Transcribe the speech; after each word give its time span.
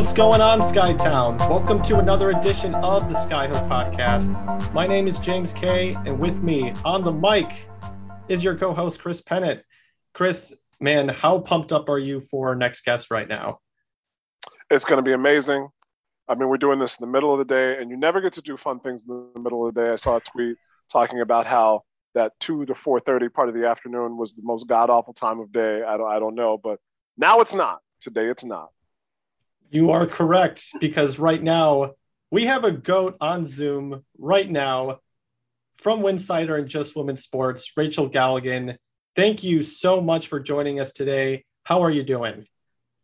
What's 0.00 0.14
going 0.14 0.40
on, 0.40 0.60
Skytown? 0.60 1.38
Welcome 1.40 1.82
to 1.82 1.98
another 1.98 2.30
edition 2.30 2.74
of 2.76 3.06
the 3.06 3.14
Skyhook 3.14 3.68
Podcast. 3.68 4.72
My 4.72 4.86
name 4.86 5.06
is 5.06 5.18
James 5.18 5.52
Kay, 5.52 5.92
and 6.06 6.18
with 6.18 6.42
me 6.42 6.72
on 6.86 7.02
the 7.02 7.12
mic 7.12 7.52
is 8.26 8.42
your 8.42 8.56
co-host 8.56 8.98
Chris 8.98 9.20
Pennant. 9.20 9.62
Chris, 10.14 10.56
man, 10.80 11.10
how 11.10 11.40
pumped 11.40 11.70
up 11.70 11.90
are 11.90 11.98
you 11.98 12.22
for 12.22 12.48
our 12.48 12.54
next 12.54 12.82
guest 12.86 13.10
right 13.10 13.28
now? 13.28 13.60
It's 14.70 14.86
going 14.86 14.96
to 14.96 15.02
be 15.02 15.12
amazing. 15.12 15.68
I 16.26 16.34
mean, 16.34 16.48
we're 16.48 16.56
doing 16.56 16.78
this 16.78 16.98
in 16.98 17.04
the 17.06 17.12
middle 17.12 17.34
of 17.34 17.38
the 17.38 17.54
day, 17.54 17.76
and 17.78 17.90
you 17.90 17.98
never 17.98 18.22
get 18.22 18.32
to 18.32 18.40
do 18.40 18.56
fun 18.56 18.80
things 18.80 19.04
in 19.06 19.28
the 19.34 19.38
middle 19.38 19.68
of 19.68 19.74
the 19.74 19.82
day. 19.82 19.90
I 19.90 19.96
saw 19.96 20.16
a 20.16 20.20
tweet 20.20 20.56
talking 20.90 21.20
about 21.20 21.44
how 21.44 21.82
that 22.14 22.32
two 22.40 22.64
to 22.64 22.74
four 22.74 23.00
thirty 23.00 23.28
part 23.28 23.50
of 23.50 23.54
the 23.54 23.68
afternoon 23.68 24.16
was 24.16 24.32
the 24.32 24.42
most 24.44 24.66
god 24.66 24.88
awful 24.88 25.12
time 25.12 25.40
of 25.40 25.52
day. 25.52 25.82
I 25.82 25.98
don't, 25.98 26.10
I 26.10 26.18
don't 26.18 26.36
know, 26.36 26.56
but 26.56 26.78
now 27.18 27.40
it's 27.40 27.52
not. 27.52 27.80
Today 28.00 28.28
it's 28.28 28.44
not. 28.44 28.70
You 29.72 29.92
are 29.92 30.04
correct 30.04 30.72
because 30.80 31.20
right 31.20 31.40
now 31.40 31.92
we 32.32 32.46
have 32.46 32.64
a 32.64 32.72
goat 32.72 33.16
on 33.20 33.46
Zoom 33.46 34.04
right 34.18 34.50
now 34.50 34.98
from 35.76 36.00
Winsidr 36.00 36.58
and 36.58 36.68
Just 36.68 36.96
Women's 36.96 37.22
Sports, 37.22 37.70
Rachel 37.76 38.10
Galligan. 38.10 38.76
Thank 39.14 39.44
you 39.44 39.62
so 39.62 40.00
much 40.00 40.26
for 40.26 40.40
joining 40.40 40.80
us 40.80 40.90
today. 40.90 41.44
How 41.62 41.84
are 41.84 41.90
you 41.90 42.02
doing? 42.02 42.46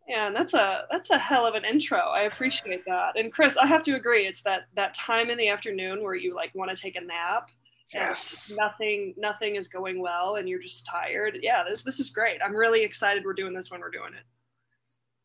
Yeah, 0.09 0.31
that's 0.31 0.55
a 0.55 0.87
that's 0.91 1.11
a 1.11 1.19
hell 1.19 1.47
of 1.47 1.55
an 1.55 1.65
intro. 1.65 1.99
I 1.99 2.23
appreciate 2.23 2.85
that. 2.87 3.17
And 3.17 3.33
Chris, 3.33 3.57
I 3.57 3.67
have 3.67 3.83
to 3.83 3.95
agree. 3.95 4.27
It's 4.27 4.43
that 4.43 4.63
that 4.75 4.93
time 4.95 5.31
in 5.31 5.39
the 5.39 5.49
afternoon 5.49 6.03
where 6.03 6.17
you 6.17 6.35
like 6.35 6.53
want 6.53 6.73
to 6.73 6.77
take 6.77 6.97
a 6.97 7.01
nap. 7.01 7.51
Yes. 7.95 8.53
Nothing 8.57 9.15
nothing 9.17 9.55
is 9.55 9.69
going 9.69 10.01
well, 10.01 10.35
and 10.35 10.49
you're 10.49 10.63
just 10.63 10.85
tired. 10.85 11.39
Yeah, 11.43 11.63
this 11.69 11.85
this 11.85 12.01
is 12.01 12.11
great. 12.11 12.41
I'm 12.45 12.57
really 12.57 12.83
excited. 12.83 13.25
We're 13.25 13.35
doing 13.35 13.55
this 13.55 13.71
when 13.71 13.81
we're 13.81 13.91
doing 13.91 14.15
it. 14.15 14.25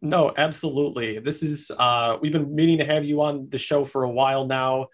No, 0.02 0.34
absolutely. 0.36 1.20
This 1.20 1.44
is 1.44 1.72
uh 1.78 2.18
we've 2.22 2.32
been 2.32 2.54
meaning 2.56 2.80
to 2.80 2.86
have 2.86 3.06
you 3.06 3.22
on 3.22 3.50
the 3.50 3.58
show 3.58 3.86
for 3.86 4.04
a 4.04 4.10
while 4.10 4.46
now. 4.46 4.88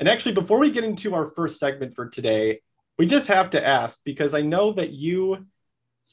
And 0.00 0.08
actually 0.08 0.34
before 0.34 0.58
we 0.58 0.70
get 0.70 0.84
into 0.84 1.14
our 1.14 1.26
first 1.26 1.58
segment 1.58 1.94
for 1.94 2.08
today, 2.08 2.60
we 2.98 3.06
just 3.06 3.28
have 3.28 3.50
to 3.50 3.64
ask 3.64 4.00
because 4.04 4.34
I 4.34 4.42
know 4.42 4.72
that 4.72 4.90
you 4.90 5.46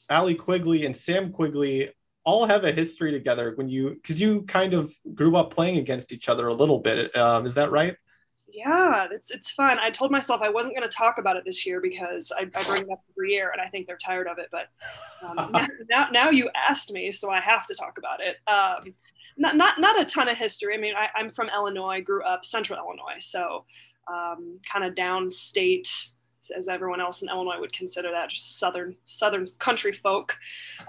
Allie 0.08 0.36
Quigley 0.36 0.86
and 0.86 0.96
Sam 0.96 1.32
Quigley 1.32 1.90
all 2.24 2.46
have 2.46 2.64
a 2.64 2.72
history 2.72 3.10
together 3.12 3.52
when 3.56 3.68
you 3.68 3.90
because 3.90 4.20
you 4.20 4.42
kind 4.42 4.74
of 4.74 4.94
grew 5.14 5.36
up 5.36 5.52
playing 5.52 5.78
against 5.78 6.12
each 6.12 6.28
other 6.28 6.46
a 6.46 6.54
little 6.54 6.78
bit. 6.78 7.14
Um, 7.16 7.46
is 7.46 7.54
that 7.54 7.72
right? 7.72 7.96
Yeah, 8.56 9.06
it's 9.10 9.30
it's 9.30 9.50
fun. 9.50 9.78
I 9.78 9.90
told 9.90 10.10
myself 10.10 10.40
I 10.40 10.48
wasn't 10.48 10.74
going 10.74 10.88
to 10.88 10.96
talk 10.96 11.18
about 11.18 11.36
it 11.36 11.44
this 11.44 11.66
year 11.66 11.78
because 11.78 12.32
I, 12.34 12.48
I, 12.58 12.64
bring 12.64 12.84
it 12.84 12.90
up 12.90 13.02
every 13.12 13.32
year, 13.32 13.50
and 13.50 13.60
I 13.60 13.66
think 13.68 13.86
they're 13.86 13.98
tired 13.98 14.26
of 14.26 14.38
it. 14.38 14.48
But 14.50 14.68
um, 15.22 15.52
now, 15.90 16.08
now 16.10 16.30
you 16.30 16.48
asked 16.54 16.90
me, 16.90 17.12
so 17.12 17.30
I 17.30 17.38
have 17.42 17.66
to 17.66 17.74
talk 17.74 17.98
about 17.98 18.20
it. 18.22 18.36
Um, 18.50 18.94
not 19.36 19.56
not 19.56 19.78
not 19.78 20.00
a 20.00 20.06
ton 20.06 20.30
of 20.30 20.38
history. 20.38 20.74
I 20.74 20.78
mean, 20.78 20.94
I, 20.96 21.20
am 21.20 21.28
from 21.28 21.50
Illinois, 21.54 22.00
grew 22.00 22.24
up 22.24 22.46
Central 22.46 22.78
Illinois, 22.78 23.18
so 23.18 23.66
um, 24.10 24.58
kind 24.66 24.86
of 24.86 24.94
downstate, 24.94 26.12
as 26.56 26.66
everyone 26.66 27.02
else 27.02 27.20
in 27.20 27.28
Illinois 27.28 27.60
would 27.60 27.74
consider 27.74 28.10
that, 28.10 28.30
just 28.30 28.58
southern 28.58 28.96
southern 29.04 29.48
country 29.58 29.92
folk. 29.92 30.34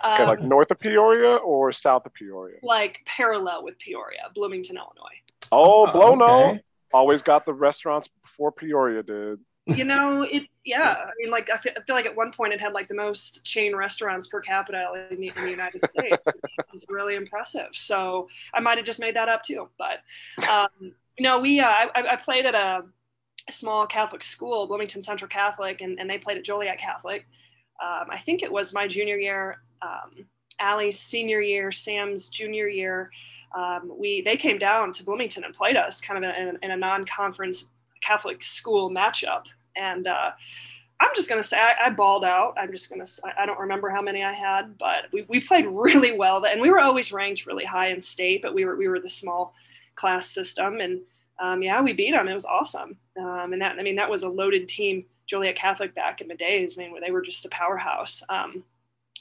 Okay, 0.06 0.24
like 0.24 0.40
um, 0.40 0.48
north 0.48 0.72
of 0.72 0.80
Peoria 0.80 1.36
or 1.36 1.74
south 1.74 2.06
of 2.06 2.14
Peoria? 2.14 2.60
Like 2.64 3.02
parallel 3.06 3.66
with 3.66 3.78
Peoria, 3.78 4.30
Bloomington, 4.34 4.78
Illinois. 4.78 5.20
Oh, 5.52 5.92
Blow 5.92 6.18
oh, 6.22 6.52
okay 6.52 6.64
always 6.94 7.22
got 7.22 7.46
the 7.46 7.54
restaurants 7.54 8.08
before 8.08 8.52
Peoria 8.52 9.04
did. 9.04 9.40
You 9.68 9.84
know, 9.84 10.22
it. 10.22 10.44
Yeah, 10.64 10.92
I 10.92 11.12
mean, 11.20 11.30
like 11.30 11.50
I 11.50 11.58
feel, 11.58 11.74
I 11.76 11.82
feel, 11.82 11.96
like 11.96 12.06
at 12.06 12.16
one 12.16 12.32
point 12.32 12.54
it 12.54 12.62
had 12.62 12.74
like 12.74 12.88
the 12.88 12.94
most 12.94 13.46
chain 13.46 13.76
restaurants 13.76 14.28
per 14.28 14.40
capita 14.40 15.08
in 15.12 15.20
the, 15.20 15.32
in 15.36 15.44
the 15.44 15.52
United 15.52 15.82
States, 15.98 16.26
which 16.26 16.54
was 16.72 16.86
really 16.90 17.16
impressive. 17.16 17.70
So 17.74 18.28
I 18.54 18.60
might 18.60 18.78
have 18.78 18.86
just 18.86 19.00
made 19.00 19.16
that 19.16 19.28
up 19.28 19.44
too. 19.44 19.70
But 19.78 20.00
um, 20.50 20.70
you 21.18 21.24
know, 21.24 21.40
we 21.40 21.60
uh, 21.60 21.68
I, 21.68 21.90
I 21.96 22.16
played 22.16 22.46
at 22.46 22.56
a, 22.56 22.84
a, 23.48 23.52
small 23.52 23.86
Catholic 23.88 24.24
school, 24.24 24.68
Bloomington 24.68 25.02
Central 25.02 25.28
Catholic, 25.28 25.82
and, 25.82 26.00
and 26.00 26.10
they 26.10 26.18
played 26.18 26.38
at 26.38 26.46
Joliet 26.46 26.80
Catholic. 26.80 27.26
Um, 27.82 28.08
I 28.10 28.20
think 28.20 28.44
it 28.44 28.52
was 28.52 28.74
my 28.74 28.88
junior 28.88 29.18
year, 29.18 29.58
um, 29.82 30.26
Allie's 30.60 31.00
senior 31.00 31.42
year, 31.42 31.72
Sam's 31.72 32.30
junior 32.30 32.68
year 32.68 33.12
um, 33.56 33.92
we 33.98 34.22
they 34.22 34.38
came 34.38 34.58
down 34.58 34.92
to 34.94 35.04
Bloomington 35.04 35.44
and 35.44 35.54
played 35.54 35.78
us 35.78 36.02
kind 36.02 36.24
of 36.24 36.36
in, 36.36 36.58
in 36.62 36.72
a 36.72 36.78
non-conference 36.78 37.70
Catholic 38.02 38.44
school 38.44 38.90
matchup, 38.90 39.46
and 39.76 40.08
uh, 40.08 40.32
I'm 41.00 41.10
just 41.16 41.30
gonna 41.30 41.44
say 41.44 41.58
I, 41.58 41.88
I, 41.88 41.90
balled 41.90 42.24
out. 42.24 42.56
I'm 42.58 42.72
just 42.72 42.90
gonna 42.90 43.06
I 43.38 43.46
don't 43.46 43.60
remember 43.60 43.90
how 43.90 44.02
many 44.02 44.24
I 44.24 44.34
had, 44.34 44.78
but 44.78 45.06
we, 45.12 45.26
we 45.28 45.40
played 45.40 45.66
really 45.70 46.18
well, 46.18 46.44
and 46.46 46.62
we 46.62 46.70
were 46.70 46.80
always 46.80 47.12
ranked 47.12 47.46
really 47.46 47.66
high 47.66 47.90
in 47.90 48.02
state, 48.02 48.42
but 48.42 48.54
we 48.54 48.66
were 48.66 48.76
we 48.76 48.88
were 48.88 49.00
the 49.00 49.10
small 49.10 49.54
class 49.96 50.28
system, 50.28 50.80
and 50.80 51.02
um, 51.40 51.62
yeah, 51.62 51.82
we 51.82 51.94
beat 51.94 52.12
them. 52.12 52.28
It 52.28 52.34
was 52.34 52.46
awesome, 52.46 52.98
um, 53.20 53.54
and 53.54 53.62
that 53.62 53.78
I 53.80 53.84
mean 53.84 53.96
that 53.96 54.10
was 54.10 54.24
a 54.24 54.30
loaded 54.30 54.68
team. 54.68 55.06
Joliet 55.28 55.58
Catholic 55.58 55.94
back 55.94 56.22
in 56.22 56.30
the 56.30 56.36
days, 56.36 56.80
I 56.80 56.84
mean, 56.84 57.02
they 57.02 57.12
were 57.12 57.22
just 57.22 57.46
a 57.46 57.50
powerhouse. 57.50 58.24
Um, 58.30 58.64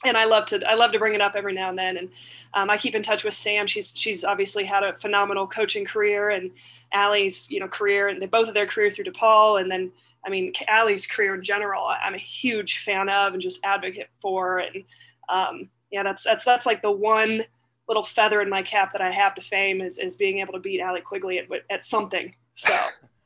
and 0.03 0.17
I 0.17 0.25
love 0.25 0.45
to 0.47 0.69
I 0.69 0.75
love 0.75 0.91
to 0.91 0.99
bring 0.99 1.15
it 1.15 1.21
up 1.21 1.33
every 1.35 1.53
now 1.53 1.69
and 1.69 1.77
then. 1.77 1.97
And 1.97 2.09
um, 2.53 2.69
I 2.69 2.77
keep 2.77 2.95
in 2.95 3.03
touch 3.03 3.23
with 3.23 3.33
Sam. 3.33 3.67
She's 3.67 3.93
she's 3.95 4.23
obviously 4.23 4.63
had 4.63 4.83
a 4.83 4.97
phenomenal 4.97 5.47
coaching 5.47 5.85
career, 5.85 6.29
and 6.29 6.51
Allie's 6.93 7.49
you 7.49 7.59
know 7.59 7.67
career, 7.67 8.07
and 8.07 8.21
they 8.21 8.25
both 8.25 8.47
of 8.47 8.53
their 8.53 8.67
career 8.67 8.91
through 8.91 9.05
DePaul, 9.05 9.59
and 9.61 9.71
then 9.71 9.91
I 10.25 10.29
mean 10.29 10.53
Allie's 10.67 11.05
career 11.05 11.35
in 11.35 11.43
general. 11.43 11.85
I'm 11.85 12.13
a 12.13 12.19
huge 12.19 12.79
fan 12.79 13.09
of 13.09 13.33
and 13.33 13.41
just 13.41 13.65
advocate 13.65 14.09
for, 14.21 14.59
and 14.59 14.83
um, 15.29 15.69
yeah, 15.91 16.03
that's 16.03 16.23
that's 16.23 16.45
that's 16.45 16.65
like 16.65 16.81
the 16.81 16.91
one 16.91 17.43
little 17.87 18.03
feather 18.03 18.41
in 18.41 18.49
my 18.49 18.61
cap 18.61 18.91
that 18.91 19.01
I 19.01 19.11
have 19.11 19.33
to 19.35 19.41
fame 19.41 19.81
is 19.81 19.97
is 19.97 20.15
being 20.15 20.39
able 20.39 20.53
to 20.53 20.59
beat 20.59 20.79
Allie 20.79 21.01
Quigley 21.01 21.39
at 21.39 21.45
at 21.69 21.85
something. 21.85 22.35
So. 22.55 22.75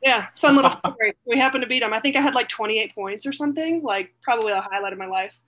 Yeah, 0.04 0.26
fun 0.40 0.56
little 0.56 0.72
story. 0.86 1.14
We 1.28 1.38
happened 1.38 1.62
to 1.62 1.68
beat 1.68 1.84
him. 1.84 1.94
I 1.94 2.00
think 2.00 2.16
I 2.16 2.22
had 2.22 2.34
like 2.34 2.50
28 2.50 2.96
points 2.96 3.28
or 3.28 3.32
something, 3.32 3.84
like 3.84 4.12
probably 4.24 4.52
a 4.52 4.60
highlight 4.60 4.94
of 4.94 4.98
my 4.98 5.06
life. 5.06 5.40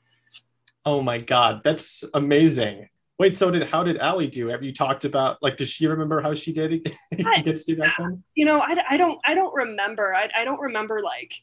Oh 0.85 1.01
my 1.01 1.19
god, 1.19 1.61
that's 1.63 2.03
amazing. 2.13 2.89
Wait, 3.19 3.35
so 3.35 3.51
did 3.51 3.63
how 3.63 3.83
did 3.83 3.97
Allie 3.97 4.27
do? 4.27 4.47
Have 4.47 4.63
you 4.63 4.73
talked 4.73 5.05
about 5.05 5.41
like 5.41 5.57
does 5.57 5.69
she 5.69 5.87
remember 5.87 6.21
how 6.21 6.33
she 6.33 6.51
did 6.51 6.93
against 7.11 7.67
you 7.69 7.77
back 7.77 7.93
then? 7.99 8.23
You 8.35 8.45
know, 8.45 8.59
I, 8.59 8.75
I 8.89 8.97
don't 8.97 9.19
I 9.25 9.33
don't 9.33 9.53
remember. 9.53 10.13
I, 10.13 10.29
I 10.35 10.43
don't 10.43 10.59
remember 10.59 11.01
like 11.01 11.33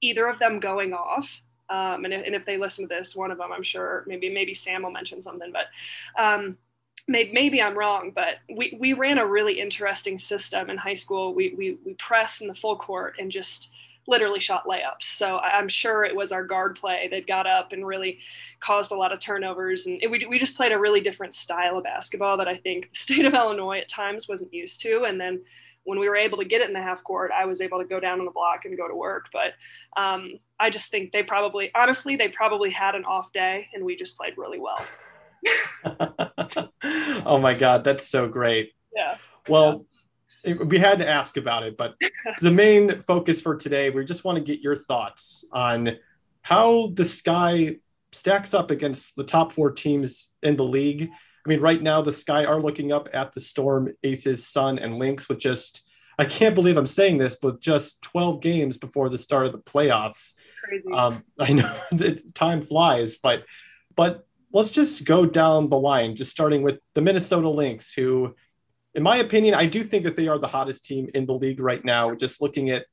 either 0.00 0.26
of 0.26 0.38
them 0.38 0.60
going 0.60 0.92
off. 0.92 1.42
Um, 1.68 2.04
and, 2.04 2.12
if, 2.12 2.26
and 2.26 2.34
if 2.34 2.44
they 2.44 2.56
listen 2.56 2.88
to 2.88 2.92
this, 2.92 3.14
one 3.14 3.30
of 3.30 3.38
them, 3.38 3.52
I'm 3.52 3.62
sure 3.62 4.02
maybe 4.08 4.28
maybe 4.28 4.54
Sam 4.54 4.82
will 4.82 4.90
mention 4.90 5.22
something, 5.22 5.52
but 5.52 5.66
um, 6.20 6.58
maybe, 7.06 7.32
maybe 7.32 7.62
I'm 7.62 7.78
wrong. 7.78 8.10
But 8.12 8.38
we, 8.52 8.76
we 8.80 8.92
ran 8.94 9.18
a 9.18 9.26
really 9.26 9.60
interesting 9.60 10.18
system 10.18 10.68
in 10.68 10.78
high 10.78 10.94
school. 10.94 11.34
We 11.34 11.54
we 11.56 11.78
we 11.84 11.94
press 11.94 12.40
in 12.40 12.48
the 12.48 12.54
full 12.54 12.76
court 12.76 13.16
and 13.20 13.30
just 13.30 13.70
literally 14.10 14.40
shot 14.40 14.66
layups. 14.66 15.02
So 15.02 15.38
I'm 15.38 15.68
sure 15.68 16.04
it 16.04 16.14
was 16.14 16.32
our 16.32 16.44
guard 16.44 16.76
play 16.76 17.08
that 17.10 17.26
got 17.26 17.46
up 17.46 17.72
and 17.72 17.86
really 17.86 18.18
caused 18.58 18.92
a 18.92 18.96
lot 18.96 19.12
of 19.12 19.20
turnovers. 19.20 19.86
And 19.86 20.02
it, 20.02 20.10
we, 20.10 20.26
we 20.28 20.38
just 20.38 20.56
played 20.56 20.72
a 20.72 20.78
really 20.78 21.00
different 21.00 21.32
style 21.32 21.78
of 21.78 21.84
basketball 21.84 22.36
that 22.38 22.48
I 22.48 22.56
think 22.56 22.90
the 22.90 22.98
state 22.98 23.24
of 23.24 23.34
Illinois 23.34 23.78
at 23.78 23.88
times 23.88 24.28
wasn't 24.28 24.52
used 24.52 24.82
to. 24.82 25.04
And 25.04 25.20
then 25.20 25.40
when 25.84 25.98
we 25.98 26.08
were 26.08 26.16
able 26.16 26.38
to 26.38 26.44
get 26.44 26.60
it 26.60 26.68
in 26.68 26.74
the 26.74 26.82
half 26.82 27.02
court, 27.04 27.30
I 27.34 27.46
was 27.46 27.60
able 27.62 27.78
to 27.78 27.86
go 27.86 28.00
down 28.00 28.18
on 28.18 28.26
the 28.26 28.32
block 28.32 28.64
and 28.64 28.76
go 28.76 28.88
to 28.88 28.94
work. 28.94 29.26
But 29.32 29.54
um, 29.96 30.38
I 30.58 30.68
just 30.68 30.90
think 30.90 31.12
they 31.12 31.22
probably, 31.22 31.70
honestly, 31.74 32.16
they 32.16 32.28
probably 32.28 32.70
had 32.70 32.94
an 32.94 33.04
off 33.04 33.32
day 33.32 33.68
and 33.72 33.84
we 33.84 33.96
just 33.96 34.16
played 34.16 34.34
really 34.36 34.58
well. 34.58 34.84
oh 37.24 37.38
my 37.38 37.54
God, 37.54 37.84
that's 37.84 38.06
so 38.06 38.28
great. 38.28 38.72
Yeah. 38.94 39.16
Well, 39.48 39.86
we 40.44 40.78
had 40.78 40.98
to 40.98 41.08
ask 41.08 41.36
about 41.36 41.62
it, 41.62 41.76
but 41.76 41.94
the 42.40 42.50
main 42.50 43.02
focus 43.02 43.40
for 43.40 43.56
today, 43.56 43.90
we 43.90 44.04
just 44.04 44.24
want 44.24 44.36
to 44.36 44.44
get 44.44 44.60
your 44.60 44.76
thoughts 44.76 45.44
on 45.52 45.96
how 46.42 46.88
the 46.94 47.04
Sky 47.04 47.76
stacks 48.12 48.54
up 48.54 48.70
against 48.70 49.16
the 49.16 49.24
top 49.24 49.52
four 49.52 49.70
teams 49.70 50.32
in 50.42 50.56
the 50.56 50.64
league. 50.64 51.02
I 51.02 51.48
mean, 51.48 51.60
right 51.60 51.82
now 51.82 52.02
the 52.02 52.12
Sky 52.12 52.44
are 52.44 52.60
looking 52.60 52.92
up 52.92 53.08
at 53.12 53.32
the 53.32 53.40
Storm, 53.40 53.92
Aces, 54.02 54.46
Sun, 54.46 54.78
and 54.78 54.98
Lynx 54.98 55.28
with 55.28 55.38
just 55.38 55.82
I 56.18 56.26
can't 56.26 56.54
believe 56.54 56.76
I'm 56.76 56.84
saying 56.84 57.16
this, 57.16 57.36
but 57.40 57.62
just 57.62 58.02
12 58.02 58.42
games 58.42 58.76
before 58.76 59.08
the 59.08 59.16
start 59.16 59.46
of 59.46 59.52
the 59.52 59.58
playoffs. 59.58 60.34
Crazy. 60.64 60.84
Um, 60.92 61.24
I 61.40 61.54
know 61.54 61.74
time 62.34 62.60
flies, 62.60 63.16
but 63.16 63.44
but 63.96 64.26
let's 64.52 64.68
just 64.68 65.06
go 65.06 65.24
down 65.24 65.70
the 65.70 65.78
line, 65.78 66.16
just 66.16 66.30
starting 66.30 66.62
with 66.62 66.84
the 66.94 67.00
Minnesota 67.00 67.48
Lynx, 67.48 67.94
who 67.94 68.34
in 68.94 69.02
my 69.02 69.18
opinion, 69.18 69.54
I 69.54 69.66
do 69.66 69.84
think 69.84 70.04
that 70.04 70.16
they 70.16 70.28
are 70.28 70.38
the 70.38 70.48
hottest 70.48 70.84
team 70.84 71.08
in 71.14 71.26
the 71.26 71.34
league 71.34 71.60
right 71.60 71.84
now. 71.84 72.14
Just 72.14 72.40
looking 72.40 72.70
at, 72.70 72.86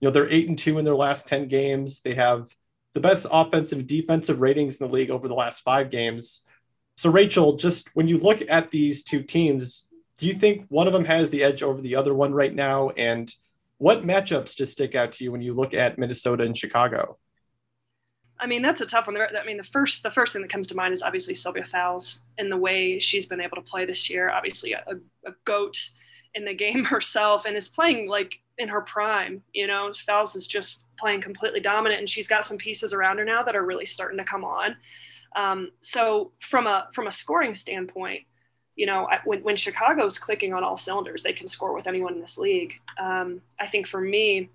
you 0.00 0.08
know, 0.08 0.12
they're 0.12 0.30
eight 0.30 0.48
and 0.48 0.58
two 0.58 0.78
in 0.78 0.84
their 0.84 0.94
last 0.94 1.28
10 1.28 1.48
games. 1.48 2.00
They 2.00 2.14
have 2.14 2.48
the 2.94 3.00
best 3.00 3.26
offensive 3.30 3.86
defensive 3.86 4.40
ratings 4.40 4.76
in 4.76 4.86
the 4.86 4.92
league 4.92 5.10
over 5.10 5.28
the 5.28 5.34
last 5.34 5.60
five 5.60 5.90
games. 5.90 6.42
So, 6.96 7.10
Rachel, 7.10 7.56
just 7.56 7.88
when 7.94 8.08
you 8.08 8.18
look 8.18 8.42
at 8.48 8.70
these 8.70 9.02
two 9.02 9.22
teams, 9.22 9.88
do 10.18 10.26
you 10.26 10.34
think 10.34 10.66
one 10.68 10.86
of 10.86 10.92
them 10.92 11.04
has 11.04 11.30
the 11.30 11.42
edge 11.42 11.62
over 11.62 11.80
the 11.80 11.96
other 11.96 12.14
one 12.14 12.32
right 12.32 12.54
now? 12.54 12.90
And 12.90 13.32
what 13.78 14.06
matchups 14.06 14.56
just 14.56 14.72
stick 14.72 14.94
out 14.94 15.12
to 15.12 15.24
you 15.24 15.32
when 15.32 15.42
you 15.42 15.54
look 15.54 15.74
at 15.74 15.98
Minnesota 15.98 16.44
and 16.44 16.56
Chicago? 16.56 17.18
I 18.42 18.46
mean, 18.48 18.60
that's 18.60 18.80
a 18.80 18.86
tough 18.86 19.06
one. 19.06 19.16
I 19.16 19.46
mean, 19.46 19.56
the 19.56 19.62
first 19.62 20.02
the 20.02 20.10
first 20.10 20.32
thing 20.32 20.42
that 20.42 20.50
comes 20.50 20.66
to 20.66 20.74
mind 20.74 20.92
is 20.92 21.02
obviously 21.02 21.36
Sylvia 21.36 21.64
Fowles 21.64 22.22
and 22.38 22.50
the 22.50 22.56
way 22.56 22.98
she's 22.98 23.26
been 23.26 23.40
able 23.40 23.54
to 23.54 23.62
play 23.62 23.84
this 23.86 24.10
year. 24.10 24.30
Obviously, 24.30 24.72
a, 24.72 24.82
a 25.24 25.32
goat 25.44 25.78
in 26.34 26.44
the 26.44 26.54
game 26.64 26.84
herself, 26.84 27.46
and 27.46 27.56
is 27.56 27.68
playing 27.68 28.08
like 28.08 28.40
in 28.58 28.68
her 28.68 28.80
prime. 28.80 29.42
You 29.52 29.68
know, 29.68 29.92
Fowles 30.04 30.34
is 30.34 30.48
just 30.48 30.86
playing 30.98 31.20
completely 31.20 31.60
dominant, 31.60 32.00
and 32.00 32.10
she's 32.10 32.26
got 32.26 32.44
some 32.44 32.56
pieces 32.58 32.92
around 32.92 33.18
her 33.18 33.24
now 33.24 33.44
that 33.44 33.54
are 33.54 33.64
really 33.64 33.86
starting 33.86 34.18
to 34.18 34.24
come 34.24 34.44
on. 34.44 34.76
Um, 35.36 35.70
so 35.80 36.32
from 36.40 36.66
a 36.66 36.88
from 36.92 37.06
a 37.06 37.12
scoring 37.12 37.54
standpoint, 37.54 38.22
you 38.74 38.86
know, 38.86 39.08
when 39.24 39.44
when 39.44 39.54
Chicago's 39.54 40.18
clicking 40.18 40.52
on 40.52 40.64
all 40.64 40.76
cylinders, 40.76 41.22
they 41.22 41.32
can 41.32 41.46
score 41.46 41.74
with 41.74 41.86
anyone 41.86 42.14
in 42.14 42.20
this 42.20 42.38
league. 42.38 42.74
Um, 42.98 43.40
I 43.60 43.68
think 43.68 43.86
for 43.86 44.00
me 44.00 44.50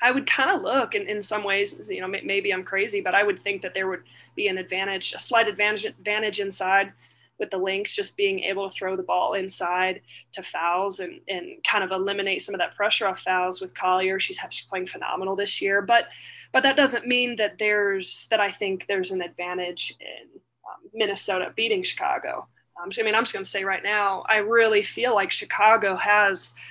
I 0.00 0.12
would 0.12 0.26
kind 0.28 0.50
of 0.50 0.62
look 0.62 0.94
in, 0.94 1.08
in 1.08 1.22
some 1.22 1.42
ways, 1.42 1.88
you 1.90 2.00
know, 2.00 2.06
maybe 2.06 2.52
I'm 2.52 2.62
crazy, 2.62 3.00
but 3.00 3.14
I 3.14 3.24
would 3.24 3.40
think 3.40 3.62
that 3.62 3.74
there 3.74 3.88
would 3.88 4.04
be 4.36 4.46
an 4.46 4.58
advantage, 4.58 5.12
a 5.12 5.18
slight 5.18 5.48
advantage, 5.48 5.84
advantage 5.86 6.38
inside 6.38 6.92
with 7.38 7.50
the 7.50 7.58
Lynx, 7.58 7.96
just 7.96 8.16
being 8.16 8.40
able 8.40 8.68
to 8.68 8.74
throw 8.74 8.96
the 8.96 9.02
ball 9.02 9.34
inside 9.34 10.00
to 10.32 10.42
Fowles 10.42 11.00
and, 11.00 11.20
and 11.28 11.62
kind 11.64 11.82
of 11.82 11.90
eliminate 11.90 12.42
some 12.42 12.54
of 12.54 12.60
that 12.60 12.76
pressure 12.76 13.08
off 13.08 13.20
Fowles 13.20 13.60
with 13.60 13.74
Collier. 13.74 14.20
She's, 14.20 14.38
she's 14.50 14.66
playing 14.66 14.86
phenomenal 14.86 15.34
this 15.34 15.60
year, 15.60 15.82
but, 15.82 16.12
but 16.52 16.62
that 16.62 16.76
doesn't 16.76 17.06
mean 17.06 17.34
that 17.36 17.58
there's, 17.58 18.28
that 18.28 18.40
I 18.40 18.50
think 18.50 18.86
there's 18.86 19.10
an 19.10 19.22
advantage 19.22 19.96
in 20.00 20.28
um, 20.68 20.90
Minnesota 20.94 21.52
beating 21.56 21.82
Chicago. 21.82 22.46
Um, 22.80 22.92
so, 22.92 23.02
I 23.02 23.04
mean, 23.04 23.16
I'm 23.16 23.22
just 23.22 23.32
going 23.32 23.44
to 23.44 23.50
say 23.50 23.64
right 23.64 23.82
now, 23.82 24.24
I 24.28 24.36
really 24.36 24.82
feel 24.82 25.12
like 25.12 25.32
Chicago 25.32 25.96
has– 25.96 26.54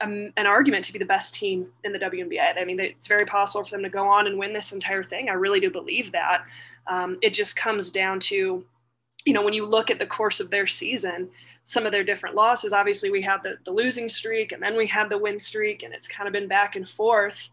um, 0.00 0.32
an 0.36 0.46
argument 0.46 0.84
to 0.86 0.92
be 0.92 0.98
the 0.98 1.04
best 1.04 1.34
team 1.34 1.68
in 1.84 1.92
the 1.92 1.98
WNBA. 1.98 2.58
I 2.58 2.64
mean, 2.64 2.80
it's 2.80 3.06
very 3.06 3.26
possible 3.26 3.64
for 3.64 3.70
them 3.70 3.82
to 3.82 3.90
go 3.90 4.06
on 4.06 4.26
and 4.26 4.38
win 4.38 4.52
this 4.52 4.72
entire 4.72 5.02
thing. 5.02 5.28
I 5.28 5.34
really 5.34 5.60
do 5.60 5.70
believe 5.70 6.12
that. 6.12 6.46
Um, 6.86 7.18
it 7.22 7.30
just 7.30 7.56
comes 7.56 7.90
down 7.90 8.20
to, 8.20 8.64
you 9.24 9.32
know, 9.32 9.42
when 9.42 9.52
you 9.52 9.66
look 9.66 9.90
at 9.90 9.98
the 9.98 10.06
course 10.06 10.40
of 10.40 10.50
their 10.50 10.66
season, 10.66 11.28
some 11.64 11.86
of 11.86 11.92
their 11.92 12.04
different 12.04 12.34
losses. 12.34 12.72
Obviously, 12.72 13.10
we 13.10 13.22
had 13.22 13.42
the, 13.42 13.56
the 13.64 13.70
losing 13.70 14.08
streak, 14.08 14.52
and 14.52 14.62
then 14.62 14.76
we 14.76 14.86
had 14.86 15.10
the 15.10 15.18
win 15.18 15.38
streak, 15.38 15.82
and 15.82 15.92
it's 15.92 16.08
kind 16.08 16.26
of 16.26 16.32
been 16.32 16.48
back 16.48 16.76
and 16.76 16.88
forth 16.88 17.50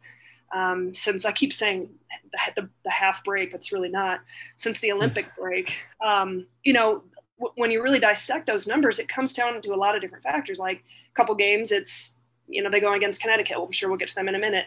um, 0.53 0.93
since 0.93 1.25
I 1.25 1.31
keep 1.31 1.51
saying 1.51 1.89
the, 2.31 2.61
the, 2.61 2.69
the, 2.83 2.89
half 2.89 3.23
break, 3.23 3.51
but 3.51 3.57
it's 3.57 3.73
really 3.73 3.89
not 3.89 4.21
since 4.55 4.79
the 4.79 4.91
Olympic 4.91 5.27
break. 5.39 5.73
Um, 6.03 6.47
you 6.63 6.73
know, 6.73 7.03
w- 7.37 7.53
when 7.55 7.69
you 7.69 7.83
really 7.83 7.99
dissect 7.99 8.47
those 8.47 8.67
numbers, 8.67 8.99
it 8.99 9.09
comes 9.09 9.33
down 9.33 9.61
to 9.61 9.73
a 9.73 9.75
lot 9.75 9.95
of 9.95 10.01
different 10.01 10.23
factors. 10.23 10.57
Like 10.57 10.77
a 10.77 11.13
couple 11.13 11.35
games, 11.35 11.71
it's 11.71 12.16
you 12.47 12.63
know, 12.63 12.69
they 12.69 12.79
go 12.79 12.93
against 12.93 13.21
Connecticut. 13.21 13.57
Well, 13.57 13.65
I'm 13.65 13.71
sure 13.71 13.89
we'll 13.89 13.97
get 13.97 14.09
to 14.09 14.15
them 14.15 14.29
in 14.29 14.35
a 14.35 14.39
minute. 14.39 14.65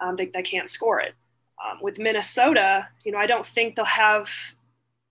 Um, 0.00 0.16
they, 0.16 0.26
they 0.26 0.42
can't 0.42 0.68
score 0.68 1.00
it. 1.00 1.14
Um, 1.64 1.78
with 1.80 1.98
Minnesota, 1.98 2.88
you 3.04 3.12
know, 3.12 3.18
I 3.18 3.26
don't 3.26 3.46
think 3.46 3.76
they'll 3.76 3.84
have 3.84 4.30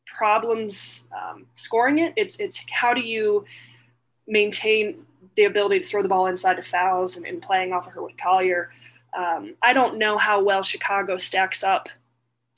problems 0.05 1.07
um, 1.15 1.45
scoring 1.53 1.99
it. 1.99 2.13
It's 2.17 2.39
it's 2.39 2.63
how 2.69 2.93
do 2.93 3.01
you 3.01 3.45
maintain 4.27 5.05
the 5.35 5.45
ability 5.45 5.79
to 5.79 5.85
throw 5.85 6.01
the 6.01 6.09
ball 6.09 6.27
inside 6.27 6.55
to 6.55 6.63
Fowles 6.63 7.15
and, 7.15 7.25
and 7.25 7.41
playing 7.41 7.71
off 7.73 7.87
of 7.87 7.93
her 7.93 8.03
with 8.03 8.17
Collier. 8.17 8.69
Um, 9.17 9.55
I 9.61 9.73
don't 9.73 9.97
know 9.97 10.17
how 10.17 10.43
well 10.43 10.63
Chicago 10.63 11.17
stacks 11.17 11.63
up 11.63 11.89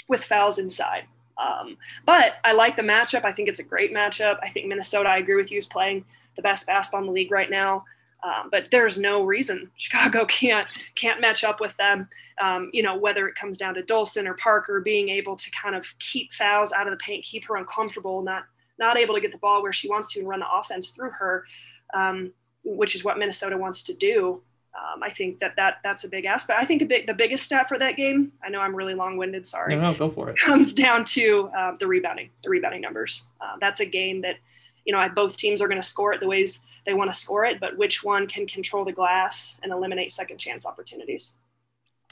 with 0.07 0.23
Fowles 0.23 0.59
inside. 0.59 1.03
Um, 1.37 1.77
but 2.05 2.35
I 2.43 2.53
like 2.53 2.75
the 2.75 2.83
matchup. 2.83 3.25
I 3.25 3.31
think 3.31 3.49
it's 3.49 3.59
a 3.59 3.63
great 3.63 3.93
matchup. 3.93 4.37
I 4.41 4.49
think 4.49 4.67
Minnesota, 4.67 5.09
I 5.09 5.17
agree 5.17 5.35
with 5.35 5.51
you, 5.51 5.57
is 5.57 5.65
playing 5.65 6.05
the 6.35 6.41
best 6.41 6.67
basketball 6.67 7.01
in 7.01 7.07
the 7.07 7.13
league 7.13 7.31
right 7.31 7.49
now. 7.49 7.85
Um, 8.23 8.49
but 8.49 8.69
there's 8.71 8.97
no 8.97 9.23
reason 9.23 9.69
Chicago 9.77 10.25
can't 10.25 10.67
can't 10.95 11.21
match 11.21 11.43
up 11.43 11.59
with 11.59 11.75
them. 11.77 12.07
Um, 12.41 12.69
you 12.73 12.81
know, 12.81 12.95
whether 12.95 13.27
it 13.27 13.35
comes 13.35 13.57
down 13.57 13.73
to 13.75 13.83
Dolson 13.83 14.25
or 14.27 14.33
Parker 14.35 14.81
being 14.81 15.09
able 15.09 15.35
to 15.35 15.51
kind 15.51 15.75
of 15.75 15.85
keep 15.99 16.31
Fowles 16.33 16.71
out 16.71 16.87
of 16.87 16.91
the 16.91 16.97
paint, 16.97 17.23
keep 17.23 17.45
her 17.45 17.57
uncomfortable, 17.57 18.21
not 18.21 18.43
not 18.79 18.97
able 18.97 19.15
to 19.15 19.21
get 19.21 19.31
the 19.31 19.37
ball 19.37 19.61
where 19.61 19.73
she 19.73 19.89
wants 19.89 20.13
to 20.13 20.19
and 20.19 20.27
run 20.27 20.39
the 20.39 20.51
offense 20.51 20.91
through 20.91 21.11
her, 21.11 21.45
um, 21.93 22.31
which 22.63 22.95
is 22.95 23.03
what 23.03 23.17
Minnesota 23.17 23.57
wants 23.57 23.83
to 23.83 23.93
do. 23.93 24.41
Um, 24.75 25.03
I 25.03 25.09
think 25.11 25.39
that, 25.39 25.55
that 25.57 25.77
that's 25.83 26.03
a 26.03 26.09
big 26.09 26.25
aspect. 26.25 26.59
I 26.59 26.65
think 26.65 26.81
a 26.81 26.85
big, 26.85 27.05
the 27.05 27.13
biggest 27.13 27.45
stat 27.45 27.69
for 27.69 27.77
that 27.77 27.95
game, 27.95 28.31
I 28.43 28.49
know 28.49 28.59
I'm 28.59 28.75
really 28.75 28.95
long 28.95 29.17
winded, 29.17 29.45
sorry. 29.45 29.75
No, 29.75 29.91
no, 29.91 29.93
go 29.93 30.09
for 30.09 30.29
it. 30.29 30.39
Comes 30.39 30.73
down 30.73 31.05
to 31.05 31.51
uh, 31.55 31.75
the 31.79 31.85
rebounding, 31.85 32.31
the 32.43 32.49
rebounding 32.49 32.81
numbers. 32.81 33.27
Uh, 33.39 33.57
that's 33.59 33.81
a 33.81 33.85
game 33.85 34.21
that 34.21 34.37
you 34.85 34.93
know, 34.93 35.07
both 35.15 35.37
teams 35.37 35.61
are 35.61 35.67
going 35.67 35.81
to 35.81 35.87
score 35.87 36.13
it 36.13 36.19
the 36.19 36.27
ways 36.27 36.61
they 36.85 36.93
want 36.93 37.11
to 37.11 37.17
score 37.17 37.45
it, 37.45 37.59
but 37.59 37.77
which 37.77 38.03
one 38.03 38.27
can 38.27 38.45
control 38.45 38.83
the 38.85 38.91
glass 38.91 39.59
and 39.63 39.71
eliminate 39.71 40.11
second 40.11 40.37
chance 40.37 40.65
opportunities? 40.65 41.35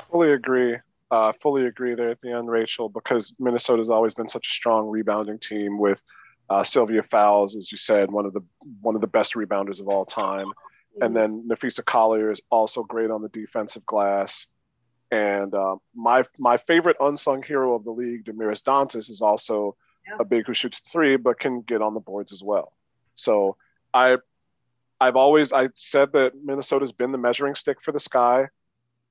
Fully 0.10 0.32
agree. 0.32 0.78
Uh, 1.10 1.34
fully 1.42 1.66
agree 1.66 1.94
there 1.94 2.10
at 2.10 2.22
the 2.22 2.32
end, 2.32 2.50
Rachel, 2.50 2.88
because 2.88 3.34
Minnesota's 3.38 3.90
always 3.90 4.14
been 4.14 4.30
such 4.30 4.48
a 4.48 4.52
strong 4.52 4.88
rebounding 4.88 5.40
team 5.40 5.78
with 5.78 6.02
uh, 6.50 6.64
Sylvia 6.64 7.04
Fowles, 7.04 7.56
as 7.56 7.72
you 7.72 7.78
said, 7.78 8.12
one 8.12 8.26
of 8.26 8.34
the 8.34 8.42
one 8.82 8.96
of 8.96 9.02
the 9.02 9.08
best 9.08 9.36
rebounders 9.36 9.80
of 9.80 9.88
all 9.88 10.06
time, 10.06 10.48
mm-hmm. 10.48 11.04
and 11.04 11.16
then 11.16 11.48
Napheesa 11.50 11.84
Collier 11.84 12.32
is 12.32 12.42
also 12.50 12.84
great 12.84 13.12
on 13.12 13.22
the 13.22 13.30
defensive 13.30 13.86
glass. 13.86 14.48
And 15.12 15.54
uh, 15.54 15.76
my 15.94 16.24
my 16.40 16.58
favorite 16.58 16.98
unsung 17.00 17.44
hero 17.44 17.76
of 17.76 17.84
the 17.84 17.92
league, 17.92 18.26
Damiris 18.26 18.64
Dantas, 18.64 19.10
is 19.10 19.22
also 19.22 19.76
yeah. 20.08 20.18
a 20.20 20.26
big 20.26 20.48
who 20.48 20.54
shoots 20.54 20.80
three 20.80 21.16
but 21.16 21.40
can 21.40 21.62
get 21.62 21.82
on 21.82 21.94
the 21.94 22.00
boards 22.00 22.32
as 22.32 22.44
well. 22.44 22.74
So 23.16 23.58
I 23.94 24.18
I've 25.00 25.16
always 25.16 25.52
I 25.52 25.70
said 25.76 26.14
that 26.14 26.34
Minnesota's 26.44 26.92
been 26.92 27.12
the 27.12 27.18
measuring 27.18 27.56
stick 27.56 27.82
for 27.82 27.92
the 27.92 28.00
Sky 28.00 28.48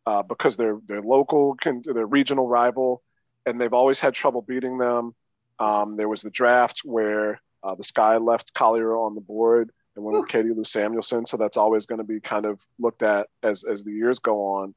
uh, 0.07 0.23
because 0.23 0.57
they're 0.57 0.79
they're 0.87 1.03
local, 1.03 1.55
can, 1.55 1.83
they're 1.85 2.07
regional 2.07 2.47
rival, 2.47 3.03
and 3.45 3.61
they've 3.61 3.75
always 3.75 3.99
had 3.99 4.15
trouble 4.15 4.43
beating 4.43 4.79
them. 4.79 5.15
Um, 5.59 5.97
there 5.97 6.09
was 6.09 6.23
the 6.23 6.31
draft 6.31 6.83
where 6.85 7.41
uh, 7.63 7.75
the 7.75 7.85
Sky 7.85 8.17
left 8.17 8.55
Collier 8.55 8.97
on 8.97 9.15
the 9.15 9.21
board 9.21 9.71
and 9.95 10.05
went 10.05 10.19
with 10.19 10.29
Katie 10.29 10.53
Lou 10.55 10.65
Samuelson, 10.65 11.27
so 11.27 11.37
that's 11.37 11.57
always 11.57 11.87
going 11.87 11.99
to 11.99 12.05
be 12.05 12.21
kind 12.21 12.47
of 12.47 12.61
looked 12.79 13.03
at 13.03 13.27
as 13.43 13.65
as 13.65 13.85
the 13.85 13.93
years 13.93 14.21
go 14.21 14.55
on. 14.55 14.75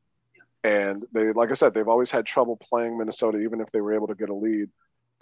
And 0.63 1.05
they, 1.13 1.31
like 1.33 1.51
I 1.51 1.55
said, 1.55 1.73
they've 1.73 1.87
always 1.87 2.09
had 2.09 2.25
trouble 2.25 2.55
playing 2.57 2.97
Minnesota, 2.97 3.37
even 3.39 3.59
if 3.61 3.69
they 3.71 3.81
were 3.81 3.93
able 3.93 4.07
to 4.07 4.15
get 4.15 4.29
a 4.29 4.33
lead 4.33 4.69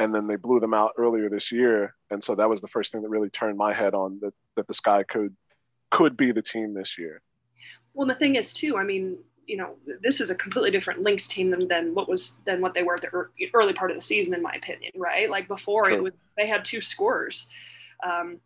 and 0.02 0.16
then 0.16 0.26
they 0.26 0.36
blew 0.36 0.60
them 0.60 0.74
out 0.74 0.94
earlier 0.98 1.30
this 1.30 1.52
year. 1.52 1.96
And 2.10 2.24
so 2.24 2.34
that 2.36 2.50
was 2.50 2.60
the 2.60 2.68
first 2.68 2.92
thing 2.92 3.04
that 3.04 3.10
really 3.10 3.30
turned 3.30 3.58
my 3.58 3.72
head 3.72 3.94
on 3.94 4.20
that, 4.22 4.34
that 4.56 4.68
the 4.68 4.74
sky 4.74 5.04
could 5.04 5.36
could 5.92 6.18
be 6.18 6.32
the 6.32 6.42
team 6.42 6.74
this 6.74 6.98
year. 6.98 7.22
Well 7.94 8.08
the 8.08 8.16
thing 8.16 8.36
is 8.36 8.54
too 8.54 8.78
i 8.78 8.84
mean 8.84 9.18
you 9.46 9.58
know 9.58 9.76
this 10.02 10.22
is 10.22 10.30
a 10.30 10.36
completely 10.36 10.72
different 10.72 11.02
Lynx 11.02 11.28
team 11.28 11.52
than, 11.52 11.68
than 11.68 11.94
what 11.94 12.08
was 12.08 12.40
than 12.46 12.62
what 12.62 12.74
they 12.74 12.84
were 12.84 12.96
at 12.96 13.02
the 13.02 13.10
early 13.54 13.74
part 13.74 13.92
of 13.92 13.98
the 13.98 14.02
season 14.02 14.34
in 14.34 14.42
my 14.42 14.54
opinion 14.54 14.92
right? 14.96 15.30
Like 15.30 15.48
before 15.48 15.90
sure. 15.90 15.98
it 15.98 16.04
was 16.04 16.14
they 16.38 16.48
had 16.48 16.64
two 16.66 16.82
scorers 16.82 17.48
um, 18.04 18.40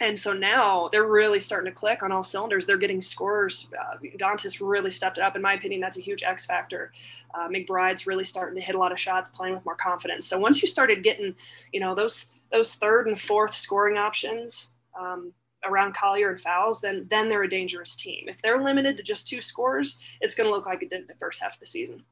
and 0.00 0.16
so 0.16 0.32
now 0.32 0.88
they're 0.92 1.06
really 1.06 1.40
starting 1.40 1.70
to 1.70 1.76
click 1.76 2.02
on 2.02 2.12
all 2.12 2.22
cylinders. 2.22 2.66
They're 2.66 2.76
getting 2.76 3.02
scores. 3.02 3.68
Uh, 3.76 3.96
Dantas 4.16 4.60
really 4.60 4.92
stepped 4.92 5.18
it 5.18 5.24
up. 5.24 5.34
In 5.34 5.42
my 5.42 5.54
opinion, 5.54 5.80
that's 5.80 5.98
a 5.98 6.02
huge 6.02 6.22
X 6.22 6.46
factor. 6.46 6.92
Uh, 7.34 7.48
McBride's 7.48 8.06
really 8.06 8.24
starting 8.24 8.54
to 8.56 8.64
hit 8.64 8.76
a 8.76 8.78
lot 8.78 8.92
of 8.92 9.00
shots, 9.00 9.28
playing 9.28 9.54
with 9.54 9.64
more 9.64 9.74
confidence. 9.74 10.26
So 10.26 10.38
once 10.38 10.62
you 10.62 10.68
started 10.68 11.02
getting, 11.02 11.34
you 11.72 11.80
know, 11.80 11.94
those 11.94 12.30
those 12.50 12.76
third 12.76 13.08
and 13.08 13.20
fourth 13.20 13.52
scoring 13.52 13.98
options 13.98 14.70
um, 14.98 15.32
around 15.64 15.94
Collier 15.94 16.30
and 16.30 16.40
Fowles, 16.40 16.80
then 16.80 17.06
then 17.10 17.28
they're 17.28 17.42
a 17.42 17.50
dangerous 17.50 17.96
team. 17.96 18.28
If 18.28 18.40
they're 18.40 18.62
limited 18.62 18.96
to 18.98 19.02
just 19.02 19.26
two 19.26 19.42
scores, 19.42 19.98
it's 20.20 20.36
going 20.36 20.48
to 20.48 20.54
look 20.54 20.66
like 20.66 20.82
it 20.82 20.90
did 20.90 21.08
the 21.08 21.14
first 21.16 21.42
half 21.42 21.54
of 21.54 21.60
the 21.60 21.66
season. 21.66 22.04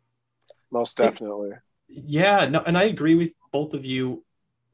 Most 0.72 0.96
definitely. 0.96 1.52
Yeah, 1.88 2.48
no, 2.48 2.62
and 2.66 2.76
I 2.76 2.84
agree 2.84 3.14
with 3.14 3.32
both 3.52 3.72
of 3.72 3.86
you 3.86 4.24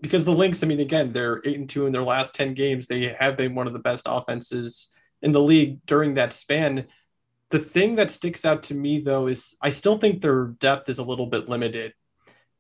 because 0.02 0.24
the 0.24 0.32
Lynx, 0.32 0.62
I 0.62 0.66
mean, 0.66 0.80
again, 0.80 1.12
they're 1.12 1.40
eight 1.44 1.58
and 1.58 1.70
two 1.70 1.86
in 1.86 1.92
their 1.92 2.02
last 2.02 2.34
10 2.34 2.54
games. 2.54 2.86
They 2.86 3.16
have 3.18 3.36
been 3.36 3.54
one 3.54 3.68
of 3.68 3.72
the 3.72 3.78
best 3.78 4.06
offenses 4.10 4.90
in 5.22 5.32
the 5.32 5.40
league 5.40 5.78
during 5.86 6.14
that 6.14 6.32
span. 6.32 6.88
The 7.50 7.60
thing 7.60 7.94
that 7.96 8.10
sticks 8.10 8.44
out 8.44 8.64
to 8.64 8.74
me 8.74 9.00
though 9.00 9.28
is 9.28 9.56
I 9.62 9.70
still 9.70 9.96
think 9.96 10.20
their 10.20 10.46
depth 10.46 10.88
is 10.88 10.98
a 10.98 11.04
little 11.04 11.26
bit 11.26 11.48
limited. 11.48 11.94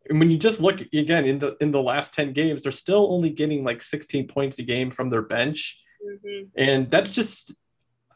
And 0.08 0.18
when 0.18 0.30
you 0.30 0.38
just 0.38 0.60
look 0.60 0.80
again 0.92 1.24
in 1.24 1.38
the 1.38 1.56
in 1.60 1.72
the 1.72 1.82
last 1.82 2.14
10 2.14 2.32
games, 2.32 2.62
they're 2.62 2.72
still 2.72 3.12
only 3.12 3.30
getting 3.30 3.64
like 3.64 3.82
16 3.82 4.28
points 4.28 4.58
a 4.58 4.62
game 4.62 4.90
from 4.90 5.10
their 5.10 5.22
bench. 5.22 5.82
Mm-hmm. 6.04 6.48
And 6.56 6.90
that's 6.90 7.12
just 7.12 7.54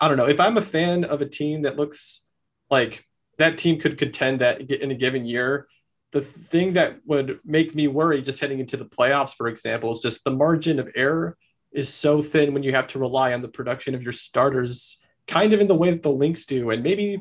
I 0.01 0.09
don't 0.09 0.17
know. 0.17 0.29
If 0.29 0.41
I'm 0.41 0.57
a 0.57 0.63
fan 0.63 1.05
of 1.05 1.21
a 1.21 1.29
team 1.29 1.63
that 1.63 1.77
looks 1.77 2.23
like 2.71 3.07
that 3.39 3.59
team 3.59 3.81
could 3.81 3.99
contend 3.99 4.41
that 4.41 4.61
in 4.71 4.91
a 4.91 4.95
given 4.95 5.25
year, 5.25 5.67
the 6.13 6.21
thing 6.21 6.75
that 6.75 6.99
would 7.05 7.41
make 7.45 7.75
me 7.75 7.89
worry 7.89 8.23
just 8.23 8.41
heading 8.41 8.61
into 8.61 8.77
the 8.77 8.85
playoffs, 8.85 9.35
for 9.35 9.49
example, 9.49 9.91
is 9.91 10.01
just 10.01 10.25
the 10.25 10.31
margin 10.31 10.79
of 10.79 10.89
error 10.95 11.37
is 11.73 11.93
so 11.93 12.23
thin 12.23 12.55
when 12.55 12.63
you 12.63 12.73
have 12.73 12.87
to 12.89 12.99
rely 12.99 13.35
on 13.35 13.43
the 13.43 13.49
production 13.49 13.95
of 13.95 14.03
your 14.03 14.13
starters, 14.13 14.99
kind 15.27 15.53
of 15.53 15.61
in 15.61 15.67
the 15.67 15.75
way 15.75 15.91
that 15.91 16.03
the 16.03 16.11
Lynx 16.11 16.47
do. 16.47 16.71
And 16.71 16.83
maybe, 16.83 17.19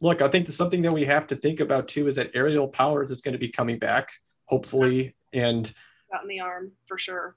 look, 0.00 0.22
I 0.22 0.28
think 0.28 0.46
something 0.46 0.82
that 0.82 0.92
we 0.92 1.04
have 1.06 1.26
to 1.28 1.36
think 1.36 1.60
about 1.60 1.88
too 1.88 2.06
is 2.06 2.16
that 2.16 2.30
Aerial 2.34 2.68
Powers 2.68 3.10
is 3.10 3.22
going 3.22 3.32
to 3.32 3.38
be 3.38 3.48
coming 3.48 3.78
back, 3.78 4.12
hopefully, 4.44 5.16
and 5.32 5.72
got 6.12 6.22
in 6.22 6.28
the 6.28 6.40
arm 6.40 6.72
for 6.86 6.98
sure. 6.98 7.34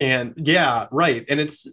And 0.00 0.34
yeah, 0.36 0.88
right. 0.90 1.24
And 1.28 1.40
it's, 1.40 1.66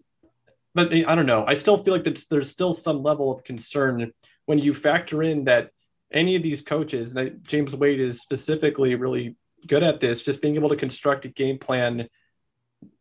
but 0.74 0.94
I 0.94 1.16
don't 1.16 1.26
know. 1.26 1.44
I 1.46 1.56
still 1.56 1.78
feel 1.78 1.94
like 1.94 2.06
that's, 2.06 2.28
there's 2.28 2.50
still 2.50 2.74
some 2.74 3.04
level 3.04 3.32
of 3.32 3.44
concern 3.44 4.14
when 4.46 4.60
you 4.60 4.74
factor 4.74 5.22
in 5.22 5.46
that 5.46 5.72
any 6.12 6.36
of 6.36 6.44
these 6.44 6.62
coaches, 6.62 7.14
and 7.16 7.44
James 7.44 7.76
Wade 7.76 8.00
is 8.00 8.22
specifically 8.22 8.96
really 8.96 9.36
good 9.68 9.84
at 9.84 10.00
this, 10.00 10.22
just 10.22 10.42
being 10.42 10.56
able 10.56 10.70
to 10.70 10.76
construct 10.76 11.26
a 11.26 11.30
game 11.30 11.58
plan, 11.58 12.08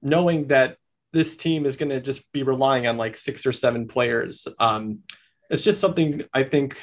knowing 0.02 0.48
that 0.48 0.76
this 1.12 1.36
team 1.36 1.66
is 1.66 1.76
going 1.76 1.88
to 1.88 2.00
just 2.00 2.30
be 2.32 2.42
relying 2.42 2.86
on 2.86 2.96
like 2.96 3.16
six 3.16 3.46
or 3.46 3.52
seven 3.52 3.88
players. 3.88 4.46
Um, 4.58 5.00
it's 5.48 5.62
just 5.62 5.80
something 5.80 6.22
I 6.32 6.44
think 6.44 6.78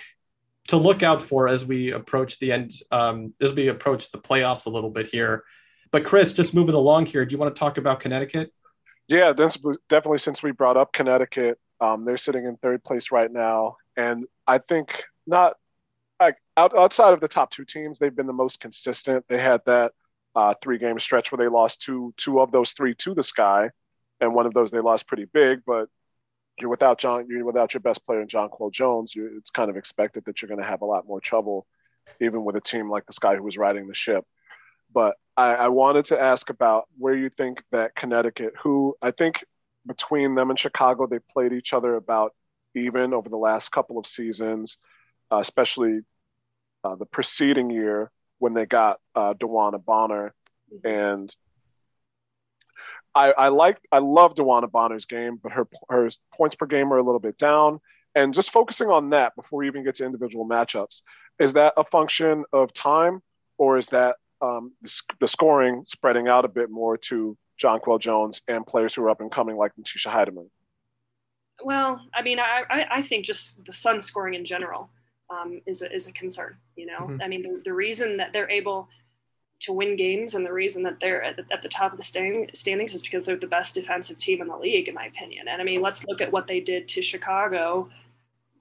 to 0.67 0.77
look 0.77 1.01
out 1.01 1.21
for 1.21 1.47
as 1.47 1.65
we 1.65 1.91
approach 1.91 2.39
the 2.39 2.51
end, 2.51 2.73
um, 2.91 3.33
as 3.41 3.53
we 3.53 3.69
approach 3.69 4.11
the 4.11 4.17
playoffs 4.17 4.65
a 4.65 4.69
little 4.69 4.89
bit 4.89 5.07
here. 5.07 5.43
But 5.91 6.03
Chris, 6.03 6.33
just 6.33 6.53
moving 6.53 6.75
along 6.75 7.05
here, 7.05 7.25
do 7.25 7.33
you 7.33 7.39
want 7.39 7.55
to 7.55 7.59
talk 7.59 7.77
about 7.77 8.01
Connecticut? 8.01 8.51
Yeah, 9.07 9.31
definitely. 9.31 10.19
Since 10.19 10.43
we 10.43 10.51
brought 10.51 10.75
up 10.75 10.91
Connecticut, 10.91 11.57
um, 11.79 12.03
they're 12.03 12.17
sitting 12.17 12.43
in 12.43 12.57
third 12.57 12.83
place 12.83 13.11
right 13.11 13.31
now, 13.31 13.77
and 13.95 14.25
I 14.45 14.57
think 14.57 15.05
not 15.25 15.55
like 16.19 16.37
outside 16.55 17.13
of 17.13 17.19
the 17.19 17.27
top 17.27 17.51
two 17.51 17.65
teams, 17.65 17.99
they've 17.99 18.15
been 18.15 18.27
the 18.27 18.33
most 18.33 18.59
consistent. 18.59 19.25
They 19.27 19.39
had 19.39 19.61
that 19.65 19.91
uh, 20.35 20.53
three 20.61 20.77
game 20.77 20.99
stretch 20.99 21.31
where 21.31 21.37
they 21.37 21.51
lost 21.51 21.81
two 21.81 22.13
two 22.17 22.39
of 22.39 22.51
those 22.51 22.71
three 22.71 22.95
to 22.95 23.13
the 23.13 23.23
Sky, 23.23 23.69
and 24.19 24.33
one 24.33 24.45
of 24.45 24.53
those 24.53 24.71
they 24.71 24.79
lost 24.79 25.07
pretty 25.07 25.25
big. 25.25 25.61
But 25.65 25.89
you're 26.59 26.69
without 26.69 26.99
John, 26.99 27.27
you're 27.29 27.45
without 27.45 27.73
your 27.73 27.81
best 27.81 28.05
player, 28.05 28.25
Jonquel 28.25 28.71
Jones. 28.71 29.13
it's 29.15 29.51
kind 29.51 29.69
of 29.69 29.77
expected 29.77 30.25
that 30.25 30.41
you're 30.41 30.49
going 30.49 30.61
to 30.61 30.67
have 30.67 30.81
a 30.81 30.85
lot 30.85 31.07
more 31.07 31.21
trouble, 31.21 31.67
even 32.19 32.43
with 32.43 32.55
a 32.55 32.61
team 32.61 32.89
like 32.89 33.05
the 33.05 33.13
Sky 33.13 33.35
who 33.35 33.43
was 33.43 33.57
riding 33.57 33.87
the 33.87 33.93
ship. 33.93 34.25
But 34.93 35.15
I, 35.35 35.53
I 35.53 35.67
wanted 35.67 36.05
to 36.05 36.19
ask 36.19 36.49
about 36.49 36.85
where 36.97 37.13
you 37.13 37.29
think 37.29 37.63
that 37.71 37.95
Connecticut, 37.95 38.53
who 38.61 38.95
I 39.01 39.11
think 39.11 39.43
between 39.85 40.35
them 40.35 40.49
and 40.49 40.59
Chicago, 40.59 41.05
they 41.07 41.19
played 41.19 41.53
each 41.53 41.73
other 41.73 41.95
about 41.95 42.33
even 42.75 43.13
over 43.13 43.29
the 43.29 43.37
last 43.37 43.71
couple 43.71 43.97
of 43.97 44.07
seasons, 44.07 44.77
uh, 45.31 45.39
especially 45.39 46.01
uh, 46.83 46.95
the 46.95 47.05
preceding 47.05 47.69
year 47.69 48.11
when 48.39 48.53
they 48.53 48.65
got 48.65 48.99
uh, 49.15 49.33
DeWanna 49.33 49.83
Bonner. 49.83 50.33
Mm-hmm. 50.73 50.87
And 50.87 51.35
I, 53.15 53.31
I 53.31 53.47
like, 53.49 53.79
I 53.91 53.99
love 53.99 54.35
DeWanna 54.35 54.71
Bonner's 54.71 55.05
game, 55.05 55.39
but 55.41 55.51
her, 55.51 55.67
her 55.89 56.09
points 56.33 56.55
per 56.55 56.65
game 56.65 56.91
are 56.93 56.97
a 56.97 57.03
little 57.03 57.19
bit 57.19 57.37
down. 57.37 57.79
And 58.15 58.33
just 58.33 58.51
focusing 58.51 58.89
on 58.89 59.11
that 59.11 59.35
before 59.35 59.59
we 59.59 59.67
even 59.67 59.83
get 59.83 59.95
to 59.95 60.05
individual 60.05 60.47
matchups, 60.47 61.01
is 61.39 61.53
that 61.53 61.73
a 61.77 61.83
function 61.83 62.45
of 62.51 62.73
time 62.73 63.21
or 63.57 63.77
is 63.77 63.87
that 63.87 64.15
um, 64.41 64.73
the, 64.81 65.01
the, 65.19 65.27
scoring 65.27 65.83
spreading 65.87 66.27
out 66.27 66.45
a 66.45 66.47
bit 66.47 66.69
more 66.69 66.97
to 66.97 67.35
Jonquel 67.61 67.99
Jones 67.99 68.41
and 68.47 68.65
players 68.65 68.93
who 68.93 69.03
are 69.03 69.09
up 69.09 69.19
and 69.19 69.31
coming 69.31 69.57
like 69.57 69.71
Natisha 69.79 70.11
Hiedeman? 70.11 70.49
Well, 71.63 72.01
I 72.13 72.21
mean, 72.21 72.39
I, 72.39 72.85
I 72.91 73.01
think 73.01 73.25
just 73.25 73.65
the 73.65 73.71
Sun 73.71 74.01
scoring 74.01 74.35
in 74.35 74.45
general 74.45 74.91
um, 75.29 75.61
is, 75.65 75.81
a, 75.81 75.93
is 75.93 76.07
a 76.07 76.13
concern. 76.13 76.57
You 76.75 76.87
know, 76.87 76.99
mm-hmm. 76.99 77.21
I 77.21 77.27
mean, 77.27 77.41
the, 77.41 77.61
the, 77.65 77.73
reason 77.73 78.17
that 78.17 78.33
they're 78.33 78.49
able 78.49 78.87
to 79.61 79.73
win 79.73 79.95
games 79.95 80.35
and 80.35 80.45
the 80.45 80.53
reason 80.53 80.83
that 80.83 80.99
they're 80.99 81.23
at 81.23 81.35
the, 81.35 81.45
at 81.51 81.61
the 81.61 81.69
top 81.69 81.91
of 81.91 81.97
the 81.97 82.03
stand, 82.03 82.51
standings 82.53 82.93
is 82.93 83.01
because 83.01 83.25
they're 83.25 83.35
the 83.35 83.47
best 83.47 83.73
defensive 83.73 84.17
team 84.17 84.41
in 84.41 84.47
the 84.47 84.57
league, 84.57 84.87
in 84.87 84.93
my 84.93 85.05
opinion. 85.05 85.47
And 85.47 85.61
I 85.61 85.65
mean, 85.65 85.81
let's 85.81 86.05
look 86.05 86.21
at 86.21 86.31
what 86.31 86.47
they 86.47 86.59
did 86.59 86.87
to 86.89 87.01
Chicago. 87.01 87.89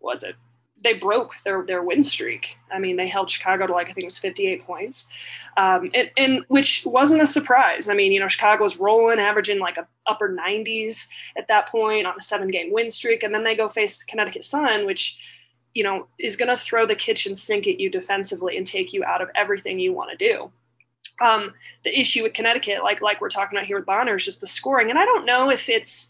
Was 0.00 0.22
it 0.22 0.36
they 0.82 0.94
broke 0.94 1.32
their 1.44 1.62
their 1.62 1.82
win 1.82 2.04
streak. 2.04 2.56
I 2.70 2.78
mean, 2.78 2.96
they 2.96 3.08
held 3.08 3.30
Chicago 3.30 3.66
to 3.66 3.72
like 3.72 3.88
I 3.88 3.92
think 3.92 4.04
it 4.04 4.06
was 4.06 4.18
58 4.18 4.64
points, 4.64 5.08
um, 5.56 5.90
and, 5.94 6.10
and 6.16 6.44
which 6.48 6.84
wasn't 6.84 7.22
a 7.22 7.26
surprise. 7.26 7.88
I 7.88 7.94
mean, 7.94 8.12
you 8.12 8.20
know, 8.20 8.28
Chicago 8.28 8.62
was 8.62 8.78
rolling, 8.78 9.18
averaging 9.18 9.58
like 9.58 9.78
a 9.78 9.88
upper 10.06 10.28
90s 10.28 11.08
at 11.36 11.48
that 11.48 11.68
point 11.68 12.06
on 12.06 12.14
a 12.18 12.22
seven 12.22 12.48
game 12.48 12.72
win 12.72 12.90
streak, 12.90 13.22
and 13.22 13.34
then 13.34 13.42
they 13.42 13.56
go 13.56 13.68
face 13.68 14.04
Connecticut 14.04 14.44
Sun, 14.44 14.86
which 14.86 15.18
you 15.76 15.84
know 15.84 16.06
is 16.18 16.36
going 16.36 16.48
to 16.48 16.56
throw 16.56 16.86
the 16.86 16.94
kitchen 16.94 17.36
sink 17.36 17.66
at 17.66 17.78
you 17.78 17.90
defensively 17.90 18.56
and 18.56 18.66
take 18.66 18.92
you 18.92 19.04
out 19.04 19.22
of 19.22 19.30
everything 19.34 19.78
you 19.78 19.92
want 19.92 20.10
to 20.10 20.16
do. 20.16 20.50
Um, 21.20 21.54
the 21.84 21.98
issue 21.98 22.22
with 22.22 22.32
Connecticut, 22.32 22.82
like 22.82 23.02
like 23.02 23.20
we're 23.20 23.28
talking 23.28 23.56
about 23.56 23.66
here 23.66 23.76
with 23.76 23.86
Bonner, 23.86 24.16
is 24.16 24.24
just 24.24 24.40
the 24.40 24.46
scoring, 24.46 24.90
and 24.90 24.98
I 24.98 25.04
don't 25.04 25.26
know 25.26 25.50
if 25.50 25.68
it's. 25.68 26.08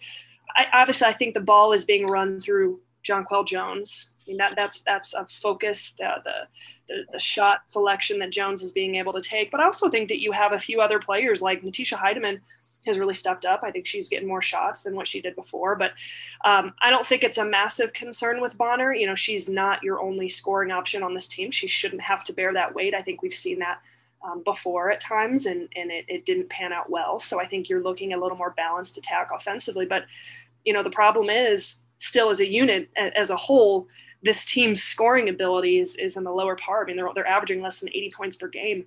I, 0.57 0.67
obviously, 0.73 1.07
I 1.07 1.13
think 1.13 1.35
the 1.35 1.41
ball 1.41 1.73
is 1.73 1.85
being 1.85 2.07
run 2.07 2.41
through 2.41 2.81
Jonquel 3.05 3.47
Jones 3.47 4.13
I 4.27 4.31
mean, 4.31 4.39
that 4.39 4.57
that's 4.57 4.83
that's 4.83 5.15
a 5.15 5.25
focus, 5.27 5.95
the, 5.99 6.15
the, 6.25 6.33
the 6.89 7.13
the 7.13 7.21
shot 7.21 7.63
selection 7.67 8.19
that 8.19 8.33
Jones 8.33 8.63
is 8.63 8.73
being 8.73 8.97
able 8.97 9.13
to 9.13 9.21
take. 9.21 9.51
But 9.51 9.61
I 9.61 9.65
also 9.65 9.89
think 9.89 10.09
that 10.09 10.21
you 10.21 10.33
have 10.33 10.53
a 10.53 10.59
few 10.59 10.81
other 10.81 10.99
players 10.99 11.43
like 11.43 11.63
Natisha 11.63 11.97
Hiedeman 11.97 12.41
has 12.85 12.99
really 12.99 13.15
stepped 13.15 13.45
up. 13.45 13.61
I 13.63 13.71
think 13.71 13.87
she's 13.87 14.09
getting 14.09 14.29
more 14.29 14.43
shots 14.43 14.83
than 14.83 14.95
what 14.95 15.09
she 15.09 15.21
did 15.21 15.35
before. 15.35 15.77
But 15.77 15.93
um, 16.45 16.75
I 16.83 16.91
don't 16.91 17.07
think 17.07 17.25
it's 17.25 17.39
a 17.39 17.45
massive 17.45 17.93
concern 17.93 18.41
with 18.41 18.59
Bonner. 18.59 18.95
You 18.95 19.07
know, 19.07 19.15
she's 19.15 19.49
not 19.49 19.83
your 19.83 20.01
only 20.01 20.29
scoring 20.29 20.71
option 20.71 21.03
on 21.03 21.15
this 21.15 21.29
team. 21.29 21.51
She 21.51 21.69
shouldn't 21.69 22.03
have 22.03 22.25
to 22.25 22.33
bear 22.33 22.53
that 22.53 22.75
weight. 22.75 22.95
I 22.95 23.03
think 23.03 23.23
we've 23.23 23.35
seen 23.35 23.59
that 23.61 23.81
um, 24.25 24.43
before 24.45 24.91
at 24.91 25.01
times, 25.01 25.47
and 25.47 25.69
and 25.77 25.91
it, 25.91 26.05
it 26.09 26.27
didn't 26.27 26.51
pan 26.51 26.73
out 26.73 26.91
well. 26.91 27.19
So 27.19 27.41
I 27.41 27.47
think 27.47 27.69
you're 27.69 27.83
looking 27.83 28.13
a 28.13 28.21
little 28.21 28.39
more 28.39 28.55
balanced 28.57 28.99
attack 28.99 29.31
offensively. 29.35 29.87
But 29.87 30.05
you 30.65 30.73
know, 30.73 30.83
the 30.83 30.91
problem 30.91 31.31
is 31.31 31.77
still 31.99 32.31
as 32.31 32.41
a 32.41 32.51
unit 32.51 32.91
as 32.97 33.31
a 33.31 33.37
whole 33.37 33.89
this 34.23 34.45
team's 34.45 34.83
scoring 34.83 35.29
ability 35.29 35.79
is, 35.79 35.97
is 35.97 36.17
in 36.17 36.25
the 36.25 36.33
lower 36.33 36.57
part. 36.57 36.87
I 36.87 36.87
mean, 36.89 36.97
they're, 36.97 37.09
they're 37.15 37.27
averaging 37.27 37.63
less 37.63 37.81
than 37.81 37.89
80 37.91 38.13
points 38.17 38.37
per 38.37 38.49
game, 38.49 38.85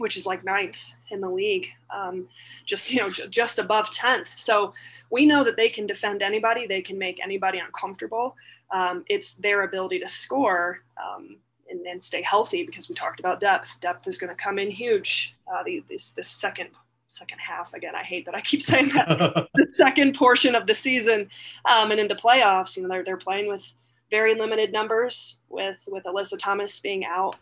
which 0.00 0.16
is 0.16 0.26
like 0.26 0.44
ninth 0.44 0.92
in 1.10 1.20
the 1.20 1.28
league, 1.28 1.68
um, 1.94 2.28
just, 2.66 2.90
you 2.92 3.00
know, 3.00 3.10
j- 3.10 3.28
just 3.28 3.58
above 3.58 3.90
10th. 3.90 4.36
So 4.36 4.74
we 5.10 5.26
know 5.26 5.44
that 5.44 5.56
they 5.56 5.68
can 5.68 5.86
defend 5.86 6.22
anybody. 6.22 6.66
They 6.66 6.82
can 6.82 6.98
make 6.98 7.22
anybody 7.22 7.58
uncomfortable. 7.58 8.36
Um, 8.70 9.04
it's 9.08 9.34
their 9.34 9.62
ability 9.62 10.00
to 10.00 10.08
score 10.08 10.80
um, 11.02 11.36
and, 11.68 11.86
and, 11.86 12.02
stay 12.02 12.22
healthy 12.22 12.64
because 12.64 12.88
we 12.88 12.94
talked 12.94 13.20
about 13.20 13.40
depth. 13.40 13.80
Depth 13.80 14.06
is 14.06 14.18
going 14.18 14.34
to 14.34 14.42
come 14.42 14.58
in 14.58 14.70
huge. 14.70 15.34
Uh, 15.52 15.62
the, 15.64 15.84
this, 15.88 16.12
this 16.12 16.28
second 16.28 16.68
second 17.08 17.40
half 17.40 17.74
again 17.74 17.96
i 17.96 18.04
hate 18.04 18.24
that 18.24 18.36
i 18.36 18.40
keep 18.40 18.62
saying 18.62 18.88
that 18.90 19.08
the 19.54 19.66
second 19.74 20.14
portion 20.14 20.54
of 20.54 20.68
the 20.68 20.74
season 20.76 21.28
um, 21.68 21.90
and 21.90 21.98
into 21.98 22.14
playoffs 22.14 22.76
you 22.76 22.84
know 22.84 22.88
they're, 22.88 23.02
they're 23.02 23.16
playing 23.16 23.48
with 23.48 23.72
very 24.10 24.34
limited 24.34 24.72
numbers 24.72 25.38
with 25.48 25.82
with 25.86 26.04
Alyssa 26.04 26.38
Thomas 26.38 26.80
being 26.80 27.04
out. 27.04 27.36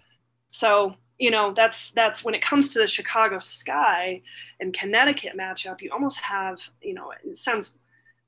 So 0.48 0.94
you 1.18 1.30
know 1.30 1.52
that's 1.52 1.90
that's 1.92 2.24
when 2.24 2.34
it 2.34 2.42
comes 2.42 2.72
to 2.72 2.78
the 2.78 2.86
Chicago 2.86 3.38
Sky 3.38 4.22
and 4.60 4.72
Connecticut 4.72 5.36
matchup, 5.36 5.80
you 5.80 5.90
almost 5.92 6.20
have 6.20 6.60
you 6.80 6.94
know 6.94 7.12
it 7.24 7.36
sounds 7.36 7.78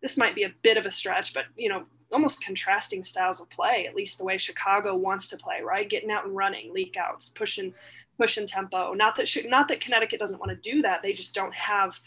this 0.03 0.17
might 0.17 0.35
be 0.35 0.45
a 0.45 0.55
bit 0.63 0.77
of 0.77 0.87
a 0.87 0.91
stretch, 0.91 1.35
but 1.35 1.45
you 1.57 1.69
know 1.69 1.85
almost 2.13 2.45
contrasting 2.45 3.05
styles 3.05 3.41
of 3.41 3.49
play, 3.51 3.87
at 3.87 3.95
least 3.95 4.19
the 4.19 4.25
way 4.25 4.37
Chicago 4.37 4.97
wants 4.97 5.29
to 5.29 5.37
play, 5.37 5.61
right? 5.65 5.89
Getting 5.89 6.11
out 6.11 6.25
and 6.25 6.37
running, 6.37 6.73
leak 6.73 6.97
outs, 6.97 7.29
pushing 7.29 7.73
pushing 8.19 8.47
tempo. 8.47 8.93
Not 8.93 9.17
that 9.17 9.35
not 9.47 9.69
that 9.69 9.81
Connecticut 9.81 10.21
doesn't 10.21 10.39
want 10.39 10.51
to 10.51 10.71
do 10.71 10.83
that, 10.83 11.03
they 11.03 11.13
just 11.13 11.35
don't 11.35 11.55
have 11.55 11.99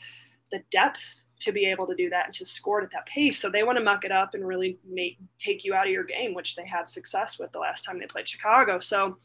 the 0.52 0.62
depth 0.70 1.24
to 1.40 1.52
be 1.52 1.66
able 1.66 1.88
to 1.88 1.96
do 1.96 2.10
that 2.10 2.26
and 2.26 2.34
to 2.36 2.46
score 2.46 2.80
it 2.80 2.86
at 2.86 2.92
that 2.92 3.06
pace. 3.06 3.40
So 3.40 3.50
they 3.50 3.64
want 3.64 3.78
to 3.78 3.84
muck 3.84 4.06
it 4.06 4.12
up 4.12 4.34
and 4.34 4.48
really 4.48 4.78
make 4.88 5.18
take 5.40 5.66
you 5.66 5.74
out 5.74 5.88
of 5.88 5.92
your 5.92 6.04
game, 6.04 6.34
which 6.34 6.56
they 6.56 6.66
had 6.66 6.88
success 6.88 7.40
with 7.40 7.52
the 7.52 7.60
last 7.60 7.84
time 7.84 8.00
they 8.00 8.06
played 8.06 8.28
Chicago. 8.28 8.80
So, 8.80 9.18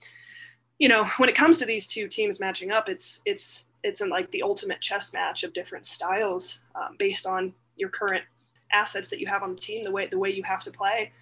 you 0.79 0.89
know, 0.89 1.05
when 1.17 1.29
it 1.29 1.35
comes 1.35 1.59
to 1.59 1.67
these 1.67 1.87
two 1.87 2.09
teams 2.09 2.41
matching 2.41 2.71
up, 2.71 2.89
it's 2.89 3.21
it's 3.25 3.67
it's 3.83 4.01
in 4.01 4.09
like 4.09 4.31
the 4.31 4.43
ultimate 4.43 4.81
chess 4.81 5.13
match 5.13 5.45
of 5.45 5.53
different 5.53 5.87
styles 5.87 6.61
um, 6.75 6.97
based 6.99 7.27
on 7.27 7.53
your 7.77 7.89
current 7.89 8.25
assets 8.73 9.11
that 9.11 9.21
you 9.21 9.27
have 9.27 9.43
on 9.43 9.55
the 9.55 9.61
team, 9.61 9.83
the 9.83 9.91
way 9.91 10.07
the 10.07 10.19
way 10.19 10.31
you 10.31 10.43
have 10.43 10.63
to 10.63 10.71
play. 10.71 11.13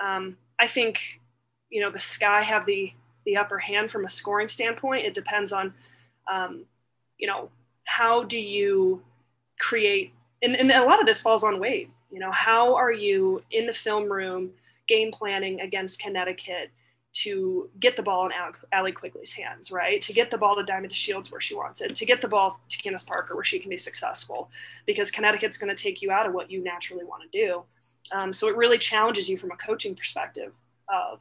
Um, 0.00 0.36
I 0.60 0.66
think, 0.66 1.20
you 1.70 1.80
know, 1.80 1.90
the 1.90 2.00
Sky 2.00 2.42
have 2.42 2.66
the 2.66 2.92
the 3.24 3.36
upper 3.36 3.58
hand 3.58 3.90
from 3.90 4.04
a 4.04 4.08
scoring 4.08 4.48
standpoint. 4.48 5.04
It 5.04 5.14
depends 5.14 5.52
on, 5.52 5.74
um, 6.30 6.64
you 7.18 7.26
know, 7.26 7.50
how 7.84 8.22
do 8.22 8.38
you 8.38 9.02
create 9.58 10.12
and, 10.42 10.54
and 10.54 10.70
a 10.70 10.84
lot 10.84 11.00
of 11.00 11.06
this 11.06 11.20
falls 11.20 11.42
on 11.42 11.58
Wade. 11.58 11.90
You 12.10 12.20
know, 12.20 12.30
how 12.30 12.74
are 12.76 12.92
you 12.92 13.42
in 13.50 13.66
the 13.66 13.72
film 13.72 14.10
room 14.10 14.50
game 14.86 15.10
planning 15.10 15.60
against 15.60 15.98
Connecticut 15.98 16.70
to 17.22 17.70
get 17.80 17.96
the 17.96 18.02
ball 18.02 18.26
in 18.26 18.32
Allie 18.72 18.92
Quigley's 18.92 19.32
hands, 19.32 19.70
right? 19.70 20.00
To 20.02 20.12
get 20.12 20.30
the 20.30 20.38
ball 20.38 20.56
to 20.56 20.62
Diamond 20.62 20.92
DeShields 20.92 21.30
where 21.30 21.40
she 21.40 21.54
wants 21.54 21.80
it, 21.80 21.94
to 21.94 22.04
get 22.04 22.20
the 22.20 22.28
ball 22.28 22.60
to 22.68 22.78
Candace 22.78 23.04
Parker 23.04 23.34
where 23.34 23.44
she 23.44 23.58
can 23.58 23.70
be 23.70 23.76
successful, 23.76 24.50
because 24.86 25.10
Connecticut's 25.10 25.58
going 25.58 25.74
to 25.74 25.82
take 25.82 26.02
you 26.02 26.10
out 26.10 26.26
of 26.26 26.34
what 26.34 26.50
you 26.50 26.62
naturally 26.62 27.04
want 27.04 27.22
to 27.30 27.38
do. 27.38 27.62
Um, 28.12 28.32
so 28.32 28.48
it 28.48 28.56
really 28.56 28.78
challenges 28.78 29.28
you 29.28 29.36
from 29.36 29.50
a 29.50 29.56
coaching 29.56 29.94
perspective 29.94 30.52
of 30.88 31.20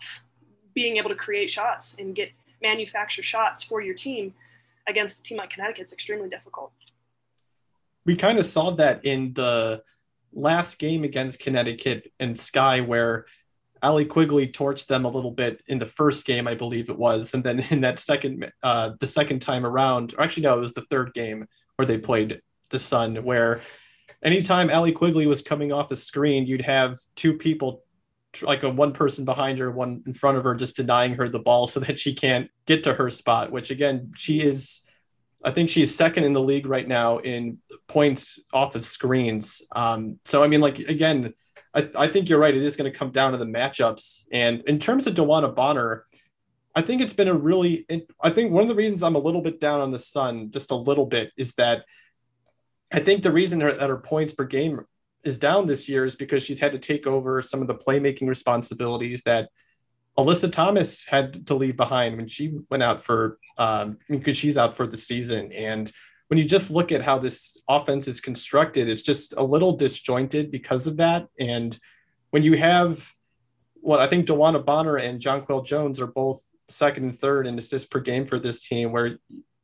being 0.74 0.98
able 0.98 1.10
to 1.10 1.16
create 1.16 1.50
shots 1.50 1.96
and 1.98 2.16
get 2.16 2.32
manufacture 2.62 3.24
shots 3.24 3.64
for 3.64 3.82
your 3.82 3.96
team 3.96 4.34
against 4.88 5.20
a 5.20 5.24
team 5.24 5.38
like 5.38 5.50
Connecticut. 5.50 5.92
Extremely 5.92 6.30
difficult 6.30 6.72
we 8.06 8.16
kind 8.16 8.38
of 8.38 8.46
saw 8.46 8.72
that 8.72 9.04
in 9.04 9.34
the 9.34 9.84
last 10.32 10.80
game 10.80 11.04
against 11.04 11.40
Connecticut 11.40 12.12
and 12.20 12.40
Sky, 12.40 12.82
where 12.82 13.26
Allie 13.86 14.06
Quigley 14.06 14.48
torched 14.48 14.88
them 14.88 15.06
a 15.06 15.10
little 15.10 15.30
bit 15.30 15.62
in 15.68 15.78
the 15.78 15.86
first 15.86 16.26
game, 16.26 16.48
I 16.48 16.56
believe 16.56 16.90
it 16.90 16.98
was, 16.98 17.36
and 17.36 17.44
then 17.44 17.60
in 17.70 17.82
that 17.82 18.00
second, 18.00 18.52
uh, 18.64 18.92
the 19.00 19.08
second 19.08 19.44
time 19.44 19.64
around, 19.64 20.16
or 20.18 20.24
actually 20.24 20.44
no, 20.44 20.58
it 20.58 20.62
was 20.62 20.74
the 20.74 20.82
third 20.90 21.14
game 21.14 21.48
where 21.76 21.86
they 21.86 22.00
played 22.00 22.42
the 22.70 22.80
Sun, 22.80 23.18
where 23.18 23.62
anytime 24.24 24.72
Allie 24.72 24.92
Quigley 24.92 25.28
was 25.28 25.44
coming 25.44 25.72
off 25.72 25.88
the 25.88 25.96
screen, 25.96 26.48
you'd 26.48 26.64
have 26.64 26.98
two 27.16 27.36
people, 27.36 27.84
like 28.42 28.64
a 28.64 28.70
one 28.72 28.92
person 28.92 29.24
behind 29.24 29.60
her, 29.60 29.70
one 29.70 30.02
in 30.08 30.16
front 30.16 30.40
of 30.40 30.44
her, 30.46 30.56
just 30.56 30.78
denying 30.78 31.14
her 31.14 31.30
the 31.30 31.38
ball 31.38 31.68
so 31.74 31.80
that 31.82 32.00
she 32.00 32.16
can't 32.16 32.50
get 32.66 32.84
to 32.86 32.94
her 32.96 33.12
spot. 33.12 33.52
Which 33.52 33.70
again, 33.70 34.14
she 34.16 34.42
is 34.42 34.82
I 35.44 35.52
think 35.52 35.70
she's 35.70 35.94
second 35.94 36.24
in 36.24 36.34
the 36.34 36.42
league 36.42 36.66
right 36.66 36.88
now 36.88 37.20
in 37.20 37.60
points 37.88 38.40
off 38.52 38.74
of 38.74 38.84
screens. 38.84 39.62
Um, 39.76 40.20
so 40.26 40.44
I 40.44 40.48
mean, 40.48 40.60
like 40.60 40.80
again, 40.80 41.36
I, 41.76 41.90
I 41.98 42.08
think 42.08 42.30
you're 42.30 42.40
right. 42.40 42.56
It 42.56 42.64
is 42.64 42.76
going 42.76 42.92
to 42.92 42.98
come 42.98 43.12
down 43.12 43.34
to 43.34 43.38
the 43.38 43.46
matchups. 43.46 44.24
And 44.32 44.64
in 44.66 44.80
terms 44.80 45.08
of 45.08 45.14
DeWanna 45.14 45.54
Bonner, 45.54 46.06
I 46.74 46.82
think 46.82 47.02
it's 47.02 47.14
been 47.14 47.28
a 47.28 47.34
really. 47.34 47.86
I 48.22 48.30
think 48.30 48.52
one 48.52 48.64
of 48.64 48.70
the 48.70 48.76
reasons 48.76 49.04
I'm 49.04 49.16
a 49.16 49.20
little 49.20 49.42
bit 49.42 49.60
down 49.60 49.82
on 49.82 49.92
the 49.92 50.00
Sun, 50.00 50.52
just 50.52 50.72
a 50.72 50.76
little 50.76 51.06
bit, 51.06 51.32
is 51.38 51.54
that 51.54 51.86
I 52.92 53.00
think 53.00 53.24
the 53.24 53.32
reason 53.32 53.60
that 53.60 53.90
her 53.90 53.98
points 53.98 54.34
per 54.34 54.46
game 54.46 54.82
is 55.24 55.38
down 55.38 55.66
this 55.66 55.90
year 55.90 56.06
is 56.06 56.16
because 56.16 56.44
she's 56.44 56.60
had 56.60 56.72
to 56.74 56.80
take 56.80 57.08
over 57.08 57.42
some 57.42 57.62
of 57.62 57.68
the 57.68 57.76
playmaking 57.76 58.28
responsibilities 58.28 59.22
that 59.24 59.50
Alyssa 60.18 60.52
Thomas 60.52 61.06
had 61.06 61.48
to 61.48 61.56
leave 61.56 61.76
behind 61.76 62.16
when 62.16 62.28
she 62.28 62.54
went 62.70 62.84
out 62.84 63.02
for 63.02 63.38
um, 63.58 63.98
because 64.10 64.38
she's 64.38 64.58
out 64.58 64.78
for 64.78 64.88
the 64.88 64.98
season. 64.98 65.52
And 65.52 65.92
when 66.28 66.40
you 66.40 66.46
just 66.46 66.72
look 66.72 66.92
at 66.92 67.02
how 67.02 67.20
this 67.20 67.58
offense 67.70 68.08
is 68.08 68.20
constructed, 68.20 68.90
it's 68.90 69.02
just 69.02 69.34
a 69.38 69.44
little 69.44 69.74
disjointed 69.74 70.52
because 70.52 70.88
of 70.88 70.98
that. 70.98 71.28
And 71.40 71.78
when 72.32 72.44
you 72.44 72.58
have 72.58 73.12
what 73.76 74.00
I 74.00 74.08
think 74.08 74.26
DeWanna 74.26 74.66
Bonner 74.66 74.98
and 74.98 75.22
Jonquel 75.22 75.64
Jones 75.64 76.02
are 76.02 76.08
both 76.08 76.42
second 76.70 77.04
and 77.04 77.20
third 77.20 77.46
in 77.46 77.58
assists 77.58 77.88
per 77.88 78.00
game 78.00 78.26
for 78.26 78.40
this 78.40 78.68
team, 78.68 78.92
where 78.92 79.20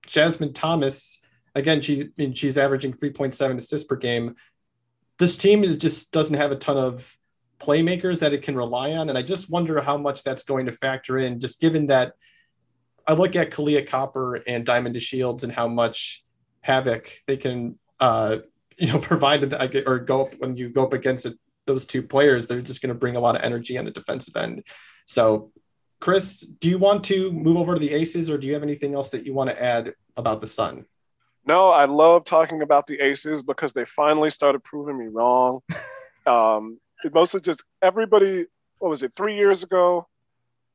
Jasmine 0.06 0.54
Thomas, 0.54 1.20
again, 1.56 1.82
she 1.82 2.10
she's 2.34 2.58
averaging 2.58 2.94
3.7 2.94 3.58
assists 3.58 3.88
per 3.88 3.96
game. 3.96 4.36
This 5.18 5.36
team 5.36 5.64
is 5.64 5.78
just 5.78 6.12
doesn't 6.12 6.36
have 6.36 6.52
a 6.52 6.56
ton 6.56 6.78
of 6.78 7.18
playmakers 7.60 8.20
that 8.20 8.34
it 8.34 8.44
can 8.44 8.56
rely 8.56 8.92
on. 8.92 9.10
And 9.10 9.18
I 9.18 9.24
just 9.24 9.50
wonder 9.50 9.82
how 9.82 9.98
much 9.98 10.24
that's 10.24 10.44
going 10.44 10.68
to 10.68 10.72
factor 10.72 11.18
in, 11.18 11.40
just 11.40 11.60
given 11.60 11.88
that 11.88 12.14
I 13.08 13.14
look 13.14 13.36
at 13.36 13.52
Kahleah 13.52 13.88
Copper 13.88 14.36
and 14.36 14.66
Diamond 14.66 14.96
DeShields 14.96 15.44
and 15.44 15.52
how 15.52 15.68
much 15.68 16.24
havoc 16.62 17.12
they 17.28 17.38
can, 17.38 17.78
uh, 18.00 18.38
you 18.78 18.88
know, 18.88 19.00
provide 19.02 19.42
the, 19.42 19.84
or 19.88 20.00
go 20.00 20.26
up 20.26 20.34
when 20.40 20.56
you 20.56 20.70
go 20.70 20.84
up 20.84 20.94
against 20.94 21.26
it, 21.26 21.38
those 21.68 21.86
two 21.86 22.04
players. 22.04 22.48
They're 22.48 22.62
just 22.62 22.82
going 22.82 22.94
to 22.94 23.00
bring 23.00 23.16
a 23.16 23.20
lot 23.20 23.36
of 23.36 23.42
energy 23.42 23.78
on 23.78 23.86
the 23.86 23.92
defensive 23.92 24.36
end. 24.36 24.64
So, 25.06 25.52
Chris, 26.00 26.40
do 26.40 26.70
you 26.70 26.80
want 26.80 27.04
to 27.06 27.32
move 27.32 27.58
over 27.58 27.76
to 27.76 27.80
the 27.80 27.92
Aces, 27.92 28.30
or 28.30 28.38
do 28.38 28.48
you 28.48 28.54
have 28.54 28.64
anything 28.64 28.96
else 28.96 29.12
that 29.12 29.26
you 29.26 29.34
want 29.34 29.50
to 29.52 29.62
add 29.62 29.94
about 30.18 30.42
the 30.42 30.48
Sun? 30.48 30.86
No, 31.46 31.70
I 31.70 31.86
love 31.86 32.26
talking 32.26 32.62
about 32.62 32.88
the 32.88 33.00
Aces 33.00 33.42
because 33.42 33.74
they 33.74 33.86
finally 33.86 34.30
started 34.30 34.64
proving 34.64 34.98
me 34.98 35.08
wrong. 35.08 35.60
um, 36.26 36.80
it 37.04 37.14
mostly 37.14 37.42
just 37.42 37.64
everybody. 37.82 38.46
What 38.80 38.90
was 38.90 39.04
it? 39.04 39.14
Three 39.16 39.36
years 39.36 39.62
ago, 39.62 40.08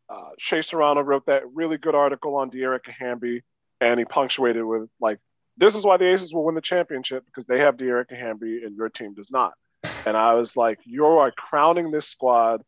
uh, 0.09 0.31
Shea 0.39 0.63
Serrano 0.63 1.01
wrote 1.01 1.27
that 1.27 1.43
really 1.53 1.77
good 1.77 1.95
article 1.95 2.37
on 2.37 2.51
Dearica 2.51 2.91
Hamby, 2.91 3.43
and 3.81 3.99
he 3.99 4.05
punctuated 4.05 4.65
with 4.65 4.89
like, 5.01 5.19
"This 5.57 5.75
is 5.75 5.85
why 5.85 5.97
the 5.97 6.13
Aces 6.13 6.33
will 6.33 6.45
win 6.45 6.55
the 6.55 6.61
championship 6.61 7.25
because 7.27 7.47
they 7.47 7.61
have 7.61 7.77
Dearica 7.77 8.19
Hamby 8.19 8.63
and 8.65 8.77
your 8.77 8.89
team 8.89 9.15
does 9.15 9.31
not." 9.31 9.55
And 10.07 10.17
I 10.17 10.35
was 10.35 10.51
like, 10.55 10.79
"You 10.85 11.07
are 11.07 11.33
crowning 11.33 11.91
this 11.91 12.09
squad 12.09 12.63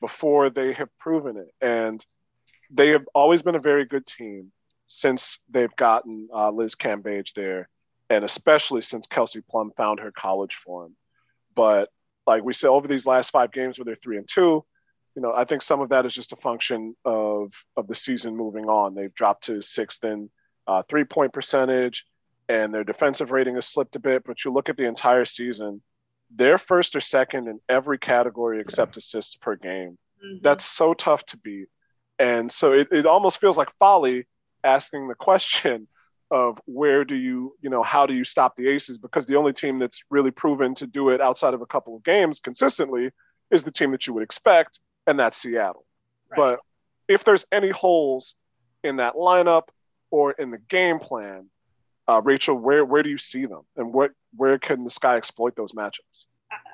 before 0.00 0.50
they 0.50 0.72
have 0.74 0.88
proven 0.98 1.36
it, 1.36 1.54
and 1.60 2.04
they 2.70 2.88
have 2.88 3.06
always 3.14 3.42
been 3.42 3.54
a 3.54 3.60
very 3.60 3.84
good 3.84 4.06
team 4.06 4.52
since 4.88 5.38
they've 5.48 5.74
gotten 5.76 6.28
uh, 6.34 6.50
Liz 6.50 6.74
Cambage 6.74 7.32
there, 7.34 7.68
and 8.10 8.24
especially 8.24 8.82
since 8.82 9.06
Kelsey 9.06 9.40
Plum 9.40 9.72
found 9.76 10.00
her 10.00 10.12
college 10.12 10.56
form. 10.56 10.94
But 11.54 11.88
like 12.26 12.44
we 12.44 12.52
said, 12.52 12.68
over 12.68 12.88
these 12.88 13.06
last 13.06 13.30
five 13.30 13.52
games 13.52 13.78
where 13.78 13.84
they're 13.84 13.94
three 13.96 14.18
and 14.18 14.28
two, 14.28 14.64
you 15.14 15.22
know, 15.22 15.32
I 15.32 15.44
think 15.44 15.62
some 15.62 15.80
of 15.80 15.90
that 15.90 16.06
is 16.06 16.14
just 16.14 16.32
a 16.32 16.36
function 16.36 16.94
of 17.04 17.52
of 17.76 17.86
the 17.86 17.94
season 17.94 18.36
moving 18.36 18.66
on. 18.66 18.94
They've 18.94 19.14
dropped 19.14 19.44
to 19.44 19.62
sixth 19.62 20.04
in 20.04 20.30
uh, 20.66 20.82
three 20.88 21.04
point 21.04 21.32
percentage, 21.32 22.06
and 22.48 22.72
their 22.72 22.84
defensive 22.84 23.30
rating 23.30 23.54
has 23.56 23.66
slipped 23.66 23.96
a 23.96 24.00
bit. 24.00 24.24
But 24.24 24.44
you 24.44 24.52
look 24.52 24.68
at 24.68 24.76
the 24.76 24.86
entire 24.86 25.24
season, 25.24 25.82
they're 26.34 26.58
first 26.58 26.96
or 26.96 27.00
second 27.00 27.48
in 27.48 27.60
every 27.68 27.98
category 27.98 28.60
except 28.60 28.96
assists 28.96 29.36
per 29.36 29.56
game. 29.56 29.98
Mm-hmm. 30.24 30.38
That's 30.42 30.64
so 30.64 30.94
tough 30.94 31.24
to 31.26 31.36
beat, 31.36 31.68
and 32.18 32.50
so 32.50 32.72
it, 32.72 32.88
it 32.92 33.06
almost 33.06 33.38
feels 33.38 33.56
like 33.56 33.68
folly 33.78 34.26
asking 34.64 35.08
the 35.08 35.14
question 35.14 35.88
of 36.30 36.58
where 36.64 37.04
do 37.04 37.14
you, 37.14 37.54
you 37.60 37.68
know, 37.68 37.82
how 37.82 38.06
do 38.06 38.14
you 38.14 38.24
stop 38.24 38.56
the 38.56 38.66
Aces? 38.68 38.96
Because 38.96 39.26
the 39.26 39.36
only 39.36 39.52
team 39.52 39.78
that's 39.78 40.02
really 40.08 40.30
proven 40.30 40.74
to 40.76 40.86
do 40.86 41.10
it 41.10 41.20
outside 41.20 41.52
of 41.52 41.60
a 41.60 41.66
couple 41.66 41.94
of 41.94 42.02
games 42.02 42.40
consistently 42.40 43.10
is 43.50 43.64
the 43.64 43.70
team 43.70 43.90
that 43.90 44.06
you 44.06 44.14
would 44.14 44.22
expect, 44.22 44.80
and 45.06 45.20
that's 45.20 45.36
Seattle. 45.36 45.84
Right. 46.30 46.36
But 46.36 46.60
if 47.06 47.24
there's 47.24 47.44
any 47.52 47.68
holes 47.68 48.34
in 48.82 48.96
that 48.96 49.14
lineup 49.14 49.64
or 50.12 50.32
in 50.32 50.52
the 50.52 50.58
game 50.58 51.00
plan, 51.00 51.48
uh, 52.06 52.20
Rachel, 52.22 52.54
where 52.54 52.84
where 52.84 53.02
do 53.02 53.10
you 53.10 53.18
see 53.18 53.46
them, 53.46 53.62
and 53.76 53.92
what 53.92 54.12
where 54.36 54.58
can 54.58 54.84
the 54.84 54.90
Sky 54.90 55.16
exploit 55.16 55.56
those 55.56 55.72
matchups? 55.72 56.26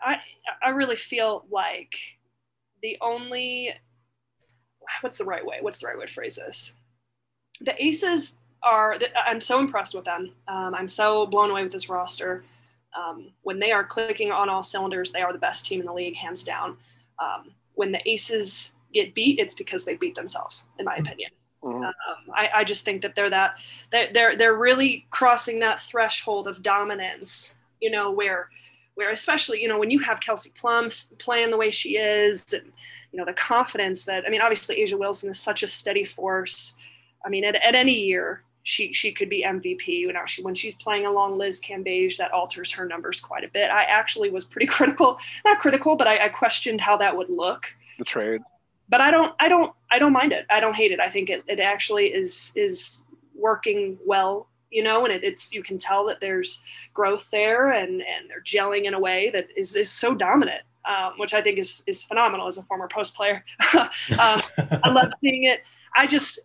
I 0.03 0.19
I 0.63 0.71
really 0.71 0.97
feel 0.97 1.47
like 1.51 1.95
the 2.83 2.99
only 3.01 3.73
what's 5.01 5.19
the 5.19 5.25
right 5.25 5.45
way? 5.45 5.59
What's 5.61 5.79
the 5.79 5.87
right 5.87 5.99
way 5.99 6.07
to 6.07 6.13
phrase 6.13 6.35
this? 6.35 6.75
The 7.61 7.83
Aces 7.83 8.39
are 8.63 8.99
I'm 9.25 9.41
so 9.41 9.61
impressed 9.61 9.95
with 9.95 10.05
them. 10.05 10.33
Um, 10.49 10.75
I'm 10.75 10.89
so 10.89 11.27
blown 11.27 11.51
away 11.51 11.63
with 11.63 11.73
this 11.73 11.89
roster. 11.89 12.45
Um, 12.99 13.31
when 13.43 13.61
they 13.61 13.71
are 13.71 13.85
clicking 13.85 14.33
on 14.33 14.49
all 14.49 14.63
cylinders, 14.63 15.13
they 15.13 15.23
are 15.23 15.33
the 15.33 15.39
best 15.39 15.67
team 15.67 15.81
in 15.81 15.87
the 15.87 15.93
league, 15.93 16.17
hands 16.17 16.43
down. 16.43 16.77
Um, 17.23 17.53
when 17.75 17.93
the 17.93 18.01
Aces 18.09 18.75
get 18.93 19.15
beat, 19.15 19.39
it's 19.39 19.55
because 19.55 19.85
they 19.85 19.95
beat 19.95 20.15
themselves, 20.15 20.67
in 20.79 20.87
my 20.87 20.97
opinion. 20.97 21.31
Mm-hmm. 21.63 21.85
Um, 21.85 21.93
I, 22.35 22.51
I, 22.57 22.65
just 22.65 22.85
think 22.85 23.03
that 23.03 23.17
they're 23.17 23.31
that 23.31 23.57
they're, 23.91 24.13
they're 24.13 24.37
they're 24.37 24.57
really 24.57 25.07
crossing 25.11 25.59
that 25.61 25.81
threshold 25.81 26.47
of 26.47 26.63
dominance. 26.63 27.59
You 27.81 27.91
know, 27.91 28.13
where 28.13 28.49
where 28.95 29.11
especially 29.11 29.61
you 29.61 29.69
know 29.69 29.79
when 29.79 29.91
you 29.91 29.99
have 30.01 30.21
Kelsey 30.21 30.51
Plum 30.51 30.89
playing 31.19 31.51
the 31.51 31.57
way 31.57 31.73
she 31.73 31.97
is, 31.97 32.45
and 32.53 32.73
you 33.13 33.19
know 33.19 33.25
the 33.25 33.33
confidence 33.33 34.05
that 34.05 34.25
I 34.25 34.31
mean, 34.31 34.41
obviously 34.41 34.77
A'ja 34.77 34.99
Wilson 34.99 35.31
is 35.31 35.41
such 35.41 35.63
a 35.65 35.67
steady 35.67 36.05
force. 36.05 36.77
I 37.27 37.29
mean, 37.29 37.45
at, 37.45 37.57
at 37.57 37.75
any 37.75 37.95
year, 37.95 38.45
she 38.63 38.93
she 38.93 39.13
could 39.13 39.29
be 39.29 39.43
MVP. 39.43 40.13
Now 40.13 40.27
she 40.27 40.43
when 40.43 40.55
she's 40.55 40.77
playing 40.77 41.07
along 41.07 41.39
Liz 41.39 41.61
Cambage, 41.61 42.19
that 42.19 42.33
alters 42.33 42.71
her 42.73 42.87
numbers 42.87 43.21
quite 43.21 43.43
a 43.43 43.49
bit. 43.49 43.71
I 43.71 43.83
actually 43.85 44.31
was 44.31 44.45
pretty 44.45 44.67
critical, 44.77 45.19
not 45.45 45.59
critical, 45.59 45.97
but 45.97 46.07
I, 46.07 46.27
I 46.27 46.29
questioned 46.29 46.81
how 46.81 46.97
that 46.99 47.17
would 47.17 47.31
look. 47.31 47.75
The 47.99 48.05
trade. 48.05 48.43
But 48.89 49.01
I 49.01 49.11
don't 49.11 49.35
I 49.41 49.49
don't 49.49 49.73
I 49.91 49.99
don't 49.99 50.13
mind 50.13 50.33
it. 50.33 50.47
I 50.51 50.61
don't 50.61 50.75
hate 50.75 50.93
it. 50.93 51.01
I 51.01 51.09
think 51.09 51.31
it, 51.31 51.45
it 51.47 51.61
actually 51.61 52.07
is 52.07 52.53
is 52.57 53.05
working 53.35 53.99
well, 54.05 54.49
you 54.71 54.83
know, 54.83 55.05
and 55.05 55.13
it, 55.13 55.25
it's 55.25 55.53
you 55.53 55.63
can 55.63 55.79
tell 55.79 56.07
that 56.07 56.21
there's 56.21 56.63
growth 56.95 57.31
there 57.31 57.71
and 57.71 58.03
and 58.03 58.29
they're 58.29 58.43
gelling 58.43 58.85
in 58.85 58.95
a 58.95 59.01
way 59.01 59.31
that 59.31 59.49
is 59.57 59.77
is 59.77 59.91
so 59.91 60.15
dominant. 60.15 60.63
Um, 60.85 61.15
which 61.19 61.35
I 61.35 61.43
think 61.43 61.59
is 61.59 61.83
is 61.87 62.03
phenomenal 62.03 62.47
as 62.47 62.57
a 62.57 62.63
former 62.63 62.89
post 62.89 63.15
player. 63.15 63.45
um, 63.79 63.91
I 64.83 64.91
love 64.91 65.13
seeing 65.21 65.45
it. 65.45 65.61
I 65.95 66.07
just 66.07 66.41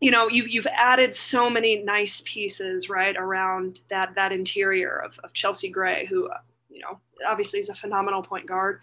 you 0.00 0.10
know 0.10 0.28
you've, 0.28 0.48
you've 0.48 0.66
added 0.66 1.14
so 1.14 1.48
many 1.48 1.82
nice 1.82 2.22
pieces 2.26 2.88
right 2.88 3.16
around 3.16 3.80
that 3.88 4.14
that 4.14 4.32
interior 4.32 4.96
of, 4.96 5.18
of 5.22 5.32
chelsea 5.32 5.68
gray 5.68 6.06
who 6.06 6.28
you 6.68 6.80
know 6.80 6.98
obviously 7.26 7.60
is 7.60 7.68
a 7.68 7.74
phenomenal 7.74 8.22
point 8.22 8.46
guard 8.46 8.80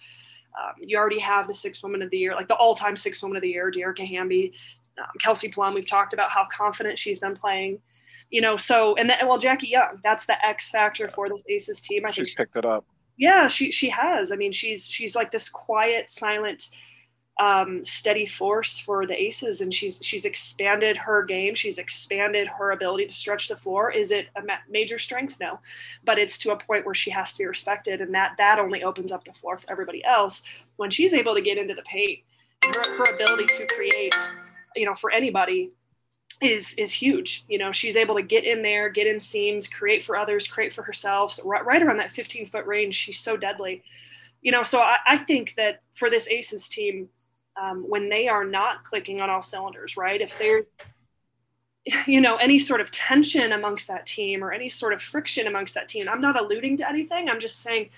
um, 0.60 0.74
you 0.80 0.98
already 0.98 1.20
have 1.20 1.48
the 1.48 1.56
six 1.56 1.84
woman 1.84 2.02
of 2.02 2.10
the 2.10 2.18
year 2.18 2.34
like 2.36 2.48
the 2.48 2.56
all-time 2.56 2.96
six 2.96 3.22
woman 3.22 3.38
of 3.38 3.42
the 3.42 3.50
year 3.50 3.72
Dearica 3.72 4.08
Hamby 4.08 4.54
um, 5.00 5.06
kelsey 5.20 5.50
plum. 5.50 5.74
We've 5.74 5.88
talked 5.88 6.14
about 6.14 6.32
how 6.32 6.48
confident 6.52 6.98
she's 6.98 7.20
been 7.20 7.36
playing 7.36 7.80
you 8.30 8.42
know 8.42 8.58
so 8.58 8.96
and 8.96 9.10
then 9.10 9.18
well 9.26 9.38
jackie 9.38 9.68
young 9.68 10.00
that's 10.04 10.26
the 10.26 10.46
x 10.46 10.70
factor 10.70 11.08
for 11.08 11.30
this 11.30 11.44
aces 11.50 11.82
team. 11.82 12.06
I 12.06 12.12
think 12.12 12.28
she's 12.28 12.38
picked 12.38 12.56
it 12.56 12.66
up. 12.66 12.86
Yeah 13.18 13.48
she 13.48 13.72
she 13.72 13.90
has. 13.90 14.32
I 14.32 14.36
mean 14.36 14.52
she's 14.52 14.88
she's 14.88 15.16
like 15.16 15.32
this 15.32 15.50
quiet 15.50 16.10
silent 16.10 16.68
um, 17.40 17.86
steady 17.86 18.26
force 18.26 18.80
for 18.80 19.06
the 19.06 19.20
Aces, 19.20 19.62
and 19.62 19.74
she's 19.74 20.00
she's 20.04 20.26
expanded 20.26 20.98
her 20.98 21.24
game. 21.24 21.54
She's 21.54 21.78
expanded 21.78 22.48
her 22.48 22.72
ability 22.72 23.08
to 23.08 23.14
stretch 23.14 23.48
the 23.48 23.56
floor. 23.56 23.92
Is 23.92 24.12
it 24.12 24.28
a 24.36 24.42
ma- 24.42 24.64
major 24.70 24.98
strength? 24.98 25.36
No, 25.40 25.60
but 26.04 26.18
it's 26.18 26.40
to 26.40 26.52
a 26.52 26.58
point 26.58 26.86
where 26.86 26.96
she 26.96 27.12
has 27.12 27.34
to 27.34 27.40
be 27.40 27.46
respected, 27.46 28.02
and 28.02 28.14
that 28.16 28.34
that 28.38 28.58
only 28.58 28.84
opens 28.84 29.12
up 29.12 29.24
the 29.24 29.34
floor 29.34 29.60
for 29.60 29.70
everybody 29.70 30.04
else. 30.04 30.44
When 30.78 30.90
she's 30.90 31.14
able 31.14 31.36
to 31.36 31.42
get 31.42 31.60
into 31.60 31.76
the 31.76 31.84
paint, 31.84 32.20
her, 32.66 32.98
her 32.98 33.16
ability 33.16 33.46
to 33.58 33.68
create, 33.68 34.16
you 34.76 34.86
know, 34.86 34.96
for 34.96 35.12
anybody 35.12 35.72
is 36.42 36.74
is 36.74 36.92
huge. 36.92 37.46
You 37.48 37.60
know, 37.60 37.72
she's 37.72 37.96
able 37.96 38.16
to 38.16 38.24
get 38.24 38.46
in 38.46 38.64
there, 38.64 38.90
get 38.90 39.06
in 39.06 39.20
seams, 39.20 39.68
create 39.68 40.02
for 40.02 40.18
others, 40.18 40.48
create 40.48 40.74
for 40.74 40.82
herself. 40.82 41.34
So 41.34 41.48
right, 41.48 41.64
right 41.64 41.84
around 41.84 41.98
that 41.98 42.12
15 42.12 42.50
foot 42.50 42.66
range, 42.66 42.96
she's 42.96 43.20
so 43.20 43.38
deadly. 43.38 43.84
You 44.42 44.52
know, 44.52 44.64
so 44.64 44.80
I, 44.80 44.98
I 45.06 45.18
think 45.18 45.54
that 45.58 45.82
for 45.94 46.10
this 46.10 46.28
Aces 46.30 46.68
team 46.68 47.10
um, 47.62 47.84
when 47.88 48.10
they 48.10 48.28
are 48.28 48.46
not 48.46 48.84
clicking 48.84 49.22
on 49.22 49.30
all 49.30 49.42
cylinders, 49.42 49.98
right? 49.98 50.22
If 50.22 50.38
there's 50.38 50.66
you 52.06 52.22
know 52.22 52.36
any 52.38 52.60
sort 52.60 52.82
of 52.82 52.92
tension 52.92 53.52
amongst 53.52 53.88
that 53.88 54.06
team 54.06 54.44
or 54.44 54.52
any 54.52 54.70
sort 54.70 54.94
of 54.94 55.02
friction 55.02 55.48
amongst 55.48 55.74
that 55.74 55.88
team 55.88 56.08
i'm 56.10 56.22
not 56.22 56.40
alluding 56.40 56.76
to 56.78 56.88
anything 56.88 57.30
i'm 57.30 57.40
just 57.40 57.62
saying 57.62 57.90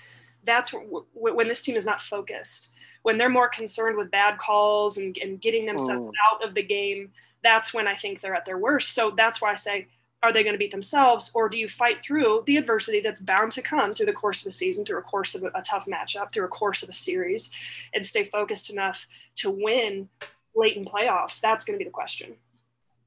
that's 0.44 0.70
w- 0.70 1.04
w- 1.14 1.36
when 1.36 1.48
this 1.48 1.62
team 1.62 1.76
is 1.76 1.86
not 1.86 2.00
focused 2.00 2.72
when 3.02 3.18
they're 3.18 3.28
more 3.28 3.48
concerned 3.48 3.96
with 3.96 4.10
bad 4.10 4.38
calls 4.38 4.98
and, 4.98 5.16
and 5.18 5.40
getting 5.40 5.66
themselves 5.66 6.12
oh. 6.14 6.34
out 6.34 6.46
of 6.46 6.54
the 6.54 6.62
game 6.62 7.10
that's 7.42 7.74
when 7.74 7.88
i 7.88 7.94
think 7.94 8.20
they're 8.20 8.34
at 8.34 8.44
their 8.44 8.58
worst 8.58 8.94
so 8.94 9.12
that's 9.16 9.40
why 9.40 9.50
i 9.50 9.54
say 9.54 9.88
are 10.22 10.32
they 10.32 10.42
going 10.42 10.54
to 10.54 10.58
beat 10.58 10.70
themselves 10.70 11.30
or 11.34 11.48
do 11.48 11.56
you 11.56 11.68
fight 11.68 12.02
through 12.02 12.42
the 12.46 12.56
adversity 12.56 13.00
that's 13.00 13.22
bound 13.22 13.52
to 13.52 13.62
come 13.62 13.92
through 13.92 14.06
the 14.06 14.12
course 14.12 14.42
of 14.42 14.48
a 14.48 14.52
season 14.52 14.84
through 14.84 14.98
a 14.98 15.02
course 15.02 15.34
of 15.34 15.42
a, 15.42 15.46
a 15.54 15.62
tough 15.62 15.86
matchup 15.86 16.32
through 16.32 16.44
a 16.44 16.48
course 16.48 16.82
of 16.82 16.88
a 16.88 16.92
series 16.92 17.50
and 17.94 18.04
stay 18.04 18.24
focused 18.24 18.70
enough 18.70 19.06
to 19.36 19.50
win 19.50 20.08
late 20.54 20.76
in 20.76 20.84
playoffs? 20.84 21.40
That's 21.40 21.64
going 21.64 21.78
to 21.78 21.82
be 21.82 21.88
the 21.88 21.92
question. 21.92 22.34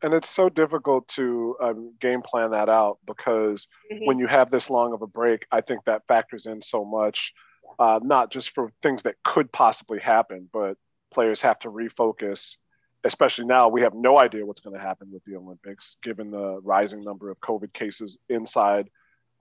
And 0.01 0.13
it's 0.13 0.29
so 0.29 0.49
difficult 0.49 1.07
to 1.09 1.55
um, 1.61 1.93
game 1.99 2.21
plan 2.21 2.51
that 2.51 2.67
out 2.67 2.97
because 3.05 3.67
mm-hmm. 3.91 4.05
when 4.05 4.19
you 4.19 4.27
have 4.27 4.51
this 4.51 4.69
long 4.69 4.93
of 4.93 5.01
a 5.01 5.07
break 5.07 5.45
i 5.51 5.61
think 5.61 5.85
that 5.85 6.05
factors 6.07 6.45
in 6.45 6.61
so 6.61 6.83
much 6.83 7.33
uh, 7.79 7.99
not 8.03 8.29
just 8.29 8.49
for 8.51 8.71
things 8.83 9.03
that 9.03 9.15
could 9.23 9.49
possibly 9.51 9.99
happen 9.99 10.49
but 10.51 10.75
players 11.13 11.39
have 11.39 11.57
to 11.59 11.69
refocus 11.69 12.57
especially 13.03 13.45
now 13.45 13.67
we 13.67 13.81
have 13.81 13.93
no 13.93 14.19
idea 14.19 14.45
what's 14.45 14.61
going 14.61 14.75
to 14.75 14.81
happen 14.81 15.11
with 15.11 15.23
the 15.25 15.35
olympics 15.35 15.97
given 16.01 16.31
the 16.31 16.59
rising 16.61 17.03
number 17.03 17.29
of 17.29 17.39
covid 17.39 17.73
cases 17.73 18.17
inside 18.29 18.89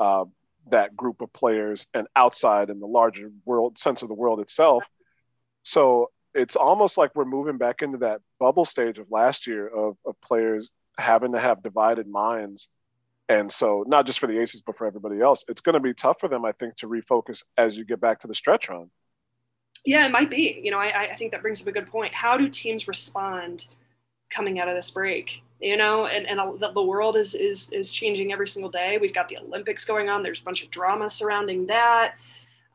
uh, 0.00 0.24
that 0.70 0.96
group 0.96 1.20
of 1.20 1.32
players 1.32 1.86
and 1.94 2.06
outside 2.14 2.70
in 2.70 2.80
the 2.80 2.86
larger 2.86 3.30
world 3.44 3.78
sense 3.78 4.02
of 4.02 4.08
the 4.08 4.14
world 4.14 4.40
itself. 4.40 4.84
So 5.64 6.10
it's 6.34 6.56
almost 6.56 6.96
like 6.96 7.14
we're 7.14 7.24
moving 7.24 7.58
back 7.58 7.82
into 7.82 7.98
that 7.98 8.20
bubble 8.38 8.64
stage 8.64 8.98
of 8.98 9.10
last 9.10 9.46
year 9.46 9.66
of, 9.66 9.96
of 10.06 10.20
players 10.20 10.70
having 10.98 11.32
to 11.32 11.40
have 11.40 11.62
divided 11.62 12.06
minds. 12.06 12.68
And 13.28 13.50
so 13.50 13.84
not 13.86 14.06
just 14.06 14.18
for 14.18 14.26
the 14.26 14.38
aces 14.38 14.62
but 14.62 14.76
for 14.76 14.86
everybody 14.86 15.20
else 15.20 15.44
it's 15.48 15.60
going 15.60 15.74
to 15.74 15.80
be 15.80 15.94
tough 15.94 16.18
for 16.20 16.28
them 16.28 16.44
i 16.44 16.52
think 16.52 16.76
to 16.76 16.88
refocus 16.88 17.44
as 17.56 17.76
you 17.76 17.84
get 17.84 18.00
back 18.00 18.20
to 18.20 18.26
the 18.26 18.34
stretch 18.34 18.68
run 18.68 18.90
yeah, 19.84 20.06
it 20.06 20.12
might 20.12 20.30
be. 20.30 20.60
You 20.62 20.70
know, 20.70 20.78
I, 20.78 21.10
I 21.10 21.14
think 21.14 21.32
that 21.32 21.42
brings 21.42 21.60
up 21.60 21.66
a 21.66 21.72
good 21.72 21.86
point. 21.86 22.14
How 22.14 22.36
do 22.36 22.48
teams 22.48 22.88
respond 22.88 23.66
coming 24.30 24.60
out 24.60 24.68
of 24.68 24.76
this 24.76 24.90
break? 24.90 25.42
You 25.60 25.76
know, 25.76 26.06
and, 26.06 26.26
and 26.26 26.38
the, 26.60 26.72
the 26.72 26.82
world 26.82 27.16
is, 27.16 27.34
is 27.34 27.70
is 27.72 27.92
changing 27.92 28.32
every 28.32 28.48
single 28.48 28.70
day. 28.70 28.98
We've 28.98 29.14
got 29.14 29.28
the 29.28 29.38
Olympics 29.38 29.84
going 29.84 30.08
on. 30.08 30.22
There's 30.22 30.40
a 30.40 30.44
bunch 30.44 30.64
of 30.64 30.70
drama 30.70 31.08
surrounding 31.08 31.66
that. 31.66 32.14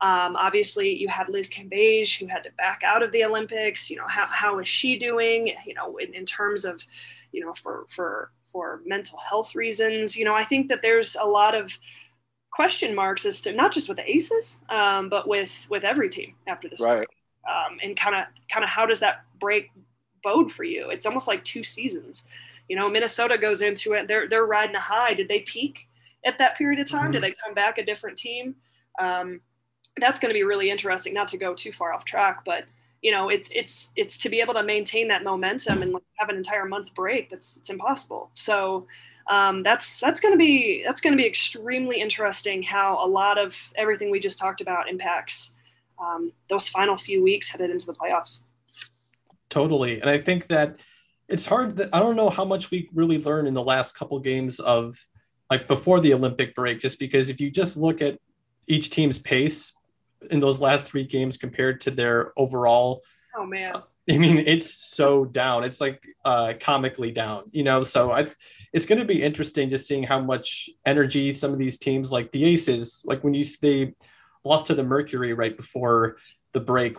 Um, 0.00 0.36
obviously, 0.36 0.94
you 0.94 1.08
had 1.08 1.28
Liz 1.28 1.50
Cambage 1.50 2.18
who 2.18 2.26
had 2.26 2.44
to 2.44 2.50
back 2.52 2.82
out 2.84 3.02
of 3.02 3.10
the 3.12 3.24
Olympics. 3.24 3.90
You 3.90 3.96
know, 3.96 4.06
how, 4.06 4.26
how 4.26 4.58
is 4.58 4.68
she 4.68 4.98
doing? 4.98 5.52
You 5.66 5.74
know, 5.74 5.96
in, 5.96 6.14
in 6.14 6.24
terms 6.24 6.64
of, 6.64 6.80
you 7.32 7.44
know, 7.44 7.52
for 7.52 7.84
for 7.90 8.30
for 8.52 8.80
mental 8.86 9.18
health 9.18 9.54
reasons. 9.54 10.16
You 10.16 10.24
know, 10.24 10.34
I 10.34 10.44
think 10.44 10.68
that 10.68 10.80
there's 10.82 11.16
a 11.20 11.26
lot 11.26 11.54
of 11.54 11.76
question 12.50 12.94
marks 12.94 13.24
as 13.24 13.40
to 13.42 13.52
not 13.52 13.72
just 13.72 13.88
with 13.88 13.96
the 13.96 14.10
Aces, 14.10 14.60
um, 14.68 15.08
but 15.08 15.28
with 15.28 15.66
with 15.70 15.84
every 15.84 16.08
team 16.08 16.34
after 16.46 16.68
this 16.68 16.80
right. 16.80 17.06
Um, 17.48 17.78
and 17.82 17.96
kind 17.96 18.14
of 18.14 18.24
kind 18.50 18.64
of 18.64 18.70
how 18.70 18.86
does 18.86 19.00
that 19.00 19.24
break 19.40 19.70
bode 20.22 20.52
for 20.52 20.64
you? 20.64 20.90
It's 20.90 21.06
almost 21.06 21.28
like 21.28 21.44
two 21.44 21.62
seasons. 21.62 22.28
You 22.68 22.76
know, 22.76 22.88
Minnesota 22.88 23.38
goes 23.38 23.62
into 23.62 23.94
it; 23.94 24.08
they're 24.08 24.28
they're 24.28 24.46
riding 24.46 24.76
a 24.76 24.80
high. 24.80 25.14
Did 25.14 25.28
they 25.28 25.40
peak 25.40 25.88
at 26.24 26.38
that 26.38 26.56
period 26.56 26.80
of 26.80 26.88
time? 26.88 27.04
Mm-hmm. 27.04 27.12
Did 27.12 27.22
they 27.22 27.34
come 27.44 27.54
back 27.54 27.78
a 27.78 27.84
different 27.84 28.18
team? 28.18 28.56
Um, 28.98 29.40
that's 30.00 30.20
going 30.20 30.30
to 30.30 30.38
be 30.38 30.44
really 30.44 30.70
interesting. 30.70 31.14
Not 31.14 31.28
to 31.28 31.38
go 31.38 31.54
too 31.54 31.72
far 31.72 31.92
off 31.92 32.04
track, 32.04 32.44
but 32.44 32.64
you 33.02 33.12
know, 33.12 33.28
it's 33.28 33.50
it's 33.54 33.92
it's 33.96 34.18
to 34.18 34.28
be 34.28 34.40
able 34.40 34.54
to 34.54 34.62
maintain 34.62 35.08
that 35.08 35.22
momentum 35.22 35.82
and 35.82 35.94
have 36.16 36.28
an 36.28 36.36
entire 36.36 36.66
month 36.66 36.94
break. 36.94 37.30
That's 37.30 37.56
it's 37.56 37.70
impossible. 37.70 38.30
So 38.34 38.86
um, 39.28 39.62
that's 39.62 40.00
that's 40.00 40.20
going 40.20 40.32
to 40.32 40.38
be 40.38 40.82
that's 40.86 41.00
going 41.00 41.12
to 41.12 41.16
be 41.16 41.26
extremely 41.26 42.00
interesting 42.00 42.62
how 42.62 43.04
a 43.04 43.06
lot 43.06 43.38
of 43.38 43.56
everything 43.76 44.10
we 44.10 44.20
just 44.20 44.38
talked 44.38 44.60
about 44.60 44.88
impacts 44.88 45.54
um, 45.98 46.32
those 46.48 46.68
final 46.68 46.96
few 46.96 47.22
weeks 47.22 47.50
headed 47.50 47.70
into 47.70 47.86
the 47.86 47.94
playoffs. 47.94 48.38
Totally, 49.50 50.00
and 50.00 50.08
I 50.08 50.18
think 50.18 50.46
that 50.48 50.80
it's 51.28 51.44
hard 51.44 51.76
that 51.76 51.90
I 51.92 51.98
don't 51.98 52.16
know 52.16 52.30
how 52.30 52.44
much 52.44 52.70
we 52.70 52.88
really 52.94 53.22
learned 53.22 53.48
in 53.48 53.54
the 53.54 53.62
last 53.62 53.94
couple 53.96 54.18
games 54.18 54.60
of 54.60 54.98
like 55.50 55.66
before 55.68 56.00
the 56.00 56.14
Olympic 56.14 56.54
break, 56.54 56.80
just 56.80 56.98
because 56.98 57.28
if 57.28 57.40
you 57.40 57.50
just 57.50 57.76
look 57.76 58.00
at 58.00 58.18
each 58.66 58.90
team's 58.90 59.18
pace 59.18 59.72
in 60.30 60.40
those 60.40 60.60
last 60.60 60.86
three 60.86 61.04
games 61.04 61.36
compared 61.36 61.80
to 61.80 61.90
their 61.90 62.32
overall 62.36 63.02
oh 63.36 63.46
man 63.46 63.72
I 64.10 64.16
mean, 64.16 64.38
it's 64.38 64.72
so 64.96 65.24
down. 65.24 65.64
It's 65.64 65.80
like 65.80 66.02
uh, 66.24 66.54
comically 66.58 67.12
down, 67.12 67.44
you 67.50 67.62
know. 67.62 67.82
So 67.82 68.10
I, 68.10 68.26
it's 68.72 68.86
going 68.86 68.98
to 68.98 69.04
be 69.04 69.22
interesting 69.22 69.68
just 69.68 69.86
seeing 69.86 70.02
how 70.02 70.20
much 70.20 70.70
energy 70.86 71.32
some 71.32 71.52
of 71.52 71.58
these 71.58 71.78
teams, 71.78 72.10
like 72.10 72.32
the 72.32 72.44
Aces, 72.44 73.02
like 73.04 73.22
when 73.22 73.34
you 73.34 73.44
they 73.60 73.94
lost 74.44 74.68
to 74.68 74.74
the 74.74 74.82
Mercury 74.82 75.34
right 75.34 75.56
before 75.56 76.16
the 76.52 76.60
break, 76.60 76.96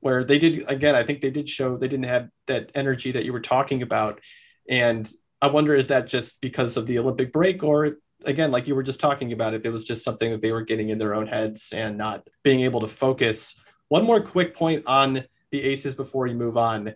where 0.00 0.22
they 0.22 0.38
did 0.38 0.64
again. 0.68 0.94
I 0.94 1.02
think 1.02 1.20
they 1.20 1.30
did 1.30 1.48
show 1.48 1.76
they 1.76 1.88
didn't 1.88 2.06
have 2.06 2.28
that 2.46 2.70
energy 2.74 3.12
that 3.12 3.24
you 3.24 3.32
were 3.32 3.40
talking 3.40 3.82
about, 3.82 4.20
and 4.68 5.10
I 5.40 5.48
wonder 5.48 5.74
is 5.74 5.88
that 5.88 6.08
just 6.08 6.42
because 6.42 6.76
of 6.76 6.86
the 6.86 6.98
Olympic 6.98 7.32
break, 7.32 7.64
or 7.64 7.96
again, 8.26 8.50
like 8.50 8.68
you 8.68 8.74
were 8.74 8.82
just 8.82 9.00
talking 9.00 9.32
about, 9.32 9.54
if 9.54 9.64
it 9.64 9.70
was 9.70 9.84
just 9.84 10.04
something 10.04 10.30
that 10.30 10.42
they 10.42 10.52
were 10.52 10.62
getting 10.62 10.90
in 10.90 10.98
their 10.98 11.14
own 11.14 11.26
heads 11.26 11.72
and 11.74 11.96
not 11.96 12.28
being 12.42 12.60
able 12.60 12.80
to 12.80 12.88
focus. 12.88 13.58
One 13.88 14.04
more 14.04 14.20
quick 14.20 14.54
point 14.54 14.84
on 14.86 15.24
the 15.50 15.62
aces 15.62 15.94
before 15.94 16.26
you 16.26 16.34
move 16.34 16.56
on. 16.56 16.94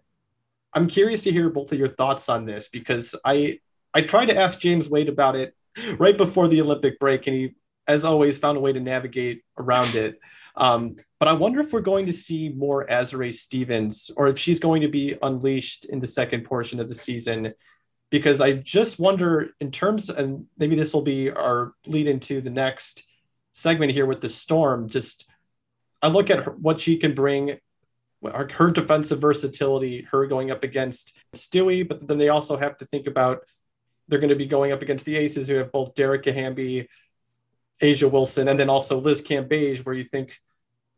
I'm 0.72 0.88
curious 0.88 1.22
to 1.22 1.32
hear 1.32 1.48
both 1.50 1.72
of 1.72 1.78
your 1.78 1.88
thoughts 1.88 2.28
on 2.28 2.44
this 2.44 2.68
because 2.68 3.14
I 3.24 3.60
I 3.94 4.02
tried 4.02 4.26
to 4.26 4.36
ask 4.36 4.58
James 4.58 4.88
Wade 4.88 5.08
about 5.08 5.36
it 5.36 5.54
right 5.98 6.16
before 6.16 6.48
the 6.48 6.60
Olympic 6.60 6.98
break, 6.98 7.26
and 7.26 7.36
he, 7.36 7.54
as 7.86 8.04
always, 8.04 8.38
found 8.38 8.58
a 8.58 8.60
way 8.60 8.72
to 8.72 8.80
navigate 8.80 9.42
around 9.58 9.94
it. 9.94 10.18
Um, 10.56 10.96
but 11.18 11.28
I 11.28 11.32
wonder 11.32 11.60
if 11.60 11.72
we're 11.72 11.80
going 11.80 12.06
to 12.06 12.12
see 12.12 12.48
more 12.48 12.86
Azurá 12.86 13.32
Stevens, 13.32 14.10
or 14.16 14.28
if 14.28 14.38
she's 14.38 14.58
going 14.58 14.82
to 14.82 14.88
be 14.88 15.16
unleashed 15.22 15.84
in 15.84 16.00
the 16.00 16.06
second 16.06 16.44
portion 16.44 16.80
of 16.80 16.88
the 16.88 16.94
season. 16.94 17.54
Because 18.10 18.40
I 18.40 18.52
just 18.52 19.00
wonder, 19.00 19.50
in 19.60 19.70
terms, 19.72 20.08
and 20.08 20.46
maybe 20.56 20.76
this 20.76 20.94
will 20.94 21.02
be 21.02 21.30
our 21.30 21.72
lead 21.86 22.06
into 22.06 22.40
the 22.40 22.50
next 22.50 23.04
segment 23.52 23.92
here 23.92 24.06
with 24.06 24.20
the 24.20 24.28
Storm. 24.28 24.88
Just 24.88 25.26
I 26.02 26.08
look 26.08 26.30
at 26.30 26.44
her, 26.44 26.52
what 26.52 26.80
she 26.80 26.98
can 26.98 27.14
bring 27.14 27.58
her 28.24 28.70
defensive 28.70 29.20
versatility, 29.20 30.02
her 30.10 30.26
going 30.26 30.50
up 30.50 30.64
against 30.64 31.16
Stewie, 31.34 31.86
but 31.86 32.06
then 32.06 32.18
they 32.18 32.28
also 32.28 32.56
have 32.56 32.76
to 32.78 32.86
think 32.86 33.06
about 33.06 33.40
they're 34.08 34.18
going 34.18 34.30
to 34.30 34.36
be 34.36 34.46
going 34.46 34.72
up 34.72 34.82
against 34.82 35.04
the 35.04 35.16
Aces 35.16 35.48
who 35.48 35.54
have 35.54 35.72
both 35.72 35.94
Dearica 35.94 36.32
Hamby, 36.32 36.88
A'ja 37.82 38.10
Wilson, 38.10 38.48
and 38.48 38.58
then 38.58 38.68
also 38.68 39.00
Liz 39.00 39.22
Cambage, 39.22 39.84
where 39.84 39.94
you 39.94 40.04
think 40.04 40.38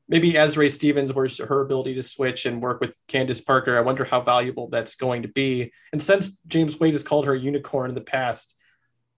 maybe 0.09 0.33
Azurá 0.33 0.71
Stevens, 0.71 1.13
where's 1.13 1.39
her 1.39 1.61
ability 1.61 1.95
to 1.95 2.03
switch 2.03 2.47
and 2.47 2.63
work 2.63 2.81
with 2.81 3.01
Candace 3.09 3.41
Parker. 3.41 3.77
I 3.77 3.83
wonder 3.83 4.05
how 4.05 4.21
valuable 4.21 4.69
that's 4.69 4.95
going 4.95 5.23
to 5.23 5.29
be. 5.29 5.73
And 5.93 6.03
since 6.03 6.41
James 6.43 6.79
Wade 6.79 6.95
has 6.95 7.03
called 7.03 7.27
her 7.27 7.35
a 7.35 7.39
unicorn 7.39 7.91
in 7.91 7.95
the 7.95 8.01
past, 8.01 8.57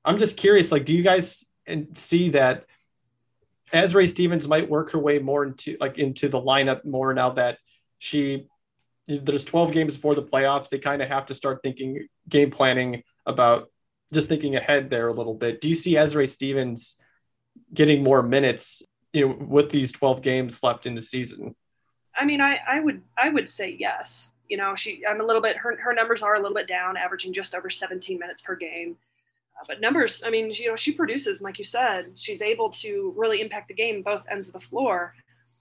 I'm 0.04 0.18
just 0.18 0.36
curious, 0.36 0.72
like, 0.72 0.84
do 0.84 0.94
you 0.94 1.02
guys 1.02 1.44
see 1.94 2.30
that 2.30 2.64
Azurá 3.72 4.08
Stevens 4.08 4.48
might 4.48 4.70
work 4.70 4.92
her 4.92 4.98
way 4.98 5.18
more 5.18 5.44
into 5.44 5.76
like 5.80 5.98
into 5.98 6.28
the 6.28 6.40
lineup 6.40 6.84
more 6.84 7.12
now 7.12 7.30
that 7.30 7.58
she 7.98 8.46
there's 9.08 9.44
12 9.44 9.72
games 9.72 9.94
before 9.94 10.14
the 10.14 10.22
playoffs. 10.22 10.68
They 10.68 10.78
kind 10.78 11.00
of 11.00 11.08
have 11.08 11.26
to 11.26 11.34
start 11.34 11.60
thinking 11.62 12.08
game 12.28 12.50
planning 12.50 13.02
about 13.24 13.70
just 14.12 14.28
thinking 14.28 14.56
ahead 14.56 14.90
there 14.90 15.08
a 15.08 15.12
little 15.12 15.34
bit. 15.34 15.60
Do 15.60 15.68
you 15.68 15.74
see 15.74 15.94
Azurá 15.94 16.28
Stevens 16.28 16.96
getting 17.72 18.02
more 18.02 18.22
minutes, 18.22 18.82
you 19.12 19.26
know, 19.26 19.36
with 19.38 19.70
these 19.70 19.92
12 19.92 20.20
games 20.22 20.62
left 20.62 20.86
in 20.86 20.94
the 20.94 21.02
season? 21.02 21.54
I 22.14 22.24
mean, 22.24 22.40
I, 22.40 22.58
I 22.68 22.80
would 22.80 23.02
I 23.16 23.30
would 23.30 23.48
say 23.48 23.76
yes. 23.78 24.32
You 24.48 24.56
know, 24.56 24.74
she 24.74 25.02
I'm 25.08 25.20
a 25.20 25.24
little 25.24 25.42
bit 25.42 25.56
her 25.56 25.76
her 25.80 25.94
numbers 25.94 26.22
are 26.22 26.34
a 26.34 26.40
little 26.40 26.54
bit 26.54 26.66
down, 26.66 26.96
averaging 26.96 27.32
just 27.32 27.54
over 27.54 27.70
17 27.70 28.18
minutes 28.18 28.42
per 28.42 28.56
game. 28.56 28.96
Uh, 29.58 29.64
but 29.66 29.80
numbers, 29.80 30.22
I 30.24 30.30
mean, 30.30 30.50
you 30.52 30.68
know, 30.68 30.76
she 30.76 30.92
produces, 30.92 31.38
and 31.38 31.44
like 31.44 31.58
you 31.58 31.64
said, 31.64 32.12
she's 32.14 32.42
able 32.42 32.70
to 32.70 33.14
really 33.16 33.40
impact 33.40 33.68
the 33.68 33.74
game 33.74 34.02
both 34.02 34.24
ends 34.30 34.48
of 34.48 34.52
the 34.52 34.60
floor 34.60 35.14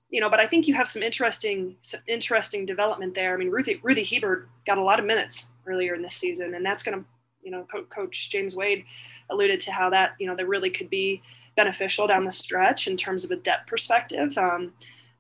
you 0.10 0.22
know, 0.22 0.30
but 0.30 0.40
I 0.40 0.46
think 0.46 0.68
you 0.68 0.74
have 0.74 0.88
some 0.88 1.04
interesting, 1.04 1.76
some 1.82 2.00
interesting 2.08 2.66
development 2.66 3.14
there. 3.14 3.34
I 3.34 3.38
mean, 3.38 3.50
Ruthie, 3.50 3.80
Ruthy 3.84 4.04
Hebard 4.04 4.48
got 4.66 4.78
a 4.78 4.84
lot 4.84 5.00
of 5.00 5.06
minutes 5.06 5.50
earlier 5.66 5.96
in 5.96 6.02
this 6.02 6.16
season, 6.16 6.56
and 6.56 6.66
that's 6.66 6.84
going 6.84 7.00
to, 7.00 7.06
you 7.44 7.52
know, 7.52 7.66
Co- 7.70 7.84
Coach 7.84 8.30
James 8.30 8.56
Wade 8.56 8.86
alluded 9.30 9.60
to 9.62 9.72
how 9.72 9.90
that, 9.90 10.14
you 10.20 10.28
know, 10.28 10.36
that 10.36 10.48
really 10.48 10.70
could 10.70 10.90
be 10.90 11.22
beneficial 11.58 12.08
down 12.08 12.24
the 12.24 12.32
stretch 12.32 12.88
in 12.88 12.96
terms 12.96 13.26
of 13.26 13.32
a 13.32 13.36
depth 13.36 13.68
perspective. 13.68 14.38
Um, 14.38 14.74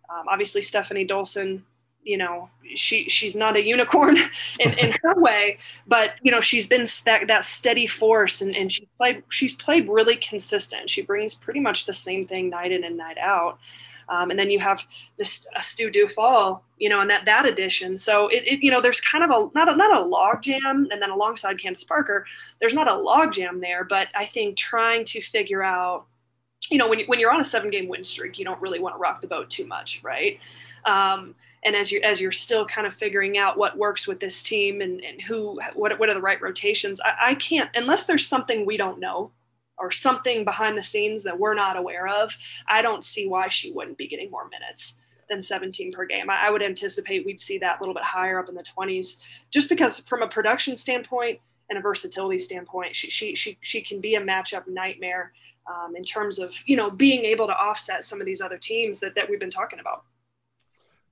um, 0.09 0.25
obviously, 0.29 0.61
Stephanie 0.61 1.05
Dolson, 1.05 1.63
you 2.03 2.17
know, 2.17 2.49
she 2.75 3.09
she's 3.09 3.35
not 3.35 3.57
a 3.57 3.65
unicorn 3.65 4.17
in, 4.59 4.71
in 4.79 4.95
her 5.03 5.19
way, 5.19 5.57
but 5.85 6.13
you 6.21 6.31
know, 6.31 6.39
she's 6.39 6.67
been 6.67 6.85
that, 7.03 7.27
that 7.27 7.43
steady 7.43 7.87
force, 7.87 8.41
and, 8.41 8.55
and 8.55 8.71
she's 8.71 8.87
played 8.97 9.23
she's 9.27 9.53
played 9.53 9.89
really 9.89 10.15
consistent. 10.15 10.89
She 10.89 11.01
brings 11.01 11.35
pretty 11.35 11.59
much 11.59 11.85
the 11.85 11.93
same 11.93 12.23
thing 12.25 12.49
night 12.49 12.71
in 12.71 12.85
and 12.85 12.95
night 12.95 13.17
out. 13.17 13.59
Um, 14.09 14.29
and 14.29 14.39
then 14.39 14.49
you 14.49 14.59
have 14.59 14.85
this 15.17 15.47
Astou 15.57 15.91
Ndour-Fall, 15.91 16.63
you 16.77 16.89
know, 16.89 17.01
and 17.01 17.09
that 17.09 17.25
that 17.25 17.45
addition. 17.45 17.97
So 17.97 18.27
it, 18.29 18.43
it, 18.45 18.63
you 18.63 18.71
know, 18.71 18.81
there's 18.81 19.01
kind 19.01 19.23
of 19.23 19.29
a 19.29 19.49
not 19.53 19.69
a 19.69 19.75
not 19.75 19.95
a 19.95 20.03
log 20.03 20.41
jam, 20.41 20.87
and 20.91 21.01
then 21.01 21.09
alongside 21.09 21.59
Candace 21.59 21.83
Parker, 21.83 22.25
there's 22.59 22.73
not 22.73 22.87
a 22.87 22.95
log 22.95 23.33
jam 23.33 23.59
there, 23.59 23.83
but 23.83 24.07
I 24.15 24.25
think 24.25 24.57
trying 24.57 25.05
to 25.05 25.21
figure 25.21 25.63
out, 25.63 26.05
you 26.69 26.77
know, 26.77 26.87
when 26.87 26.99
you, 26.99 27.05
when 27.07 27.19
you're 27.19 27.31
on 27.31 27.41
a 27.41 27.45
seven 27.45 27.69
game 27.69 27.87
win 27.87 28.03
streak, 28.03 28.39
you 28.39 28.45
don't 28.45 28.61
really 28.61 28.79
want 28.79 28.95
to 28.95 28.99
rock 28.99 29.21
the 29.21 29.27
boat 29.27 29.49
too 29.49 29.67
much, 29.67 30.01
right? 30.03 30.39
Um, 30.85 31.35
and 31.65 31.75
as 31.75 31.91
you 31.91 31.99
as 32.01 32.21
you're 32.21 32.31
still 32.31 32.65
kind 32.65 32.87
of 32.87 32.93
figuring 32.93 33.37
out 33.37 33.57
what 33.57 33.77
works 33.77 34.07
with 34.07 34.19
this 34.19 34.41
team 34.41 34.81
and, 34.81 35.03
and 35.03 35.21
who 35.21 35.59
what 35.73 35.99
what 35.99 36.09
are 36.09 36.13
the 36.13 36.21
right 36.21 36.41
rotations, 36.41 37.01
I, 37.01 37.31
I 37.31 37.35
can't 37.35 37.69
unless 37.75 38.05
there's 38.05 38.25
something 38.25 38.65
we 38.65 38.77
don't 38.77 38.99
know 38.99 39.31
or 39.77 39.91
something 39.91 40.43
behind 40.43 40.77
the 40.77 40.83
scenes 40.83 41.23
that 41.23 41.39
we're 41.39 41.53
not 41.53 41.77
aware 41.77 42.07
of, 42.07 42.35
I 42.67 42.81
don't 42.81 43.03
see 43.03 43.27
why 43.27 43.47
she 43.47 43.71
wouldn't 43.71 43.97
be 43.97 44.07
getting 44.07 44.31
more 44.31 44.49
minutes 44.49 44.97
than 45.29 45.41
17 45.41 45.91
per 45.91 46.05
game. 46.05 46.29
I, 46.29 46.47
I 46.47 46.49
would 46.49 46.63
anticipate 46.63 47.25
we'd 47.25 47.39
see 47.39 47.57
that 47.59 47.79
a 47.79 47.81
little 47.81 47.93
bit 47.93 48.03
higher 48.03 48.39
up 48.39 48.49
in 48.49 48.55
the 48.55 48.63
20s, 48.63 49.21
just 49.51 49.69
because 49.69 49.99
from 49.99 50.21
a 50.21 50.27
production 50.27 50.75
standpoint 50.75 51.39
and 51.69 51.77
a 51.77 51.81
versatility 51.81 52.39
standpoint, 52.39 52.95
she 52.95 53.09
she 53.09 53.35
she, 53.35 53.57
she 53.61 53.81
can 53.81 53.99
be 53.99 54.15
a 54.15 54.21
matchup 54.21 54.67
nightmare 54.67 55.33
um, 55.67 55.95
in 55.95 56.03
terms 56.03 56.39
of 56.39 56.53
you 56.65 56.75
know 56.75 56.89
being 56.89 57.25
able 57.25 57.47
to 57.47 57.53
offset 57.53 58.03
some 58.03 58.21
of 58.21 58.25
these 58.25 58.41
other 58.41 58.57
teams 58.57 58.99
that 58.99 59.15
that 59.15 59.29
we've 59.29 59.39
been 59.39 59.49
talking 59.49 59.79
about. 59.79 60.03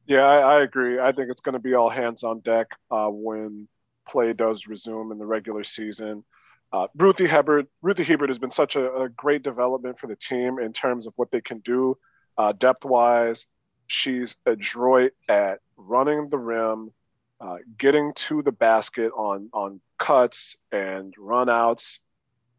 Yeah, 0.07 0.25
I, 0.25 0.57
I 0.57 0.61
agree. 0.61 0.99
I 0.99 1.11
think 1.11 1.29
it's 1.29 1.41
going 1.41 1.53
to 1.53 1.59
be 1.59 1.73
all 1.73 1.89
hands 1.89 2.23
on 2.23 2.39
deck 2.41 2.67
uh, 2.91 3.07
when 3.09 3.67
play 4.07 4.33
does 4.33 4.67
resume 4.67 5.11
in 5.11 5.17
the 5.17 5.25
regular 5.25 5.63
season. 5.63 6.23
Uh, 6.71 6.87
Ruthy 6.95 7.27
Hebard, 7.27 7.67
Ruthy 7.81 8.03
Hebard 8.03 8.29
has 8.29 8.39
been 8.39 8.51
such 8.51 8.75
a, 8.75 8.93
a, 9.03 9.09
great 9.09 9.43
development 9.43 9.99
for 9.99 10.07
the 10.07 10.15
team 10.15 10.59
in 10.59 10.73
terms 10.73 11.07
of 11.07 11.13
what 11.15 11.31
they 11.31 11.39
can 11.39 11.59
do 11.59 11.97
uh, 12.37 12.51
depth 12.51 12.83
wise. 12.83 13.45
She's 13.87 14.35
adroit 14.45 15.13
at 15.29 15.59
running 15.77 16.29
the 16.29 16.37
rim, 16.37 16.91
uh, 17.39 17.57
getting 17.77 18.13
to 18.15 18.41
the 18.41 18.51
basket 18.51 19.11
on 19.15 19.49
on 19.53 19.79
cuts 19.99 20.57
and 20.71 21.13
runouts. 21.17 21.99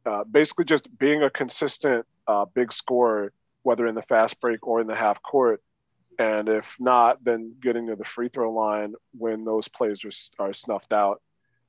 Uh, 0.05 0.23
basically, 0.25 0.65
just 0.65 0.87
being 0.99 1.23
a 1.23 1.31
consistent 1.31 2.07
uh, 2.29 2.45
big 2.45 2.73
scorer, 2.73 3.33
whether 3.63 3.87
in 3.87 3.97
the 3.97 4.03
fast 4.03 4.41
break 4.41 4.67
or 4.67 4.81
in 4.81 4.87
the 4.87 4.95
half 4.95 5.21
court. 5.23 5.61
And 6.19 6.49
if 6.49 6.77
not, 6.79 7.23
then 7.25 7.57
getting 7.61 7.89
to 7.89 7.97
the 7.97 8.05
free 8.05 8.29
throw 8.29 8.53
line 8.53 8.95
when 9.19 9.45
those 9.45 9.69
plays 9.69 10.03
are, 10.05 10.47
are 10.47 10.55
snuffed 10.55 10.93
out. 10.93 11.21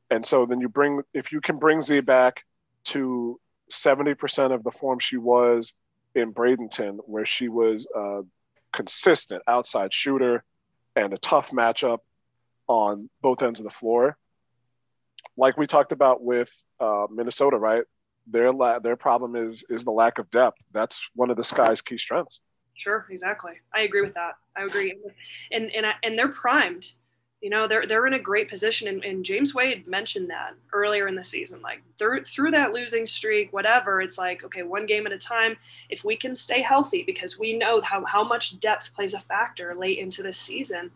And 0.09 0.25
so 0.25 0.45
then 0.45 0.61
you 0.61 0.69
bring, 0.69 1.01
if 1.13 1.31
you 1.31 1.41
can 1.41 1.57
bring 1.57 1.81
Z 1.81 2.01
back 2.01 2.43
to 2.85 3.39
70% 3.71 4.51
of 4.53 4.63
the 4.63 4.71
form 4.71 4.99
she 4.99 5.17
was 5.17 5.73
in 6.15 6.33
Bradenton, 6.33 6.99
where 7.05 7.25
she 7.25 7.49
was 7.49 7.85
a 7.93 8.21
consistent 8.71 9.43
outside 9.47 9.93
shooter 9.93 10.43
and 10.95 11.13
a 11.13 11.17
tough 11.17 11.51
matchup 11.51 11.99
on 12.67 13.09
both 13.21 13.41
ends 13.41 13.59
of 13.59 13.63
the 13.63 13.69
floor. 13.69 14.17
Like 15.35 15.57
we 15.57 15.67
talked 15.67 15.91
about 15.91 16.23
with 16.23 16.51
uh, 16.79 17.07
Minnesota, 17.11 17.57
right? 17.57 17.83
Their 18.27 18.51
la- 18.51 18.79
their 18.79 18.95
problem 18.95 19.35
is 19.35 19.63
is 19.69 19.83
the 19.83 19.91
lack 19.91 20.19
of 20.19 20.29
depth. 20.31 20.57
That's 20.73 21.09
one 21.15 21.29
of 21.29 21.37
the 21.37 21.43
Sky's 21.43 21.81
key 21.81 21.97
strengths. 21.97 22.41
Sure, 22.75 23.07
exactly. 23.09 23.53
I 23.73 23.81
agree 23.81 24.01
with 24.01 24.13
that. 24.15 24.33
I 24.55 24.63
agree, 24.63 24.95
and 25.51 25.71
and 25.71 25.85
and 26.03 26.19
they're 26.19 26.27
primed 26.27 26.91
you 27.47 27.51
know 27.51 27.65
they're 27.65 27.87
they're 27.87 28.05
in 28.05 28.13
a 28.13 28.19
great 28.19 28.49
position. 28.49 28.89
And, 28.89 29.01
and, 29.05 29.23
James 29.23 29.55
Wade 29.55 29.87
mentioned 29.87 30.29
that 30.29 30.51
earlier 30.73 31.07
in 31.07 31.15
the 31.15 31.23
season 31.23 31.61
like 31.61 31.81
through 31.97 32.25
through 32.25 32.51
that 32.51 32.73
losing 32.73 33.07
streak 33.07 33.53
whatever 33.53 34.01
it's 34.01 34.17
like 34.17 34.43
okay 34.43 34.63
one 34.63 34.85
game 34.85 35.05
at 35.05 35.13
a 35.13 35.17
time 35.17 35.55
if 35.87 36.03
we 36.03 36.17
can 36.17 36.35
stay 36.35 36.61
healthy 36.61 37.03
because 37.03 37.39
we 37.39 37.57
know 37.57 37.79
how, 37.79 38.03
how 38.03 38.21
much 38.21 38.59
depth 38.59 38.93
plays 38.93 39.13
a 39.13 39.19
factor 39.19 39.73
late 39.73 39.97
into 39.97 40.21
this 40.21 40.37
season 40.37 40.91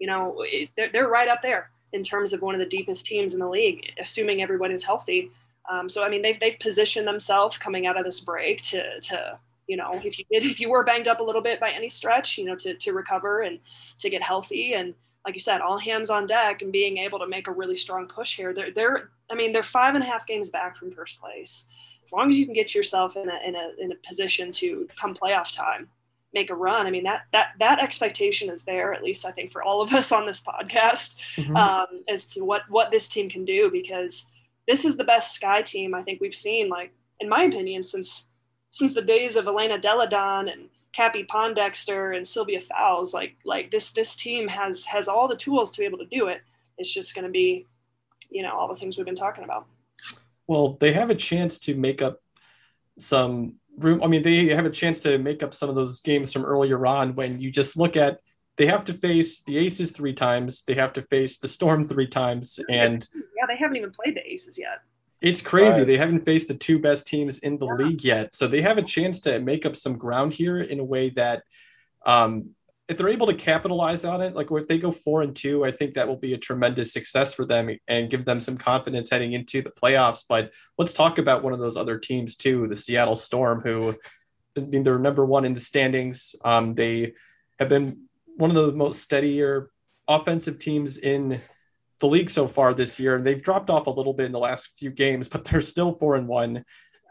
you 0.00 0.08
know 0.08 0.34
it, 0.40 0.68
they're, 0.76 0.90
they're 0.90 1.08
right 1.08 1.28
up 1.28 1.42
there 1.42 1.70
in 1.92 2.02
terms 2.02 2.32
of 2.32 2.42
one 2.42 2.56
of 2.56 2.58
the 2.58 2.76
deepest 2.76 3.06
teams 3.06 3.32
in 3.32 3.38
the 3.38 3.48
league 3.48 3.92
assuming 4.00 4.42
everyone 4.42 4.72
is 4.72 4.82
healthy. 4.82 5.30
Um, 5.70 5.88
so 5.88 6.02
I 6.02 6.08
mean 6.08 6.22
they've 6.22 6.40
they've 6.40 6.58
positioned 6.58 7.06
themselves 7.06 7.56
coming 7.56 7.86
out 7.86 7.96
of 7.96 8.04
this 8.04 8.18
break 8.18 8.62
to 8.62 8.98
to 9.00 9.38
you 9.68 9.76
know 9.76 9.92
if 10.04 10.18
you 10.18 10.24
did 10.28 10.42
if 10.42 10.58
you 10.58 10.70
were 10.70 10.82
banged 10.82 11.06
up 11.06 11.20
a 11.20 11.22
little 11.22 11.40
bit 11.40 11.60
by 11.60 11.70
any 11.70 11.88
stretch 11.88 12.36
you 12.36 12.46
know 12.46 12.56
to 12.56 12.74
to 12.74 12.92
recover 12.92 13.42
and 13.42 13.60
to 14.00 14.10
get 14.10 14.22
healthy 14.22 14.74
and 14.74 14.92
like 15.24 15.34
you 15.34 15.40
said, 15.40 15.60
all 15.60 15.78
hands 15.78 16.10
on 16.10 16.26
deck 16.26 16.62
and 16.62 16.70
being 16.70 16.98
able 16.98 17.18
to 17.18 17.26
make 17.26 17.48
a 17.48 17.52
really 17.52 17.76
strong 17.76 18.06
push 18.06 18.36
here. 18.36 18.52
They're, 18.52 18.72
they're 18.72 19.10
I 19.30 19.34
mean, 19.34 19.52
they're 19.52 19.62
five 19.62 19.94
and 19.94 20.04
a 20.04 20.06
half 20.06 20.26
games 20.26 20.50
back 20.50 20.76
from 20.76 20.90
first 20.90 21.20
place. 21.20 21.68
As 22.04 22.12
long 22.12 22.28
as 22.28 22.38
you 22.38 22.44
can 22.44 22.54
get 22.54 22.74
yourself 22.74 23.16
in 23.16 23.30
a, 23.30 23.38
in 23.46 23.56
a, 23.56 23.70
in 23.78 23.92
a 23.92 24.06
position 24.06 24.52
to 24.52 24.86
come 25.00 25.14
playoff 25.14 25.54
time, 25.54 25.88
make 26.34 26.50
a 26.50 26.54
run. 26.54 26.86
I 26.86 26.90
mean, 26.90 27.04
that, 27.04 27.22
that, 27.32 27.52
that 27.58 27.78
expectation 27.78 28.50
is 28.50 28.64
there, 28.64 28.92
at 28.92 29.02
least 29.02 29.24
I 29.24 29.30
think 29.30 29.52
for 29.52 29.62
all 29.62 29.80
of 29.80 29.94
us 29.94 30.12
on 30.12 30.26
this 30.26 30.42
podcast, 30.42 31.16
mm-hmm. 31.36 31.56
um, 31.56 31.86
as 32.08 32.26
to 32.28 32.44
what, 32.44 32.62
what 32.68 32.90
this 32.90 33.08
team 33.08 33.30
can 33.30 33.44
do, 33.46 33.70
because 33.70 34.26
this 34.68 34.84
is 34.84 34.96
the 34.96 35.04
best 35.04 35.34
sky 35.34 35.62
team 35.62 35.94
I 35.94 36.02
think 36.02 36.20
we've 36.20 36.34
seen, 36.34 36.68
like, 36.68 36.92
in 37.20 37.28
my 37.28 37.44
opinion, 37.44 37.82
since, 37.82 38.28
since 38.70 38.92
the 38.92 39.00
days 39.00 39.36
of 39.36 39.46
Elena 39.46 39.78
Delle 39.78 40.08
Donne 40.08 40.48
and, 40.48 40.68
Cappie 40.94 41.24
Pondexter 41.24 42.16
and 42.16 42.26
Sylvia 42.26 42.60
Fowles. 42.60 43.12
Like 43.12 43.36
like 43.44 43.70
this 43.70 43.90
this 43.92 44.16
team 44.16 44.48
has 44.48 44.84
has 44.84 45.08
all 45.08 45.28
the 45.28 45.36
tools 45.36 45.70
to 45.72 45.80
be 45.80 45.84
able 45.84 45.98
to 45.98 46.06
do 46.06 46.28
it. 46.28 46.42
It's 46.78 46.92
just 46.92 47.14
going 47.14 47.24
to 47.24 47.30
be, 47.30 47.66
you 48.30 48.42
know, 48.42 48.52
all 48.52 48.68
the 48.68 48.76
things 48.76 48.96
we've 48.96 49.06
been 49.06 49.14
talking 49.14 49.44
about. 49.44 49.66
Well, 50.46 50.76
they 50.80 50.92
have 50.92 51.10
a 51.10 51.14
chance 51.14 51.58
to 51.60 51.74
make 51.74 52.02
up 52.02 52.20
some 52.98 53.54
room. 53.78 54.02
I 54.02 54.06
mean, 54.06 54.22
they 54.22 54.46
have 54.48 54.66
a 54.66 54.70
chance 54.70 55.00
to 55.00 55.18
make 55.18 55.42
up 55.42 55.54
some 55.54 55.68
of 55.68 55.74
those 55.74 56.00
games 56.00 56.32
from 56.32 56.44
earlier 56.44 56.84
on 56.86 57.14
when 57.14 57.40
you 57.40 57.50
just 57.50 57.76
look 57.76 57.96
at 57.96 58.20
they 58.56 58.66
have 58.66 58.84
to 58.84 58.94
face 58.94 59.42
the 59.42 59.58
Aces 59.58 59.90
three 59.90 60.12
times, 60.12 60.62
they 60.62 60.74
have 60.74 60.92
to 60.92 61.02
face 61.02 61.38
the 61.38 61.48
Storm 61.48 61.82
three 61.82 62.06
times, 62.06 62.60
and 62.70 63.06
yeah, 63.14 63.46
they 63.48 63.56
haven't 63.56 63.76
even 63.76 63.90
played 63.90 64.14
the 64.14 64.24
Aces 64.32 64.58
yet. 64.58 64.80
It's 65.20 65.40
crazy. 65.40 65.78
Right. 65.78 65.86
They 65.86 65.96
haven't 65.96 66.24
faced 66.24 66.48
the 66.48 66.54
two 66.54 66.78
best 66.78 67.06
teams 67.06 67.38
in 67.38 67.58
the 67.58 67.66
yeah. 67.66 67.86
league 67.86 68.04
yet. 68.04 68.34
So 68.34 68.46
they 68.46 68.60
have 68.62 68.78
a 68.78 68.82
chance 68.82 69.20
to 69.20 69.40
make 69.40 69.64
up 69.64 69.76
some 69.76 69.96
ground 69.96 70.32
here 70.32 70.60
in 70.60 70.80
a 70.80 70.84
way 70.84 71.10
that 71.10 71.44
um, 72.04 72.50
if 72.88 72.98
they're 72.98 73.08
able 73.08 73.26
to 73.26 73.34
capitalize 73.34 74.04
on 74.04 74.20
it, 74.20 74.34
like 74.34 74.50
if 74.50 74.66
they 74.66 74.78
go 74.78 74.92
four 74.92 75.22
and 75.22 75.34
two, 75.34 75.64
I 75.64 75.70
think 75.70 75.94
that 75.94 76.06
will 76.06 76.18
be 76.18 76.34
a 76.34 76.38
tremendous 76.38 76.92
success 76.92 77.32
for 77.32 77.46
them 77.46 77.70
and 77.88 78.10
give 78.10 78.26
them 78.26 78.38
some 78.38 78.58
confidence 78.58 79.08
heading 79.08 79.32
into 79.32 79.62
the 79.62 79.70
playoffs. 79.70 80.24
But 80.28 80.52
let's 80.76 80.92
talk 80.92 81.18
about 81.18 81.42
one 81.42 81.54
of 81.54 81.60
those 81.60 81.78
other 81.78 81.98
teams 81.98 82.36
too, 82.36 82.66
the 82.66 82.76
Seattle 82.76 83.16
Storm, 83.16 83.62
who 83.62 83.94
I 84.56 84.60
mean 84.60 84.82
they're 84.82 84.98
number 84.98 85.24
one 85.24 85.46
in 85.46 85.54
the 85.54 85.60
standings. 85.60 86.34
Um, 86.44 86.74
they 86.74 87.14
have 87.58 87.70
been 87.70 88.02
one 88.36 88.50
of 88.50 88.56
the 88.56 88.72
most 88.72 89.00
steadier 89.00 89.70
offensive 90.06 90.58
teams 90.58 90.98
in 90.98 91.40
the 92.04 92.10
league 92.10 92.28
so 92.28 92.46
far 92.46 92.74
this 92.74 93.00
year. 93.00 93.16
And 93.16 93.26
they've 93.26 93.42
dropped 93.42 93.70
off 93.70 93.86
a 93.86 93.90
little 93.90 94.12
bit 94.12 94.26
in 94.26 94.32
the 94.32 94.38
last 94.38 94.68
few 94.76 94.90
games, 94.90 95.26
but 95.28 95.44
they're 95.44 95.62
still 95.62 95.94
four 95.94 96.16
and 96.16 96.28
one. 96.28 96.64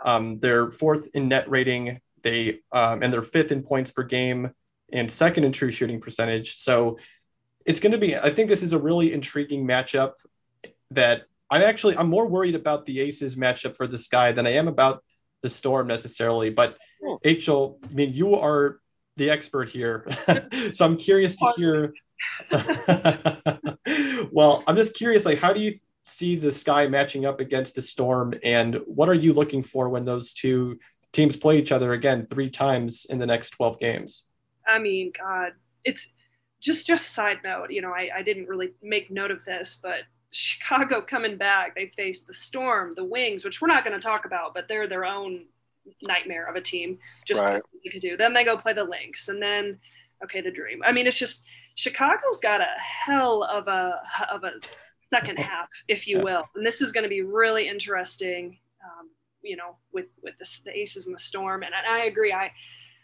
Um, 0.05 0.39
they're 0.39 0.69
fourth 0.69 1.09
in 1.15 1.27
net 1.27 1.49
rating. 1.49 1.99
They 2.21 2.59
um, 2.71 3.01
and 3.01 3.11
they're 3.11 3.23
fifth 3.23 3.51
in 3.51 3.63
points 3.63 3.91
per 3.91 4.03
game 4.03 4.51
and 4.91 5.11
second 5.11 5.45
in 5.45 5.51
true 5.51 5.71
shooting 5.71 5.99
percentage. 5.99 6.57
So 6.57 6.99
it's 7.65 7.79
going 7.79 7.93
to 7.93 7.97
be. 7.97 8.15
I 8.15 8.29
think 8.29 8.49
this 8.49 8.61
is 8.61 8.73
a 8.73 8.77
really 8.77 9.11
intriguing 9.11 9.67
matchup. 9.67 10.13
That 10.91 11.23
I'm 11.49 11.63
actually 11.63 11.97
I'm 11.97 12.09
more 12.09 12.27
worried 12.27 12.55
about 12.55 12.85
the 12.85 12.99
Aces 12.99 13.35
matchup 13.35 13.75
for 13.75 13.87
the 13.87 13.97
Sky 13.97 14.31
than 14.31 14.45
I 14.45 14.51
am 14.51 14.67
about 14.67 15.03
the 15.41 15.49
Storm 15.49 15.87
necessarily. 15.87 16.51
But 16.51 16.77
hmm. 17.03 17.15
Rachel, 17.25 17.79
I 17.83 17.93
mean, 17.93 18.13
you 18.13 18.35
are 18.35 18.79
the 19.15 19.31
expert 19.31 19.69
here, 19.69 20.07
so 20.73 20.85
I'm 20.85 20.97
curious 20.97 21.35
to 21.37 21.51
hear 21.57 21.93
well, 24.31 24.63
I'm 24.67 24.77
just 24.77 24.95
curious, 24.95 25.25
like, 25.25 25.39
how 25.39 25.53
do 25.53 25.59
you 25.59 25.73
see 26.05 26.35
the 26.35 26.51
Sky 26.51 26.87
matching 26.87 27.25
up 27.25 27.39
against 27.39 27.75
the 27.75 27.81
Storm, 27.81 28.33
and 28.43 28.75
what 28.85 29.09
are 29.09 29.13
you 29.13 29.33
looking 29.33 29.63
for 29.63 29.89
when 29.89 30.05
those 30.05 30.33
two 30.33 30.79
teams 31.11 31.35
play 31.35 31.59
each 31.59 31.71
other 31.71 31.93
again 31.93 32.25
three 32.25 32.49
times 32.49 33.05
in 33.05 33.19
the 33.19 33.25
next 33.25 33.51
12 33.51 33.79
games? 33.79 34.23
I 34.67 34.79
mean, 34.79 35.11
God, 35.17 35.53
it's 35.83 36.11
just 36.59 36.87
just 36.87 37.11
side 37.11 37.39
note. 37.43 37.71
You 37.71 37.81
know, 37.81 37.91
I, 37.91 38.09
I 38.17 38.21
didn't 38.23 38.47
really 38.47 38.71
make 38.81 39.11
note 39.11 39.31
of 39.31 39.43
this, 39.45 39.79
but 39.81 39.99
Chicago 40.31 41.01
coming 41.01 41.37
back, 41.37 41.75
they 41.75 41.91
face 41.95 42.23
the 42.23 42.33
Storm, 42.33 42.93
the 42.95 43.03
Wings, 43.03 43.45
which 43.45 43.61
we're 43.61 43.67
not 43.67 43.85
going 43.85 43.99
to 43.99 44.05
talk 44.05 44.25
about, 44.25 44.53
but 44.53 44.67
they're 44.67 44.87
their 44.87 45.05
own 45.05 45.45
nightmare 46.01 46.45
of 46.45 46.55
a 46.55 46.61
team. 46.61 46.97
Just 47.27 47.41
right. 47.41 47.55
like 47.55 47.63
they 47.83 47.89
could 47.91 48.01
do. 48.01 48.17
Then 48.17 48.33
they 48.33 48.43
go 48.43 48.57
play 48.57 48.73
the 48.73 48.83
Lynx, 48.83 49.27
and 49.27 49.41
then 49.41 49.79
okay, 50.23 50.41
the 50.41 50.51
Dream. 50.51 50.81
I 50.83 50.91
mean, 50.91 51.05
it's 51.05 51.19
just 51.19 51.45
Chicago's 51.75 52.39
got 52.41 52.61
a 52.61 52.79
hell 52.79 53.43
of 53.43 53.67
a 53.67 54.01
of 54.31 54.43
a 54.43 54.51
second 55.09 55.37
half, 55.39 55.67
if 55.87 56.07
you 56.07 56.21
will, 56.21 56.43
and 56.55 56.65
this 56.65 56.81
is 56.81 56.91
going 56.91 57.03
to 57.03 57.09
be 57.09 57.21
really 57.21 57.67
interesting. 57.67 58.57
Um, 58.83 59.09
you 59.41 59.55
know, 59.55 59.77
with 59.91 60.07
with 60.21 60.37
the, 60.37 60.49
the 60.65 60.77
Aces 60.77 61.07
and 61.07 61.15
the 61.15 61.19
Storm, 61.19 61.63
and, 61.63 61.73
and, 61.73 61.93
I 61.93 62.05
agree. 62.05 62.31
I 62.31 62.51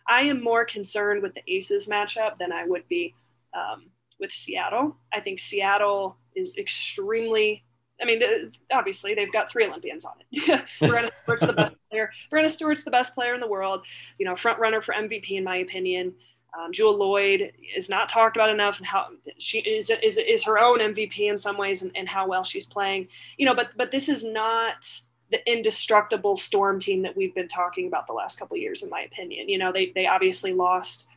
I 0.08 0.21
am 0.21 0.43
more 0.43 0.65
concerned 0.65 1.21
with 1.21 1.34
the 1.34 1.41
Aces 1.47 1.88
matchup 1.88 2.38
than 2.39 2.51
I 2.51 2.65
would 2.65 2.88
be 2.88 3.15
um, 3.53 3.89
with 4.19 4.32
Seattle. 4.32 4.97
I 5.13 5.19
think 5.19 5.39
Seattle 5.39 6.17
is 6.36 6.58
extremely. 6.58 7.63
I 8.01 8.05
mean, 8.05 8.19
the, 8.19 8.49
obviously 8.71 9.13
they've 9.13 9.32
got 9.32 9.51
three 9.51 9.65
Olympians 9.65 10.05
on 10.05 10.13
it. 10.32 10.65
Breanna 10.82 11.10
Stewart's 11.21 11.45
the 11.45 11.53
best 11.53 11.75
player. 11.91 12.12
Breanna 12.32 12.49
Stewart's 12.49 12.84
the 12.86 12.91
best 12.91 13.13
player 13.13 13.34
in 13.34 13.41
the 13.41 13.47
world. 13.47 13.82
You 14.17 14.25
know, 14.25 14.38
front 14.38 14.58
runner 14.58 14.79
for 14.79 14.93
MVP 14.93 15.32
in 15.32 15.43
my 15.43 15.58
opinion. 15.58 16.13
Um, 16.58 16.72
Jewell 16.72 16.98
Loyd 16.98 17.52
is 17.76 17.90
not 17.90 18.10
talked 18.10 18.36
about 18.36 18.50
enough, 18.50 18.78
and 18.78 18.86
how 18.88 19.08
she 19.38 19.60
is 19.60 19.90
is 19.90 20.18
is 20.18 20.44
her 20.44 20.58
own 20.58 20.80
MVP 20.80 21.30
in 21.30 21.38
some 21.38 21.58
ways, 21.58 21.84
and, 21.84 21.92
and 21.96 22.10
how 22.10 22.28
well 22.28 22.44
she's 22.44 22.66
playing. 22.66 23.08
You 23.38 23.46
know, 23.46 23.54
but 23.56 23.70
but 23.78 23.92
this 23.92 24.10
is 24.10 24.24
not 24.24 24.90
the 25.32 25.52
indestructible 25.52 26.36
Storm 26.36 26.80
team 26.80 27.04
that 27.04 27.16
we've 27.16 27.36
been 27.36 27.48
talking 27.48 27.88
about 27.88 28.08
the 28.08 28.14
last 28.14 28.40
couple 28.40 28.58
years, 28.58 28.82
in 28.82 28.90
my 28.90 29.02
opinion. 29.02 29.48
You 29.48 29.60
know, 29.60 29.72
they 29.72 29.92
they 29.94 30.08
obviously 30.08 30.54
lost 30.54 31.08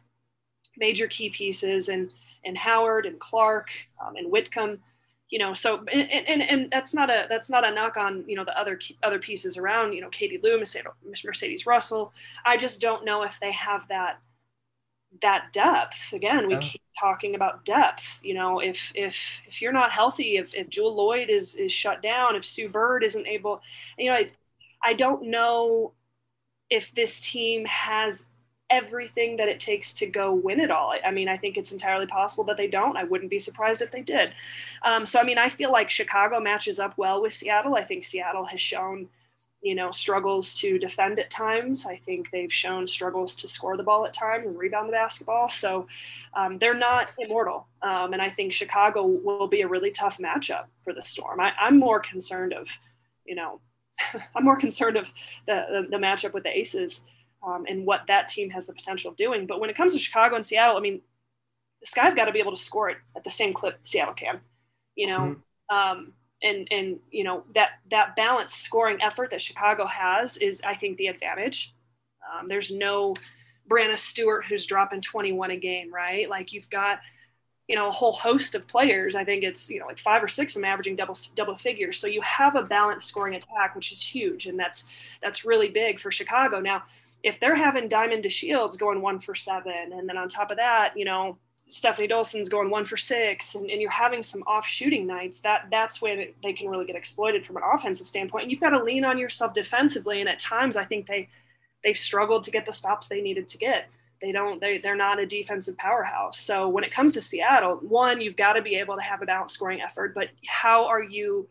major 0.77 1.07
key 1.07 1.31
pieces 1.31 1.89
and 1.89 2.13
and 2.45 2.59
Howard 2.59 3.07
and 3.07 3.19
Clark 3.19 3.69
um, 4.05 4.17
and 4.17 4.31
Whitcomb. 4.31 4.81
you 5.31 5.39
know, 5.39 5.55
so 5.55 5.83
and, 5.91 6.11
and 6.11 6.43
and 6.43 6.71
that's 6.71 6.93
not 6.93 7.09
a 7.09 7.27
that's 7.31 7.49
not 7.49 7.65
a 7.65 7.73
knock 7.73 7.97
on 7.97 8.25
you 8.27 8.37
know 8.37 8.45
the 8.45 8.59
other 8.59 8.79
other 9.03 9.19
pieces 9.19 9.57
around. 9.57 9.95
You 9.95 10.03
know, 10.03 10.11
Katie 10.11 10.41
Lou, 10.43 10.63
Mercedes 11.25 11.65
Russell. 11.65 12.13
I 12.45 12.59
just 12.59 12.83
don't 12.83 13.07
know 13.07 13.23
if 13.23 13.41
they 13.41 13.53
have 13.53 13.89
that 13.89 14.23
that 15.21 15.53
depth. 15.53 16.13
Again, 16.13 16.49
we 16.49 16.55
yeah. 16.55 16.61
keep 16.61 16.83
talking 16.99 17.35
about 17.35 17.65
depth. 17.65 18.21
You 18.23 18.35
know, 18.35 18.61
if 18.61 18.93
if 18.95 19.41
if 19.47 19.61
you're 19.61 19.73
not 19.73 19.93
healthy, 19.93 20.37
if 20.37 20.55
if 20.55 20.71
Jewell 20.71 20.97
Loyd 20.97 21.29
is 21.29 21.55
is 21.55 21.73
shut 21.73 22.03
down, 22.03 22.37
if 22.37 22.45
Sue 22.45 22.69
Bird 22.69 23.05
isn't 23.05 23.27
able, 23.27 23.61
you 23.99 24.11
know, 24.11 24.17
I, 24.17 24.29
I 24.83 24.95
don't 24.95 25.25
know 25.25 25.93
if 26.71 26.95
this 26.95 27.21
team 27.21 27.67
has 27.67 28.27
everything 28.71 29.37
that 29.37 29.49
it 29.49 29.61
takes 29.61 29.93
to 29.93 30.07
go 30.07 30.33
win 30.33 30.59
it 30.59 30.71
all. 30.71 30.95
I 31.05 31.11
mean, 31.11 31.29
I 31.29 31.37
think 31.37 31.59
it's 31.59 31.73
entirely 31.73 32.07
possible 32.07 32.45
that 32.45 32.57
they 32.57 32.69
don't. 32.69 32.97
I 32.97 33.05
wouldn't 33.05 33.31
be 33.31 33.39
surprised 33.39 33.83
if 33.83 33.91
they 33.91 34.01
did. 34.01 34.33
Um, 34.83 35.05
so, 35.05 35.21
I 35.21 35.25
mean, 35.25 35.37
I 35.37 35.51
feel 35.51 35.71
like 35.71 35.91
Chicago 35.91 36.41
matches 36.41 36.79
up 36.79 36.97
well 36.97 37.21
with 37.21 37.35
Seattle. 37.35 37.75
I 37.75 37.85
think 37.85 38.07
Seattle 38.07 38.47
has 38.47 38.61
shown, 38.63 39.11
you 39.63 39.77
know, 39.77 39.93
struggles 39.93 40.57
to 40.57 40.77
defend 40.77 41.21
at 41.21 41.31
times. 41.31 41.87
I 41.87 41.97
think 41.97 42.31
they've 42.31 42.53
shown 42.53 42.89
struggles 42.89 43.37
to 43.37 43.49
score 43.49 43.77
the 43.77 43.85
ball 43.85 44.05
at 44.05 44.13
times 44.13 44.47
and 44.47 44.59
rebound 44.59 44.89
the 44.89 44.93
basketball. 44.93 45.51
So 45.51 45.87
um, 46.35 46.59
they're 46.59 46.75
not 46.75 47.13
immortal. 47.17 47.69
Um, 47.81 48.13
and 48.13 48.21
I 48.21 48.29
think 48.29 48.53
Chicago 48.53 49.07
will 49.07 49.47
be 49.47 49.63
a 49.63 49.69
really 49.69 49.93
tough 49.93 50.19
matchup 50.19 50.65
for 50.83 50.93
the 50.93 51.05
Storm. 51.05 51.39
I, 51.41 51.53
I'm 51.61 51.79
more 51.79 52.01
concerned 52.01 52.53
of, 52.53 52.69
you 53.25 53.37
know, 53.37 53.61
I'm 54.35 54.45
more 54.45 54.57
concerned 54.57 54.97
of 54.97 55.13
the, 55.47 55.65
the, 55.71 55.87
the 55.91 55.97
matchup 55.97 56.33
with 56.33 56.43
the 56.43 56.59
Aces 56.59 57.07
um, 57.47 57.65
and 57.69 57.87
what 57.87 58.03
that 58.09 58.27
team 58.27 58.51
has 58.51 58.67
the 58.67 58.73
potential 58.73 59.13
of 59.13 59.17
doing. 59.17 59.47
But 59.47 59.61
when 59.61 59.71
it 59.71 59.77
comes 59.77 59.93
to 59.93 60.01
Chicago 60.01 60.35
and 60.35 60.45
Seattle, 60.45 60.77
I 60.77 60.81
mean, 60.81 61.03
the 61.81 61.87
Sky 61.87 62.05
have 62.05 62.17
got 62.17 62.25
to 62.25 62.33
be 62.33 62.41
able 62.41 62.57
to 62.57 62.63
score 62.63 62.91
it 62.91 62.99
at 63.17 63.23
the 63.23 63.31
same 63.31 63.53
clip 63.53 63.79
Seattle 63.83 64.15
can, 64.15 64.41
you 64.97 65.07
know. 65.07 65.37
Mm-hmm. 65.71 66.01
And 66.43 66.67
and 66.71 66.99
you 67.11 67.25
know 67.25 67.45
that 67.55 67.71
that 67.91 68.17
balanced 68.17 68.61
scoring 68.61 69.01
effort 69.01 69.31
that 69.31 69.41
Chicago 69.41 69.87
has 69.87 70.37
is, 70.39 70.61
I 70.63 70.75
think, 70.75 70.97
the 70.97 71.07
advantage. 71.07 71.75
Um, 72.33 72.49
there's 72.49 72.71
no 72.71 73.15
Breanna 73.69 73.97
Stewart 73.97 74.45
who's 74.45 74.67
dropping 74.67 75.03
21 75.03 75.53
a 75.53 75.57
game, 75.57 75.93
right? 75.93 76.29
Like 76.29 76.53
you've 76.53 76.71
got 76.71 77.01
you 77.69 77.77
know 77.77 77.89
a 77.89 77.93
whole 77.93 78.13
host 78.13 78.55
of 78.55 78.67
players. 78.67 79.15
I 79.15 79.25
think 79.25 79.45
it's 79.45 79.71
you 79.71 79.79
know 79.81 79.87
like 79.87 79.99
five 79.99 80.23
or 80.23 80.29
six 80.29 80.55
them 80.55 80.65
averaging 80.65 80.97
double 80.97 81.17
double 81.35 81.57
figures. 81.57 81.99
So 81.99 82.07
you 82.07 82.21
have 82.23 82.57
a 82.57 82.63
balanced 82.63 83.07
scoring 83.07 83.35
attack, 83.35 83.77
which 83.77 83.93
is 83.93 84.03
huge, 84.03 84.47
and 84.47 84.59
that's 84.59 84.87
that's 85.23 85.45
really 85.45 85.69
big 85.69 86.01
for 86.01 86.11
Chicago. 86.11 86.59
Now 86.61 86.83
if 87.23 87.39
they're 87.39 87.55
having 87.55 87.89
Diamond 87.89 88.25
to 88.25 88.29
DeShields 88.29 88.79
going 88.79 89.01
one 89.01 89.21
for 89.21 89.35
seven, 89.35 89.93
and 89.93 90.09
then 90.09 90.17
on 90.17 90.29
top 90.29 90.51
of 90.51 90.57
that, 90.57 90.97
you 90.97 91.05
know, 91.05 91.39
Stefanie 91.73 92.09
Dolson's 92.09 92.51
going 92.51 92.69
one 92.69 92.85
for 92.85 92.99
six, 92.99 93.55
and, 93.55 93.71
and 93.71 93.81
you're 93.81 93.91
having 93.91 94.23
some 94.23 94.43
off 94.47 94.67
shooting 94.67 95.07
nights, 95.07 95.41
that 95.41 95.69
that's 95.71 96.03
when 96.03 96.29
they 96.43 96.53
can 96.53 96.69
really 96.69 96.85
get 96.85 96.97
exploited 96.97 97.47
from 97.47 97.57
an 97.57 97.63
offensive 97.75 98.07
standpoint. 98.07 98.43
And 98.43 98.51
you've 98.51 98.61
got 98.61 98.71
to 98.71 98.83
lean 98.83 99.07
on 99.07 99.19
yourself 99.19 99.55
defensively. 99.55 100.21
And 100.21 100.29
at 100.29 100.39
times 100.39 100.77
I 100.77 100.85
think 100.85 101.07
they 101.07 101.31
they've 101.83 101.97
struggled 101.97 102.45
to 102.45 102.51
get 102.51 102.67
the 102.67 102.75
stops 102.75 103.09
they 103.09 103.23
needed 103.23 103.49
to 103.49 103.59
get. 103.59 103.89
They 104.21 104.33
don't 104.33 104.61
they 104.61 104.79
they're 104.79 104.95
not 104.95 105.19
a 105.19 105.25
defensive 105.25 105.79
powerhouse. 105.79 106.39
So 106.39 106.69
when 106.69 106.85
it 106.85 106.93
comes 106.93 107.15
to 107.15 107.23
Seattle, 107.23 107.77
one, 107.77 108.21
you've 108.21 108.37
got 108.37 108.53
to 108.53 108.63
be 108.63 108.77
able 108.77 108.97
to 108.97 109.03
have 109.03 109.23
a 109.23 109.27
balanced 109.27 109.55
scoring 109.55 109.81
effort, 109.81 110.15
but 110.15 110.29
how 110.47 110.85
are 110.89 111.03
you 111.03 111.49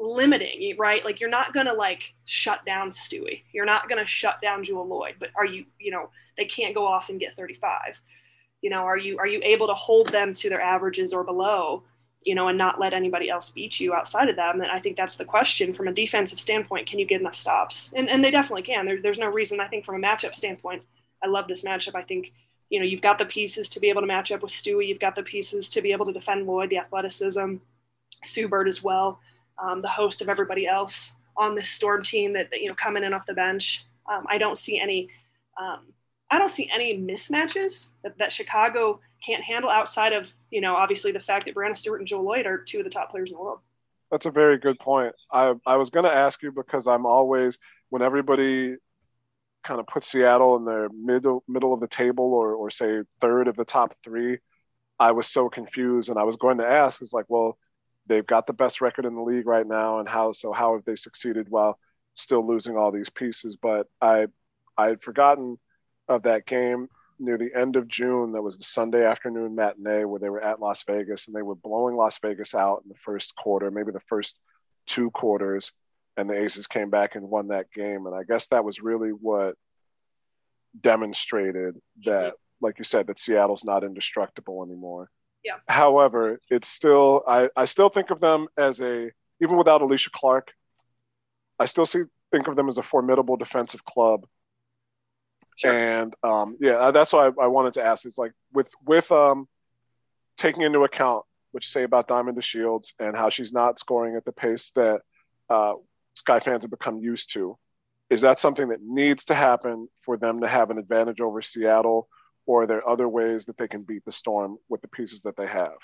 limiting, 0.00 0.76
right? 0.78 1.04
Like 1.04 1.20
you're 1.20 1.30
not 1.30 1.52
gonna 1.52 1.74
like 1.74 2.14
shut 2.24 2.66
down 2.66 2.90
Stewie. 2.90 3.42
You're 3.52 3.64
not 3.64 3.88
gonna 3.88 4.04
shut 4.04 4.42
down 4.42 4.64
Jewell 4.64 4.88
Loyd, 4.88 5.14
but 5.20 5.30
are 5.36 5.46
you, 5.46 5.64
you 5.78 5.92
know, 5.92 6.10
they 6.36 6.44
can't 6.44 6.74
go 6.74 6.86
off 6.86 7.08
and 7.08 7.20
get 7.20 7.36
35. 7.36 8.00
You 8.62 8.70
know, 8.70 8.80
are 8.80 8.96
you 8.96 9.18
are 9.18 9.26
you 9.26 9.40
able 9.42 9.66
to 9.68 9.74
hold 9.74 10.08
them 10.08 10.34
to 10.34 10.48
their 10.48 10.60
averages 10.60 11.12
or 11.12 11.24
below, 11.24 11.84
you 12.24 12.34
know, 12.34 12.48
and 12.48 12.58
not 12.58 12.80
let 12.80 12.92
anybody 12.92 13.30
else 13.30 13.50
beat 13.50 13.78
you 13.80 13.94
outside 13.94 14.28
of 14.28 14.36
them? 14.36 14.60
And 14.60 14.70
I 14.70 14.80
think 14.80 14.96
that's 14.96 15.16
the 15.16 15.24
question 15.24 15.72
from 15.72 15.88
a 15.88 15.92
defensive 15.92 16.40
standpoint. 16.40 16.86
Can 16.86 16.98
you 16.98 17.06
get 17.06 17.20
enough 17.20 17.36
stops? 17.36 17.92
And 17.96 18.08
and 18.08 18.22
they 18.22 18.30
definitely 18.30 18.62
can. 18.62 18.86
There, 18.86 19.00
there's 19.00 19.18
no 19.18 19.28
reason. 19.28 19.60
I 19.60 19.68
think 19.68 19.84
from 19.84 20.02
a 20.02 20.06
matchup 20.06 20.34
standpoint, 20.34 20.82
I 21.22 21.28
love 21.28 21.48
this 21.48 21.64
matchup. 21.64 21.94
I 21.94 22.02
think 22.02 22.32
you 22.70 22.80
know 22.80 22.86
you've 22.86 23.02
got 23.02 23.18
the 23.18 23.24
pieces 23.24 23.68
to 23.70 23.80
be 23.80 23.88
able 23.88 24.02
to 24.02 24.06
match 24.06 24.32
up 24.32 24.42
with 24.42 24.52
Stewie. 24.52 24.88
You've 24.88 25.00
got 25.00 25.16
the 25.16 25.22
pieces 25.22 25.68
to 25.70 25.82
be 25.82 25.92
able 25.92 26.06
to 26.06 26.12
defend 26.12 26.46
Loyd 26.46 26.70
the 26.70 26.78
athleticism, 26.78 27.56
Sue 28.24 28.48
Bird 28.48 28.68
as 28.68 28.82
well 28.82 29.20
um, 29.58 29.82
the 29.82 29.88
host 29.88 30.22
of 30.22 30.28
everybody 30.28 30.66
else 30.66 31.16
on 31.36 31.54
this 31.54 31.68
storm 31.68 32.02
team 32.02 32.32
that, 32.32 32.50
that 32.50 32.60
you 32.60 32.68
know 32.68 32.74
coming 32.74 33.04
in 33.04 33.14
off 33.14 33.26
the 33.26 33.34
bench. 33.34 33.84
Um, 34.10 34.24
I 34.28 34.38
don't 34.38 34.58
see 34.58 34.80
any. 34.80 35.08
Um, 35.60 35.92
I 36.30 36.38
don't 36.38 36.50
see 36.50 36.70
any 36.72 36.98
mismatches 36.98 37.90
that, 38.02 38.18
that 38.18 38.32
Chicago 38.32 39.00
can't 39.24 39.42
handle 39.42 39.70
outside 39.70 40.12
of 40.12 40.32
you 40.50 40.60
know 40.60 40.76
obviously 40.76 41.12
the 41.12 41.20
fact 41.20 41.46
that 41.46 41.54
Breanna 41.54 41.76
Stewart 41.76 42.00
and 42.00 42.06
Jewell 42.06 42.24
Loyd 42.24 42.46
are 42.46 42.58
two 42.58 42.78
of 42.78 42.84
the 42.84 42.90
top 42.90 43.10
players 43.10 43.30
in 43.30 43.36
the 43.36 43.42
world. 43.42 43.60
That's 44.10 44.26
a 44.26 44.30
very 44.30 44.58
good 44.58 44.78
point. 44.78 45.14
I 45.32 45.54
I 45.66 45.76
was 45.76 45.90
going 45.90 46.04
to 46.04 46.14
ask 46.14 46.42
you 46.42 46.52
because 46.52 46.86
I'm 46.86 47.06
always 47.06 47.58
when 47.90 48.02
everybody 48.02 48.76
kind 49.64 49.80
of 49.80 49.86
puts 49.86 50.10
Seattle 50.10 50.56
in 50.56 50.64
their 50.64 50.88
middle 50.90 51.42
middle 51.48 51.74
of 51.74 51.80
the 51.80 51.88
table 51.88 52.32
or 52.32 52.54
or 52.54 52.70
say 52.70 53.02
third 53.20 53.48
of 53.48 53.56
the 53.56 53.64
top 53.64 53.94
three, 54.04 54.38
I 54.98 55.12
was 55.12 55.26
so 55.26 55.48
confused 55.48 56.08
and 56.08 56.18
I 56.18 56.24
was 56.24 56.36
going 56.36 56.58
to 56.58 56.66
ask 56.66 57.02
is 57.02 57.12
like 57.12 57.26
well 57.28 57.58
they've 58.08 58.26
got 58.26 58.46
the 58.46 58.52
best 58.52 58.80
record 58.80 59.04
in 59.04 59.14
the 59.14 59.22
league 59.22 59.46
right 59.46 59.66
now, 59.66 60.00
and 60.00 60.08
how 60.08 60.32
so? 60.32 60.52
How 60.52 60.74
have 60.74 60.84
they 60.84 60.96
succeeded 60.96 61.48
while 61.48 61.78
still 62.14 62.46
losing 62.46 62.76
all 62.76 62.90
these 62.90 63.10
pieces? 63.10 63.56
But 63.56 63.86
I 64.00 64.26
I 64.76 64.88
had 64.88 65.02
forgotten 65.02 65.58
of 66.08 66.22
that 66.22 66.46
game 66.46 66.88
near 67.18 67.36
the 67.36 67.50
end 67.54 67.76
of 67.76 67.88
June. 67.88 68.32
That 68.32 68.42
was 68.42 68.56
the 68.56 68.64
Sunday 68.64 69.04
afternoon 69.04 69.54
matinee 69.54 70.04
where 70.04 70.20
they 70.20 70.30
were 70.30 70.42
at 70.42 70.60
Las 70.60 70.84
Vegas 70.86 71.26
and 71.26 71.36
they 71.36 71.42
were 71.42 71.54
blowing 71.54 71.96
Las 71.96 72.18
Vegas 72.18 72.54
out 72.54 72.82
in 72.84 72.88
the 72.88 72.98
first 72.98 73.34
quarter, 73.36 73.70
maybe 73.70 73.92
the 73.92 74.00
first 74.00 74.38
two 74.86 75.10
quarters, 75.10 75.72
and 76.16 76.28
the 76.28 76.34
Aces 76.34 76.66
came 76.66 76.90
back 76.90 77.14
and 77.14 77.28
won 77.28 77.48
that 77.48 77.70
game. 77.72 78.06
And 78.06 78.14
I 78.14 78.22
guess 78.22 78.46
that 78.48 78.64
was 78.64 78.80
really 78.80 79.10
what 79.10 79.54
demonstrated 80.80 81.76
that, 82.04 82.34
like 82.60 82.78
you 82.78 82.84
said, 82.84 83.06
that 83.06 83.18
Seattle's 83.18 83.64
not 83.64 83.84
indestructible 83.84 84.64
anymore. 84.64 85.10
Yeah. 85.44 85.56
However, 85.68 86.40
it's 86.50 86.68
still 86.68 87.22
I, 87.26 87.48
I 87.56 87.66
still 87.66 87.88
think 87.88 88.10
of 88.10 88.20
them 88.20 88.48
as 88.56 88.80
a 88.80 89.10
even 89.40 89.56
without 89.56 89.80
Alysha 89.80 90.10
Clark, 90.10 90.52
I 91.58 91.66
still 91.66 91.86
see 91.86 92.02
think 92.32 92.48
of 92.48 92.56
them 92.56 92.68
as 92.68 92.78
a 92.78 92.82
formidable 92.82 93.36
defensive 93.36 93.84
club. 93.84 94.26
Sure. 95.58 95.72
And 95.72 96.14
um, 96.22 96.56
yeah, 96.60 96.92
that's 96.92 97.12
why 97.12 97.26
I, 97.26 97.30
I, 97.42 97.46
wanted 97.48 97.74
to 97.74 97.82
ask. 97.82 98.06
Is 98.06 98.16
like 98.16 98.30
with 98.52 98.70
with 98.86 99.10
um, 99.10 99.48
taking 100.36 100.62
into 100.62 100.84
account 100.84 101.24
what 101.50 101.64
you 101.64 101.68
say 101.68 101.82
about 101.82 102.06
Diamond 102.06 102.38
DeShields 102.38 102.92
and 103.00 103.16
how 103.16 103.28
she's 103.28 103.52
not 103.52 103.80
scoring 103.80 104.14
at 104.14 104.24
the 104.24 104.30
pace 104.30 104.70
that 104.76 105.00
uh, 105.50 105.74
Sky 106.14 106.38
fans 106.38 106.62
have 106.62 106.70
become 106.70 107.00
used 107.00 107.32
to. 107.32 107.58
Is 108.08 108.20
that 108.20 108.38
something 108.38 108.68
that 108.68 108.80
needs 108.80 109.24
to 109.26 109.34
happen 109.34 109.88
for 110.02 110.16
them 110.16 110.42
to 110.42 110.48
have 110.48 110.70
an 110.70 110.78
advantage 110.78 111.20
over 111.20 111.42
Seattle, 111.42 112.08
or 112.46 112.62
are 112.62 112.66
there 112.68 112.88
other 112.88 113.08
ways 113.08 113.46
that 113.46 113.58
they 113.58 113.66
can 113.66 113.82
beat 113.82 114.04
the 114.04 114.12
storm 114.12 114.58
with 114.68 114.80
the 114.80 114.88
pieces 114.88 115.22
that 115.22 115.36
they 115.36 115.48
have? 115.48 115.76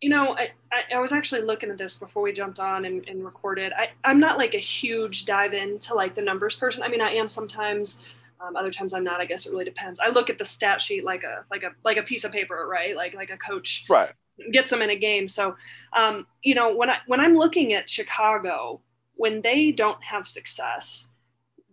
You 0.00 0.10
know, 0.10 0.36
I, 0.36 0.50
I, 0.72 0.96
I 0.96 0.98
was 0.98 1.12
actually 1.12 1.42
looking 1.42 1.70
at 1.70 1.78
this 1.78 1.96
before 1.96 2.24
we 2.24 2.32
jumped 2.32 2.58
on 2.58 2.84
and, 2.84 3.06
and 3.08 3.24
recorded. 3.24 3.72
I, 3.72 3.90
I'm 4.02 4.18
not 4.18 4.36
like 4.36 4.54
a 4.54 4.58
huge 4.58 5.26
dive 5.26 5.54
into 5.54 5.94
like 5.94 6.16
the 6.16 6.22
numbers 6.22 6.56
person. 6.56 6.82
I 6.82 6.88
mean, 6.88 7.00
I 7.00 7.12
am 7.12 7.28
sometimes. 7.28 8.02
Um, 8.44 8.56
other 8.56 8.70
times 8.70 8.92
I'm 8.92 9.04
not. 9.04 9.20
I 9.20 9.24
guess 9.24 9.46
it 9.46 9.52
really 9.52 9.64
depends. 9.64 10.00
I 10.00 10.08
look 10.08 10.28
at 10.28 10.38
the 10.38 10.44
stat 10.44 10.80
sheet 10.80 11.04
like 11.04 11.24
a 11.24 11.44
like 11.50 11.62
a 11.62 11.70
like 11.84 11.96
a 11.96 12.02
piece 12.02 12.24
of 12.24 12.32
paper, 12.32 12.66
right? 12.70 12.96
Like 12.96 13.14
like 13.14 13.30
a 13.30 13.36
coach 13.36 13.86
right. 13.88 14.12
gets 14.50 14.70
them 14.70 14.82
in 14.82 14.90
a 14.90 14.96
game. 14.96 15.28
So, 15.28 15.56
um, 15.96 16.26
you 16.42 16.54
know, 16.54 16.74
when 16.74 16.90
I 16.90 16.98
when 17.06 17.20
I'm 17.20 17.36
looking 17.36 17.72
at 17.72 17.88
Chicago, 17.88 18.80
when 19.16 19.40
they 19.42 19.72
don't 19.72 20.02
have 20.02 20.26
success, 20.26 21.10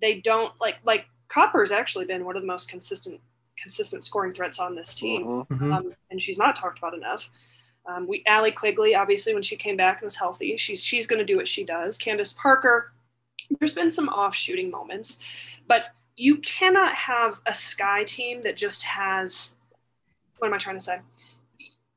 they 0.01 0.15
don't 0.15 0.53
like 0.59 0.75
like 0.83 1.05
Copper's 1.27 1.71
actually 1.71 2.05
been 2.05 2.25
one 2.25 2.35
of 2.35 2.41
the 2.41 2.47
most 2.47 2.69
consistent 2.69 3.19
consistent 3.57 4.03
scoring 4.03 4.31
threats 4.31 4.59
on 4.59 4.75
this 4.75 4.95
team, 4.95 5.25
mm-hmm. 5.25 5.53
mm-hmm. 5.53 5.73
um, 5.73 5.93
and 6.09 6.21
she's 6.21 6.37
not 6.37 6.55
talked 6.55 6.77
about 6.77 6.93
enough. 6.93 7.29
Um, 7.85 8.07
we 8.07 8.23
Allie 8.27 8.51
Quigley, 8.51 8.95
obviously, 8.95 9.33
when 9.33 9.43
she 9.43 9.55
came 9.55 9.75
back 9.75 10.01
and 10.01 10.05
was 10.05 10.15
healthy, 10.15 10.55
she's 10.57 10.83
she's 10.83 11.07
going 11.07 11.19
to 11.19 11.25
do 11.25 11.37
what 11.37 11.47
she 11.47 11.63
does. 11.63 11.97
Candace 11.97 12.33
Parker, 12.33 12.93
there's 13.59 13.73
been 13.73 13.91
some 13.91 14.09
off 14.09 14.35
shooting 14.35 14.69
moments, 14.69 15.19
but 15.67 15.85
you 16.21 16.37
cannot 16.37 16.93
have 16.93 17.41
a 17.47 17.53
Sky 17.53 18.03
team 18.03 18.43
that 18.43 18.55
just 18.55 18.83
has. 18.83 19.57
What 20.37 20.49
am 20.49 20.53
I 20.53 20.59
trying 20.59 20.77
to 20.77 20.83
say? 20.83 20.99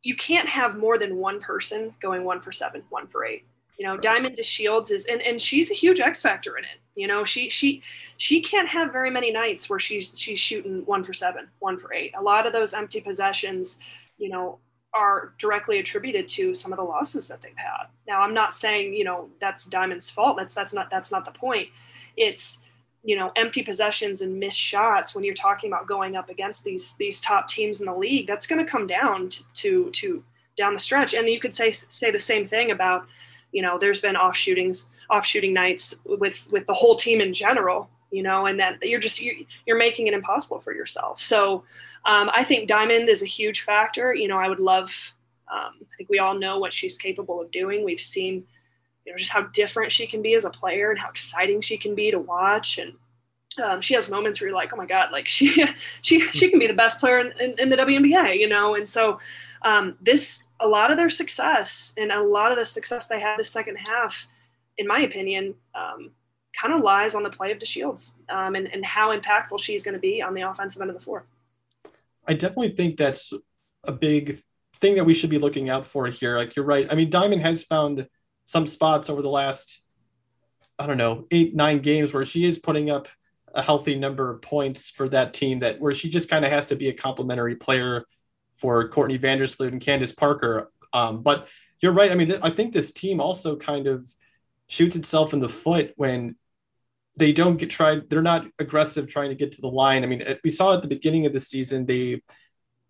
You 0.02 0.16
can't 0.16 0.48
have 0.48 0.78
more 0.78 0.96
than 0.96 1.16
one 1.16 1.40
person 1.40 1.94
going 2.00 2.24
one 2.24 2.40
for 2.40 2.50
seven, 2.50 2.82
one 2.88 3.06
for 3.06 3.26
eight. 3.26 3.44
You 3.78 3.86
know, 3.86 3.98
Diamond 3.98 4.38
DeShields 4.38 4.90
is, 4.90 5.06
and, 5.06 5.20
and 5.20 5.42
she's 5.42 5.70
a 5.70 5.74
huge 5.74 6.00
X 6.00 6.22
factor 6.22 6.56
in 6.56 6.64
it. 6.64 6.78
You 6.94 7.06
know, 7.06 7.24
she 7.24 7.50
she 7.50 7.82
she 8.16 8.40
can't 8.40 8.68
have 8.68 8.92
very 8.92 9.10
many 9.10 9.30
nights 9.30 9.68
where 9.68 9.78
she's 9.78 10.18
she's 10.18 10.38
shooting 10.38 10.86
one 10.86 11.04
for 11.04 11.12
seven, 11.12 11.48
one 11.58 11.78
for 11.78 11.92
eight. 11.92 12.14
A 12.16 12.22
lot 12.22 12.46
of 12.46 12.54
those 12.54 12.72
empty 12.72 13.02
possessions, 13.02 13.78
you 14.16 14.30
know, 14.30 14.58
are 14.94 15.34
directly 15.38 15.80
attributed 15.80 16.28
to 16.28 16.54
some 16.54 16.72
of 16.72 16.78
the 16.78 16.84
losses 16.84 17.28
that 17.28 17.42
they've 17.42 17.52
had. 17.56 17.88
Now, 18.08 18.22
I'm 18.22 18.32
not 18.32 18.54
saying 18.54 18.94
you 18.94 19.04
know 19.04 19.28
that's 19.38 19.66
Diamond's 19.66 20.08
fault. 20.08 20.38
That's 20.38 20.54
that's 20.54 20.72
not 20.72 20.88
that's 20.88 21.12
not 21.12 21.26
the 21.26 21.32
point. 21.32 21.68
It's 22.16 22.63
you 23.05 23.16
know 23.16 23.30
empty 23.36 23.62
possessions 23.62 24.22
and 24.22 24.40
missed 24.40 24.59
shots 24.59 25.14
when 25.14 25.24
you're 25.24 25.34
talking 25.34 25.70
about 25.70 25.86
going 25.86 26.16
up 26.16 26.30
against 26.30 26.64
these 26.64 26.94
these 26.96 27.20
top 27.20 27.46
teams 27.46 27.80
in 27.80 27.86
the 27.86 27.94
league. 27.94 28.26
That's 28.26 28.46
going 28.46 28.64
to 28.64 28.70
come 28.70 28.86
down 28.86 29.28
to 29.28 29.44
to, 29.55 29.90
to 29.90 30.24
down 30.57 30.74
the 30.74 30.80
stretch. 30.80 31.14
And 31.14 31.28
you 31.28 31.40
could 31.40 31.55
say 31.55 31.70
say 31.70 32.11
the 32.11 32.18
same 32.18 32.46
thing 32.46 32.70
about, 32.70 33.07
you 33.52 33.62
know, 33.62 33.78
there's 33.78 34.00
been 34.00 34.16
off 34.16 34.36
shootings, 34.36 34.88
off 35.11 35.26
shooting 35.26 35.52
nights 35.52 35.94
with 36.05 36.48
with 36.50 36.66
the 36.66 36.74
whole 36.74 36.96
team 36.96 37.20
in 37.20 37.32
general, 37.34 37.90
you 38.11 38.22
know, 38.22 38.46
and 38.46 38.59
that 38.59 38.78
you're 38.82 39.00
just 39.00 39.22
you're, 39.22 39.76
making 39.76 40.07
it 40.07 40.14
impossible 40.14 40.61
for 40.61 40.74
yourself. 40.74 41.20
So 41.20 41.64
um, 42.05 42.30
I 42.32 42.44
think 42.44 42.68
Diamond 42.68 43.09
is 43.09 43.22
a 43.22 43.26
huge 43.26 43.62
factor. 43.62 44.14
You 44.14 44.28
know, 44.28 44.38
I 44.38 44.48
would 44.48 44.61
love. 44.61 45.14
Um, 45.52 45.72
I 45.82 45.96
think 45.96 46.09
we 46.09 46.18
all 46.18 46.34
know 46.34 46.59
what 46.59 46.72
she's 46.72 46.96
capable 46.96 47.40
of 47.40 47.50
doing. 47.50 47.84
We've 47.84 48.00
seen, 48.00 48.44
you 49.05 49.12
know, 49.12 49.18
just 49.18 49.32
how 49.32 49.42
different 49.42 49.92
she 49.92 50.07
can 50.07 50.22
be 50.22 50.34
as 50.34 50.44
a 50.44 50.50
player 50.50 50.90
and 50.90 50.98
how 50.98 51.09
exciting 51.09 51.61
she 51.61 51.76
can 51.76 51.94
be 51.94 52.11
to 52.11 52.18
watch 52.18 52.78
and 52.78 52.94
um, 53.62 53.80
she 53.80 53.94
has 53.94 54.11
moments 54.11 54.40
where 54.40 54.48
you're 54.48 54.57
like, 54.57 54.72
oh 54.72 54.76
my 54.76 54.86
god, 54.86 55.12
like 55.12 55.28
she 55.28 55.64
she 56.02 56.20
she 56.20 56.50
can 56.50 56.59
be 56.59 56.66
the 56.66 56.74
best 56.74 57.00
player 57.00 57.18
in, 57.18 57.32
in, 57.40 57.59
in 57.59 57.68
the 57.68 57.76
WNBA, 57.76 58.38
you 58.38 58.48
know. 58.48 58.74
And 58.74 58.88
so 58.88 59.18
um, 59.62 59.96
this 60.00 60.44
a 60.61 60.68
lot 60.68 60.90
of 60.90 60.96
their 60.96 61.11
success 61.11 61.94
and 61.96 62.11
a 62.11 62.22
lot 62.22 62.52
of 62.52 62.59
the 62.59 62.64
success 62.64 63.07
they 63.07 63.20
had 63.20 63.38
the 63.38 63.44
second 63.44 63.76
half, 63.76 64.28
in 64.78 64.86
my 64.86 65.00
opinion, 65.00 65.55
um, 65.74 66.11
kind 66.61 66.74
of 66.74 66.82
lies 66.82 67.14
on 67.14 67.22
the 67.22 67.30
play 67.30 67.52
of 67.52 67.59
DeShields 67.59 68.14
um, 68.28 68.55
and 68.55 68.72
and 68.72 68.84
how 68.84 69.16
impactful 69.16 69.61
she's 69.61 69.82
going 69.82 69.94
to 69.94 70.00
be 70.00 70.22
on 70.22 70.34
the 70.34 70.42
offensive 70.42 70.80
end 70.80 70.90
of 70.90 70.98
the 70.98 71.05
floor. 71.05 71.26
I 72.26 72.34
definitely 72.34 72.70
think 72.70 72.96
that's 72.96 73.32
a 73.84 73.92
big 73.92 74.42
thing 74.76 74.94
that 74.94 75.05
we 75.05 75.14
should 75.14 75.30
be 75.30 75.38
looking 75.38 75.68
out 75.68 75.86
for 75.86 76.07
here. 76.07 76.38
Like 76.38 76.57
you're 76.57 76.64
right. 76.64 76.90
I 76.90 76.94
mean, 76.94 77.11
Diamond 77.11 77.42
has 77.42 77.64
found 77.64 78.09
some 78.47 78.66
spots 78.66 79.11
over 79.11 79.22
the 79.22 79.28
last, 79.28 79.80
I 80.78 80.86
don't 80.86 80.99
know, 80.99 81.26
eight 81.30 81.55
nine 81.55 81.80
games 81.80 82.12
where 82.12 82.24
she 82.24 82.45
is 82.45 82.59
putting 82.59 82.90
up 82.90 83.09
a 83.55 83.62
healthy 83.62 83.95
number 83.95 84.30
of 84.30 84.42
points 84.42 84.90
for 84.90 85.09
that 85.09 85.32
team 85.32 85.61
that 85.61 85.80
where 85.80 85.95
she 85.95 86.11
just 86.11 86.28
kind 86.28 86.45
of 86.45 86.51
has 86.51 86.66
to 86.66 86.76
be 86.76 86.88
a 86.88 86.92
complementary 86.92 87.57
player 87.57 88.05
for 88.57 88.88
Courtney 88.88 89.18
Vandersloot 89.18 89.68
and 89.68 89.80
Candace 89.80 90.12
Parker. 90.12 90.70
Um, 90.92 91.22
but 91.22 91.49
you're 91.80 91.92
right. 91.92 92.11
I 92.11 92.14
mean, 92.14 92.28
th- 92.28 92.40
I 92.42 92.51
think 92.51 92.72
this 92.72 92.92
team 92.92 93.20
also 93.20 93.57
kind 93.57 93.86
of 93.86 94.09
shoots 94.66 94.97
itself 94.97 95.32
in 95.32 95.40
the 95.40 95.49
foot 95.49 95.92
when 95.97 96.36
they 97.16 97.32
don't 97.32 97.57
get 97.57 97.70
tried. 97.70 98.09
They're 98.11 98.22
not 98.22 98.47
aggressive 98.59 99.07
trying 99.07 99.30
to 99.30 99.36
get 99.36 99.53
to 99.53 99.61
the 99.61 99.68
line. 99.68 100.03
I 100.03 100.07
mean, 100.07 100.24
we 100.42 100.51
saw 100.51 100.74
at 100.74 100.82
the 100.82 100.88
beginning 100.88 101.26
of 101.26 101.32
the 101.32 101.40
season, 101.40 101.86
they 101.86 102.22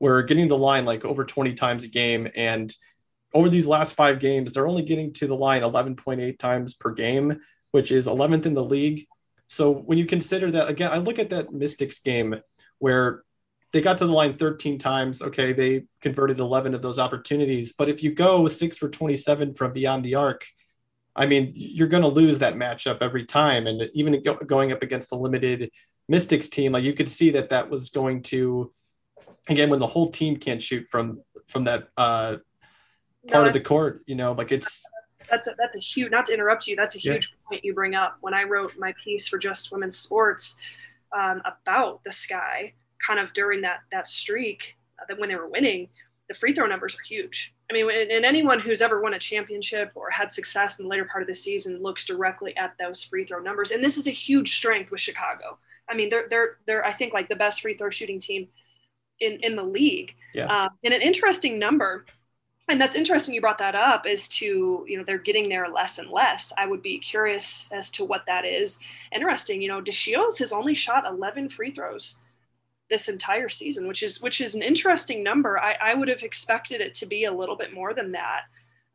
were 0.01 0.23
getting 0.23 0.49
the 0.49 0.59
line 0.59 0.85
like 0.85 1.05
over 1.05 1.25
20 1.25 1.55
times 1.55 1.85
a 1.85 1.89
game. 1.89 2.29
And 2.35 2.75
over 3.35 3.49
these 3.49 3.66
last 3.66 3.95
five 3.95 4.20
games, 4.20 4.53
they're 4.53 4.68
only 4.68 4.82
getting 4.82 5.12
to 5.14 5.26
the 5.26 5.37
line 5.37 5.62
11.8 5.62 6.39
times 6.39 6.74
per 6.74 6.93
game, 6.93 7.41
which 7.72 7.91
is 7.91 8.07
11th 8.07 8.47
in 8.47 8.55
the 8.55 8.64
league. 8.64 9.07
So 9.49 9.72
when 9.72 9.99
you 9.99 10.07
consider 10.07 10.51
that 10.53 10.68
again, 10.68 10.91
I 10.93 10.99
look 10.99 11.18
at 11.18 11.30
that 11.30 11.53
Mystics 11.53 11.99
game 11.99 12.37
where 12.78 13.24
they 13.72 13.80
got 13.80 13.99
to 13.99 14.07
the 14.07 14.12
line 14.12 14.37
13 14.37 14.78
times. 14.78 15.20
Okay, 15.20 15.53
they 15.53 15.85
converted 16.01 16.39
11 16.39 16.74
of 16.74 16.82
those 16.82 17.01
opportunities. 17.01 17.74
But 17.76 17.89
if 17.89 18.03
you 18.03 18.14
go 18.14 18.47
six 18.47 18.76
for 18.76 18.89
27 18.89 19.55
from 19.55 19.72
beyond 19.72 20.05
the 20.05 20.14
arc, 20.14 20.47
I 21.16 21.26
mean, 21.26 21.53
you're 21.55 21.89
going 21.89 22.03
to 22.03 22.09
lose 22.09 22.39
that 22.39 22.55
matchup 22.55 22.99
every 23.01 23.24
time. 23.26 23.66
And 23.66 23.91
even 23.95 24.22
going 24.47 24.72
up 24.72 24.82
against 24.82 25.12
a 25.12 25.16
limited 25.16 25.70
Mystics 26.09 26.49
team, 26.49 26.72
like 26.72 26.85
you 26.85 26.93
could 26.93 27.09
see 27.09 27.30
that 27.30 27.51
that 27.51 27.68
was 27.68 27.91
going 27.91 28.22
to, 28.24 28.72
again, 29.49 29.70
when 29.70 29.80
the 29.80 29.87
whole 29.87 30.11
team 30.11 30.37
can't 30.37 30.62
shoot 30.62 30.89
from 30.89 31.20
from 31.49 31.64
that 31.64 31.89
uh, 31.97 32.37
part 33.29 33.45
no, 33.45 33.49
of 33.49 33.53
the 33.53 33.61
court, 33.61 34.03
you 34.07 34.14
know, 34.14 34.33
like 34.33 34.53
it's 34.53 34.85
that's 35.31 35.47
a, 35.47 35.55
that's 35.59 35.77
a 35.77 35.81
huge 35.81 36.11
not 36.11 36.27
to 36.27 36.35
interrupt 36.35 36.66
you 36.66 36.77
that's 36.77 36.97
a 36.97 36.99
huge 36.99 37.33
yeah. 37.33 37.49
point 37.49 37.64
you 37.64 37.75
bring 37.75 37.95
up. 37.95 38.18
When 38.20 38.35
i 38.35 38.43
wrote 38.45 38.77
my 38.79 38.95
piece 39.03 39.29
for 39.29 39.39
just 39.39 39.72
women's 39.72 39.99
sports 39.99 40.57
um, 41.16 41.43
about 41.45 42.03
the 42.05 42.12
sky 42.12 42.75
kind 43.05 43.20
of 43.20 43.33
during 43.33 43.61
that 43.62 43.81
that 43.93 44.07
streak 44.07 44.77
uh, 45.01 45.05
that 45.09 45.18
when 45.18 45.29
they 45.29 45.37
were 45.37 45.49
winning 45.49 45.89
the 46.29 46.35
free 46.35 46.55
throw 46.55 46.66
numbers 46.66 46.95
are 46.95 47.03
huge. 47.03 47.55
I 47.70 47.75
mean 47.75 47.91
and 47.91 48.25
anyone 48.25 48.61
who's 48.61 48.83
ever 48.83 49.01
won 49.01 49.14
a 49.14 49.18
championship 49.18 49.93
or 49.95 50.11
had 50.11 50.33
success 50.33 50.79
in 50.79 50.85
the 50.85 50.89
later 50.89 51.05
part 51.05 51.22
of 51.22 51.29
the 51.29 51.35
season 51.35 51.83
looks 51.83 52.05
directly 52.05 52.57
at 52.57 52.75
those 52.79 53.03
free 53.03 53.25
throw 53.25 53.41
numbers. 53.41 53.70
And 53.70 53.83
this 53.83 53.97
is 53.97 54.07
a 54.07 54.12
huge 54.12 54.57
strength 54.57 54.91
with 54.91 55.01
chicago. 55.01 55.59
I 55.89 55.95
mean 55.95 56.09
they're 56.09 56.27
they're 56.29 56.59
they're 56.66 56.85
i 56.85 56.93
think 56.93 57.12
like 57.12 57.29
the 57.29 57.37
best 57.37 57.61
free 57.61 57.77
throw 57.77 57.91
shooting 57.91 58.20
team 58.20 58.49
in 59.20 59.39
in 59.43 59.57
the 59.57 59.62
league. 59.62 60.14
Yeah. 60.35 60.47
Um, 60.47 60.70
and 60.83 60.93
an 60.93 61.01
interesting 61.01 61.59
number 61.59 62.05
and 62.69 62.81
that's 62.81 62.97
interesting 62.97 63.35
you 63.35 63.43
brought 63.43 63.59
that 63.59 63.75
up 63.75 64.07
is 64.07 64.29
to 64.29 64.85
you 64.89 64.97
know 64.97 65.05
they're 65.05 65.19
getting 65.19 65.49
there 65.49 65.69
less 65.69 65.99
and 65.99 66.11
less. 66.11 66.53
I 66.57 66.67
would 66.67 66.83
be 66.83 66.99
curious 66.99 67.69
as 67.73 67.91
to 67.93 68.05
what 68.05 68.27
that 68.27 68.45
is. 68.45 68.79
Interesting 69.12 69.61
you 69.61 69.69
know 69.69 69.83
deshields 69.83 70.39
has 70.39 70.53
only 70.53 70.75
shot 70.75 71.07
11 71.07 71.51
free 71.51 71.73
throws 71.73 72.19
this 72.91 73.09
entire 73.09 73.49
season 73.49 73.89
which 73.89 74.03
is 74.03 74.21
which 74.21 74.41
is 74.41 74.55
an 74.55 74.62
interesting 74.62 75.23
number. 75.23 75.59
I, 75.59 75.77
I 75.83 75.95
would 75.95 76.09
have 76.09 76.23
expected 76.23 76.81
it 76.81 76.95
to 76.95 77.07
be 77.07 77.25
a 77.25 77.33
little 77.33 77.57
bit 77.57 77.75
more 77.75 77.93
than 77.93 78.12
that. 78.12 78.43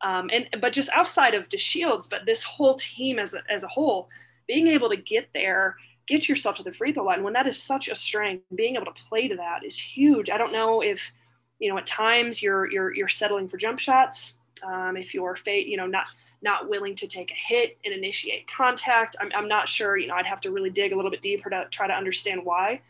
Um, 0.02 0.30
and 0.32 0.48
but 0.62 0.74
just 0.74 0.90
outside 0.90 1.36
of 1.36 1.50
deshields 1.50 2.10
but 2.10 2.26
this 2.26 2.42
whole 2.44 2.76
team 2.76 3.20
as 3.20 3.34
a, 3.34 3.42
as 3.52 3.64
a 3.64 3.68
whole 3.68 4.08
being 4.48 4.68
able 4.68 4.90
to 4.90 4.96
get 4.96 5.30
there 5.34 5.76
get 6.08 6.28
yourself 6.28 6.56
to 6.56 6.64
the 6.64 6.74
free 6.74 6.92
throw 6.92 7.04
line 7.04 7.22
when 7.22 7.34
that 7.34 7.46
is 7.46 7.62
such 7.62 7.88
a 7.88 7.96
strength 7.96 8.44
being 8.56 8.76
able 8.76 8.86
to 8.86 9.04
play 9.10 9.28
to 9.28 9.36
that 9.36 9.64
is 9.64 9.78
huge. 9.78 10.30
I 10.32 10.38
don't 10.38 10.54
know 10.54 10.82
if 10.82 11.12
you 11.60 11.70
know, 11.70 11.78
at 11.78 11.86
times 11.86 12.42
you're 12.42 12.72
you're 12.72 12.94
you're 12.94 13.08
settling 13.08 13.48
for 13.48 13.58
jump 13.58 13.80
shots. 13.80 14.36
Um, 14.64 14.98
if 14.98 15.14
you're 15.14 15.36
fa- 15.36 15.68
you 15.68 15.78
know 15.78 15.88
not 15.88 16.08
not 16.42 16.70
willing 16.70 16.96
to 16.96 17.08
take 17.08 17.32
a 17.32 17.36
hit 17.36 17.78
and 17.86 17.94
initiate 17.94 18.48
contact, 18.48 19.16
I'm, 19.20 19.32
I'm 19.36 19.48
not 19.48 19.68
sure. 19.70 19.98
You 19.98 20.08
know, 20.08 20.16
I'd 20.16 20.26
have 20.26 20.42
to 20.42 20.52
really 20.52 20.70
dig 20.70 20.94
a 20.94 20.96
little 20.96 21.12
bit 21.12 21.22
deeper 21.22 21.50
to 21.50 21.68
try 21.70 21.88
to 21.88 21.94
understand 21.94 22.44
why 22.44 22.82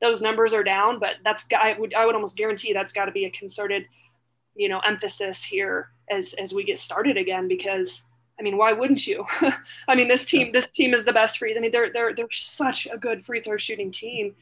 those 0.00 0.20
numbers 0.20 0.52
are 0.52 0.64
down. 0.64 0.98
But 0.98 1.16
that's 1.24 1.46
I 1.52 1.76
would 1.78 1.94
I 1.94 2.06
would 2.06 2.14
almost 2.14 2.36
guarantee 2.36 2.72
that's 2.72 2.92
got 2.92 3.06
to 3.06 3.12
be 3.12 3.24
a 3.24 3.30
concerted, 3.30 3.86
you 4.54 4.68
know, 4.68 4.80
emphasis 4.80 5.42
here 5.42 5.90
as 6.10 6.34
as 6.34 6.52
we 6.52 6.64
get 6.64 6.78
started 6.78 7.16
again 7.16 7.48
because 7.48 8.06
I 8.38 8.42
mean, 8.42 8.56
why 8.56 8.72
wouldn't 8.72 9.06
you? 9.06 9.24
I 9.88 9.94
mean, 9.94 10.08
this 10.08 10.26
team, 10.26 10.52
this 10.52 10.70
team 10.70 10.92
is 10.92 11.04
the 11.04 11.12
best 11.12 11.38
free. 11.38 11.56
I 11.56 11.60
mean, 11.60 11.70
they're 11.70 11.92
they're 11.92 12.14
they're 12.14 12.26
such 12.32 12.86
a 12.92 12.98
good 12.98 13.24
free 13.24 13.40
throw 13.40 13.56
shooting 13.56 13.90
team, 13.90 14.34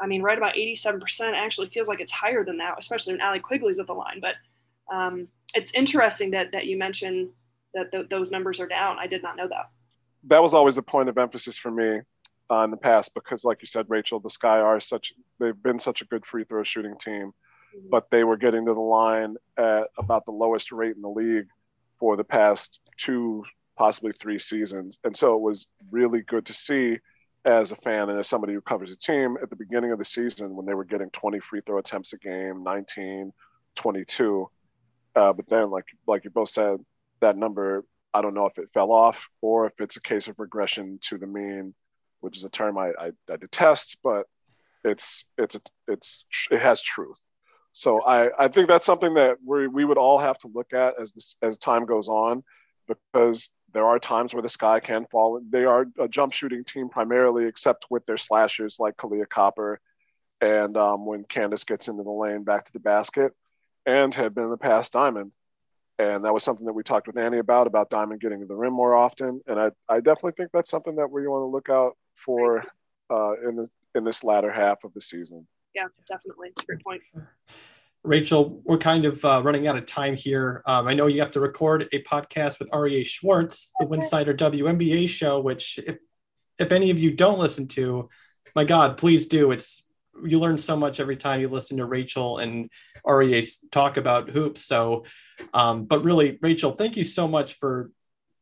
I 0.00 0.06
mean, 0.06 0.22
right 0.22 0.38
about 0.38 0.54
87% 0.54 1.34
actually 1.34 1.68
feels 1.68 1.88
like 1.88 2.00
it's 2.00 2.12
higher 2.12 2.42
than 2.42 2.56
that, 2.58 2.76
especially 2.78 3.14
when 3.14 3.20
Allie 3.20 3.40
Quigley's 3.40 3.78
at 3.78 3.86
the 3.86 3.92
line. 3.92 4.20
But 4.20 4.34
um, 4.94 5.28
it's 5.54 5.74
interesting 5.74 6.30
that 6.30 6.52
that 6.52 6.66
you 6.66 6.78
mentioned 6.78 7.30
that 7.74 7.92
th- 7.92 8.08
those 8.08 8.30
numbers 8.30 8.60
are 8.60 8.66
down. 8.66 8.98
I 8.98 9.06
did 9.06 9.22
not 9.22 9.36
know 9.36 9.48
that. 9.48 9.70
That 10.24 10.42
was 10.42 10.54
always 10.54 10.76
a 10.76 10.82
point 10.82 11.08
of 11.08 11.18
emphasis 11.18 11.56
for 11.56 11.70
me 11.70 12.00
uh, 12.50 12.64
in 12.64 12.70
the 12.70 12.76
past 12.76 13.14
because, 13.14 13.44
like 13.44 13.58
you 13.62 13.66
said, 13.66 13.86
Rachel, 13.88 14.20
the 14.20 14.30
Sky 14.30 14.58
are 14.58 14.80
such 14.80 15.12
they've 15.38 15.62
been 15.62 15.78
such 15.78 16.02
a 16.02 16.06
good 16.06 16.26
free 16.26 16.44
throw 16.44 16.62
shooting 16.62 16.96
team, 16.98 17.32
mm-hmm. 17.76 17.88
but 17.90 18.10
they 18.10 18.24
were 18.24 18.36
getting 18.36 18.66
to 18.66 18.74
the 18.74 18.80
line 18.80 19.36
at 19.56 19.88
about 19.98 20.24
the 20.24 20.32
lowest 20.32 20.72
rate 20.72 20.96
in 20.96 21.02
the 21.02 21.08
league 21.08 21.46
for 21.98 22.16
the 22.16 22.24
past 22.24 22.80
two, 22.96 23.44
possibly 23.76 24.12
three 24.12 24.38
seasons, 24.38 24.98
and 25.04 25.16
so 25.16 25.34
it 25.34 25.40
was 25.40 25.66
really 25.90 26.22
good 26.22 26.46
to 26.46 26.54
see 26.54 26.98
as 27.44 27.72
a 27.72 27.76
fan 27.76 28.10
and 28.10 28.18
as 28.18 28.28
somebody 28.28 28.52
who 28.52 28.60
covers 28.60 28.92
a 28.92 28.96
team 28.96 29.36
at 29.42 29.50
the 29.50 29.56
beginning 29.56 29.92
of 29.92 29.98
the 29.98 30.04
season 30.04 30.54
when 30.54 30.66
they 30.66 30.74
were 30.74 30.84
getting 30.84 31.10
20 31.10 31.40
free 31.40 31.60
throw 31.64 31.78
attempts 31.78 32.12
a 32.12 32.18
game 32.18 32.62
19 32.62 33.32
22 33.76 34.50
uh, 35.16 35.32
but 35.32 35.48
then 35.48 35.70
like 35.70 35.86
like 36.06 36.24
you 36.24 36.30
both 36.30 36.50
said 36.50 36.78
that 37.20 37.36
number 37.36 37.84
i 38.12 38.20
don't 38.20 38.34
know 38.34 38.46
if 38.46 38.58
it 38.58 38.68
fell 38.74 38.92
off 38.92 39.28
or 39.40 39.66
if 39.66 39.72
it's 39.80 39.96
a 39.96 40.02
case 40.02 40.28
of 40.28 40.38
regression 40.38 40.98
to 41.00 41.16
the 41.16 41.26
mean 41.26 41.74
which 42.20 42.36
is 42.36 42.44
a 42.44 42.50
term 42.50 42.76
i, 42.76 42.88
I, 42.98 43.10
I 43.30 43.36
detest 43.36 43.96
but 44.04 44.26
it's 44.84 45.24
it's 45.36 45.56
it's 45.88 46.24
it 46.50 46.60
has 46.60 46.80
truth. 46.80 47.18
So 47.72 48.02
I, 48.02 48.30
I 48.36 48.48
think 48.48 48.68
that's 48.68 48.86
something 48.86 49.14
that 49.14 49.36
we, 49.44 49.68
we 49.68 49.84
would 49.84 49.98
all 49.98 50.18
have 50.18 50.36
to 50.38 50.48
look 50.52 50.72
at 50.72 51.00
as 51.00 51.12
this, 51.12 51.36
as 51.40 51.56
time 51.56 51.86
goes 51.86 52.08
on 52.08 52.42
because 52.88 53.50
there 53.72 53.86
are 53.86 53.98
times 53.98 54.34
where 54.34 54.42
the 54.42 54.48
sky 54.48 54.80
can 54.80 55.06
fall. 55.06 55.40
They 55.48 55.64
are 55.64 55.86
a 55.98 56.08
jump 56.08 56.32
shooting 56.32 56.64
team 56.64 56.88
primarily, 56.88 57.46
except 57.46 57.86
with 57.90 58.04
their 58.06 58.18
slashers 58.18 58.78
like 58.78 58.96
Kahleah 58.96 59.28
Copper, 59.28 59.80
and 60.40 60.76
um, 60.76 61.06
when 61.06 61.24
Candace 61.24 61.64
gets 61.64 61.88
into 61.88 62.02
the 62.02 62.10
lane 62.10 62.44
back 62.44 62.66
to 62.66 62.72
the 62.72 62.80
basket, 62.80 63.32
and 63.86 64.14
have 64.14 64.34
been 64.34 64.44
in 64.44 64.50
the 64.50 64.56
past 64.56 64.92
Diamond. 64.92 65.32
And 65.98 66.24
that 66.24 66.32
was 66.32 66.42
something 66.42 66.64
that 66.64 66.72
we 66.72 66.82
talked 66.82 67.06
with 67.06 67.18
Annie 67.18 67.38
about, 67.38 67.66
about 67.66 67.90
Diamond 67.90 68.22
getting 68.22 68.40
to 68.40 68.46
the 68.46 68.54
rim 68.54 68.72
more 68.72 68.94
often. 68.94 69.42
And 69.46 69.60
I, 69.60 69.70
I 69.86 69.96
definitely 69.96 70.32
think 70.32 70.50
that's 70.50 70.70
something 70.70 70.96
that 70.96 71.10
we 71.10 71.26
want 71.28 71.42
to 71.42 71.46
look 71.46 71.68
out 71.68 71.96
for 72.24 72.64
uh, 73.10 73.32
in, 73.46 73.56
the, 73.56 73.68
in 73.94 74.04
this 74.04 74.24
latter 74.24 74.50
half 74.50 74.82
of 74.84 74.94
the 74.94 75.02
season. 75.02 75.46
Yeah, 75.74 75.88
definitely. 76.08 76.48
It's 76.50 76.62
a 76.62 76.66
great 76.66 76.84
point. 76.84 77.02
Rachel, 78.02 78.62
we're 78.64 78.78
kind 78.78 79.04
of 79.04 79.22
uh, 79.24 79.42
running 79.44 79.66
out 79.66 79.76
of 79.76 79.84
time 79.84 80.16
here. 80.16 80.62
Um, 80.66 80.88
I 80.88 80.94
know 80.94 81.06
you 81.06 81.20
have 81.20 81.32
to 81.32 81.40
record 81.40 81.88
a 81.92 82.02
podcast 82.02 82.58
with 82.58 82.70
Aryeh 82.70 83.04
Schwartz, 83.04 83.72
the 83.78 83.86
Winsidr 83.86 84.34
WNBA 84.34 85.08
show, 85.08 85.40
which 85.40 85.78
if, 85.78 85.98
if 86.58 86.72
any 86.72 86.90
of 86.90 86.98
you 86.98 87.10
don't 87.10 87.38
listen 87.38 87.68
to, 87.68 88.08
my 88.54 88.64
God, 88.64 88.96
please 88.96 89.26
do. 89.26 89.50
It's 89.52 89.84
you 90.24 90.38
learn 90.38 90.58
so 90.58 90.76
much 90.76 90.98
every 90.98 91.16
time 91.16 91.40
you 91.40 91.48
listen 91.48 91.76
to 91.76 91.84
Rachel 91.84 92.38
and 92.38 92.70
Aryeh 93.06 93.46
talk 93.70 93.96
about 93.96 94.30
hoops. 94.30 94.64
So, 94.64 95.04
um, 95.54 95.84
but 95.84 96.02
really, 96.02 96.38
Rachel, 96.40 96.72
thank 96.72 96.96
you 96.96 97.04
so 97.04 97.28
much 97.28 97.54
for 97.54 97.90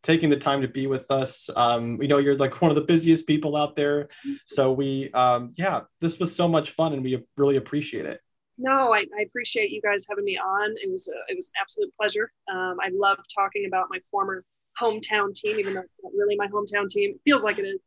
taking 0.03 0.29
the 0.29 0.37
time 0.37 0.63
to 0.63 0.69
be 0.69 0.87
with 0.87 1.11
us. 1.11 1.51
Um, 1.55 1.99
we 1.99 2.07
know 2.07 2.19
you're 2.19 2.37
like 2.37 2.63
one 2.63 2.71
of 2.71 2.77
the 2.77 2.83
busiest 2.83 3.27
people 3.27 3.57
out 3.57 3.77
there. 3.77 4.09
So 4.47 4.73
we, 4.73 5.11
um, 5.13 5.53
yeah, 5.57 5.83
this 6.01 6.19
was 6.19 6.35
so 6.35 6.49
much 6.49 6.71
fun 6.71 6.93
and 6.93 7.03
we 7.03 7.23
really 7.37 7.57
appreciate 7.57 8.07
it. 8.07 8.21
No, 8.59 8.93
I, 8.93 9.05
I, 9.17 9.23
appreciate 9.23 9.71
you 9.71 9.81
guys 9.81 10.05
having 10.09 10.25
me 10.25 10.37
on. 10.37 10.75
It 10.83 10.91
was 10.91 11.07
a, 11.07 11.33
it 11.33 11.37
was 11.37 11.47
an 11.47 11.53
absolute 11.63 11.95
pleasure. 11.97 12.33
Um, 12.53 12.77
I 12.83 12.91
love 12.93 13.19
talking 13.33 13.67
about 13.67 13.87
my 13.89 14.01
former 14.11 14.45
hometown 14.81 15.33
team, 15.33 15.61
even 15.61 15.75
though 15.75 15.83
it's 15.83 15.93
not 16.03 16.13
really 16.17 16.35
my 16.37 16.49
hometown 16.49 16.89
team. 16.89 17.11
It 17.11 17.21
feels 17.25 17.45
like 17.45 17.59
it 17.59 17.65
is. 17.65 17.81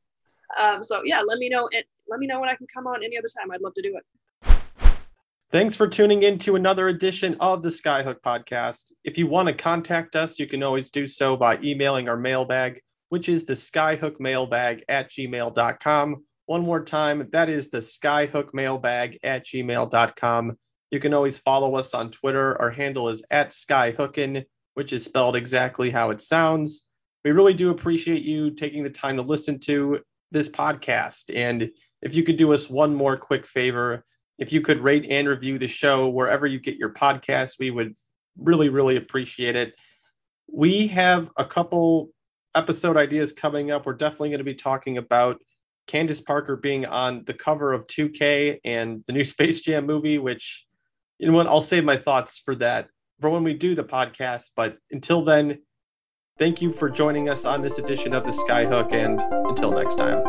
Um, 0.60 0.82
so 0.82 1.02
yeah, 1.04 1.22
let 1.28 1.40
me 1.40 1.50
know. 1.50 1.68
It, 1.72 1.86
let 2.08 2.20
me 2.20 2.28
know 2.28 2.40
when 2.40 2.50
I 2.50 2.56
can 2.56 2.68
come 2.74 2.88
on 2.88 3.04
any 3.04 3.18
other 3.18 3.28
time. 3.28 3.52
I'd 3.52 3.62
love 3.62 3.74
to 3.76 3.82
do 3.82 3.98
it. 3.98 4.06
Thanks 5.52 5.76
for 5.76 5.86
tuning 5.90 6.24
in 6.24 6.40
to 6.40 6.56
another 6.56 6.88
edition 6.88 7.36
of 7.42 7.62
the 7.62 7.70
Skyhook 7.70 8.22
podcast. 8.22 8.94
If 9.04 9.18
you 9.18 9.28
want 9.28 9.50
to 9.50 9.54
contact 9.54 10.16
us, 10.16 10.40
you 10.40 10.48
can 10.48 10.64
always 10.64 10.90
do 10.90 11.06
so 11.06 11.36
by 11.36 11.58
emailing 11.62 12.08
our 12.08 12.16
mailbag, 12.16 12.82
which 13.10 13.28
is 13.28 13.44
the 13.44 13.54
skyhook 13.54 14.18
mailbag 14.22 14.86
at 14.88 15.10
gmail.com. 15.10 16.24
One 16.52 16.64
more 16.64 16.84
time, 16.84 17.30
that 17.32 17.48
is 17.48 17.70
the 17.70 17.78
skyhook 17.78 18.54
mailbag 18.54 19.20
at 19.24 19.46
gmail.com. 19.46 20.58
You 20.92 21.00
can 21.00 21.14
always 21.14 21.38
follow 21.38 21.76
us 21.76 21.94
on 21.94 22.12
Twitter. 22.12 22.62
Our 22.62 22.72
handle 22.72 23.08
is 23.08 23.24
at 23.32 23.52
skyhookin, 23.52 24.44
which 24.74 24.92
is 24.92 25.06
spelled 25.06 25.38
exactly 25.38 25.92
how 25.92 26.10
it 26.10 26.20
sounds. 26.20 26.90
We 27.24 27.32
really 27.32 27.54
do 27.54 27.70
appreciate 27.70 28.24
you 28.24 28.52
taking 28.52 28.84
the 28.84 28.90
time 28.90 29.16
to 29.16 29.22
listen 29.22 29.60
to 29.60 30.02
this 30.32 30.50
podcast. 30.50 31.34
And 31.34 31.72
if 32.02 32.16
you 32.16 32.22
could 32.22 32.36
do 32.36 32.52
us 32.52 32.70
one 32.70 32.94
more 32.94 33.16
quick 33.16 33.48
favor, 33.48 34.04
if 34.38 34.52
you 34.52 34.60
could 34.60 34.82
rate 34.82 35.08
and 35.10 35.30
review 35.30 35.58
the 35.58 35.70
show 35.70 36.10
wherever 36.10 36.46
you 36.46 36.60
get 36.60 36.76
your 36.76 36.94
podcast, 36.94 37.60
we 37.60 37.72
would 37.72 37.94
really, 38.38 38.68
really 38.68 38.98
appreciate 38.98 39.56
it. 39.56 39.74
We 40.52 40.88
have 40.88 41.32
a 41.38 41.46
couple 41.46 42.10
episode 42.56 42.98
ideas 42.98 43.32
coming 43.32 43.72
up. 43.72 43.86
We're 43.86 43.94
definitely 43.94 44.32
going 44.32 44.40
to 44.40 44.44
be 44.44 44.54
talking 44.54 44.98
about 44.98 45.42
Candace 45.92 46.22
Parker 46.22 46.56
being 46.56 46.86
on 46.86 47.26
the 47.26 47.34
cover 47.34 47.74
of 47.74 47.86
2K 47.88 48.62
and 48.64 49.04
the 49.08 49.14
new 49.14 49.24
Space 49.36 49.60
Jam 49.60 49.86
movie, 49.86 50.18
which, 50.18 50.66
you 51.20 51.28
know 51.28 51.36
what, 51.36 51.48
I'll 51.48 51.60
save 51.60 51.84
my 51.84 51.98
thoughts 51.98 52.42
for 52.44 52.56
that 52.56 52.88
for 53.20 53.30
when 53.30 53.44
we 53.44 53.54
do 53.54 53.76
the 53.76 53.84
podcast. 53.84 54.52
But 54.56 54.78
until 54.92 55.24
then, 55.24 55.60
thank 56.40 56.62
you 56.62 56.72
for 56.72 56.90
joining 56.90 57.28
us 57.30 57.44
on 57.44 57.62
this 57.62 57.78
edition 57.78 58.14
of 58.14 58.24
the 58.24 58.32
Skyhook, 58.32 58.94
and 58.94 59.22
until 59.50 59.72
next 59.72 59.96
time. 59.96 60.22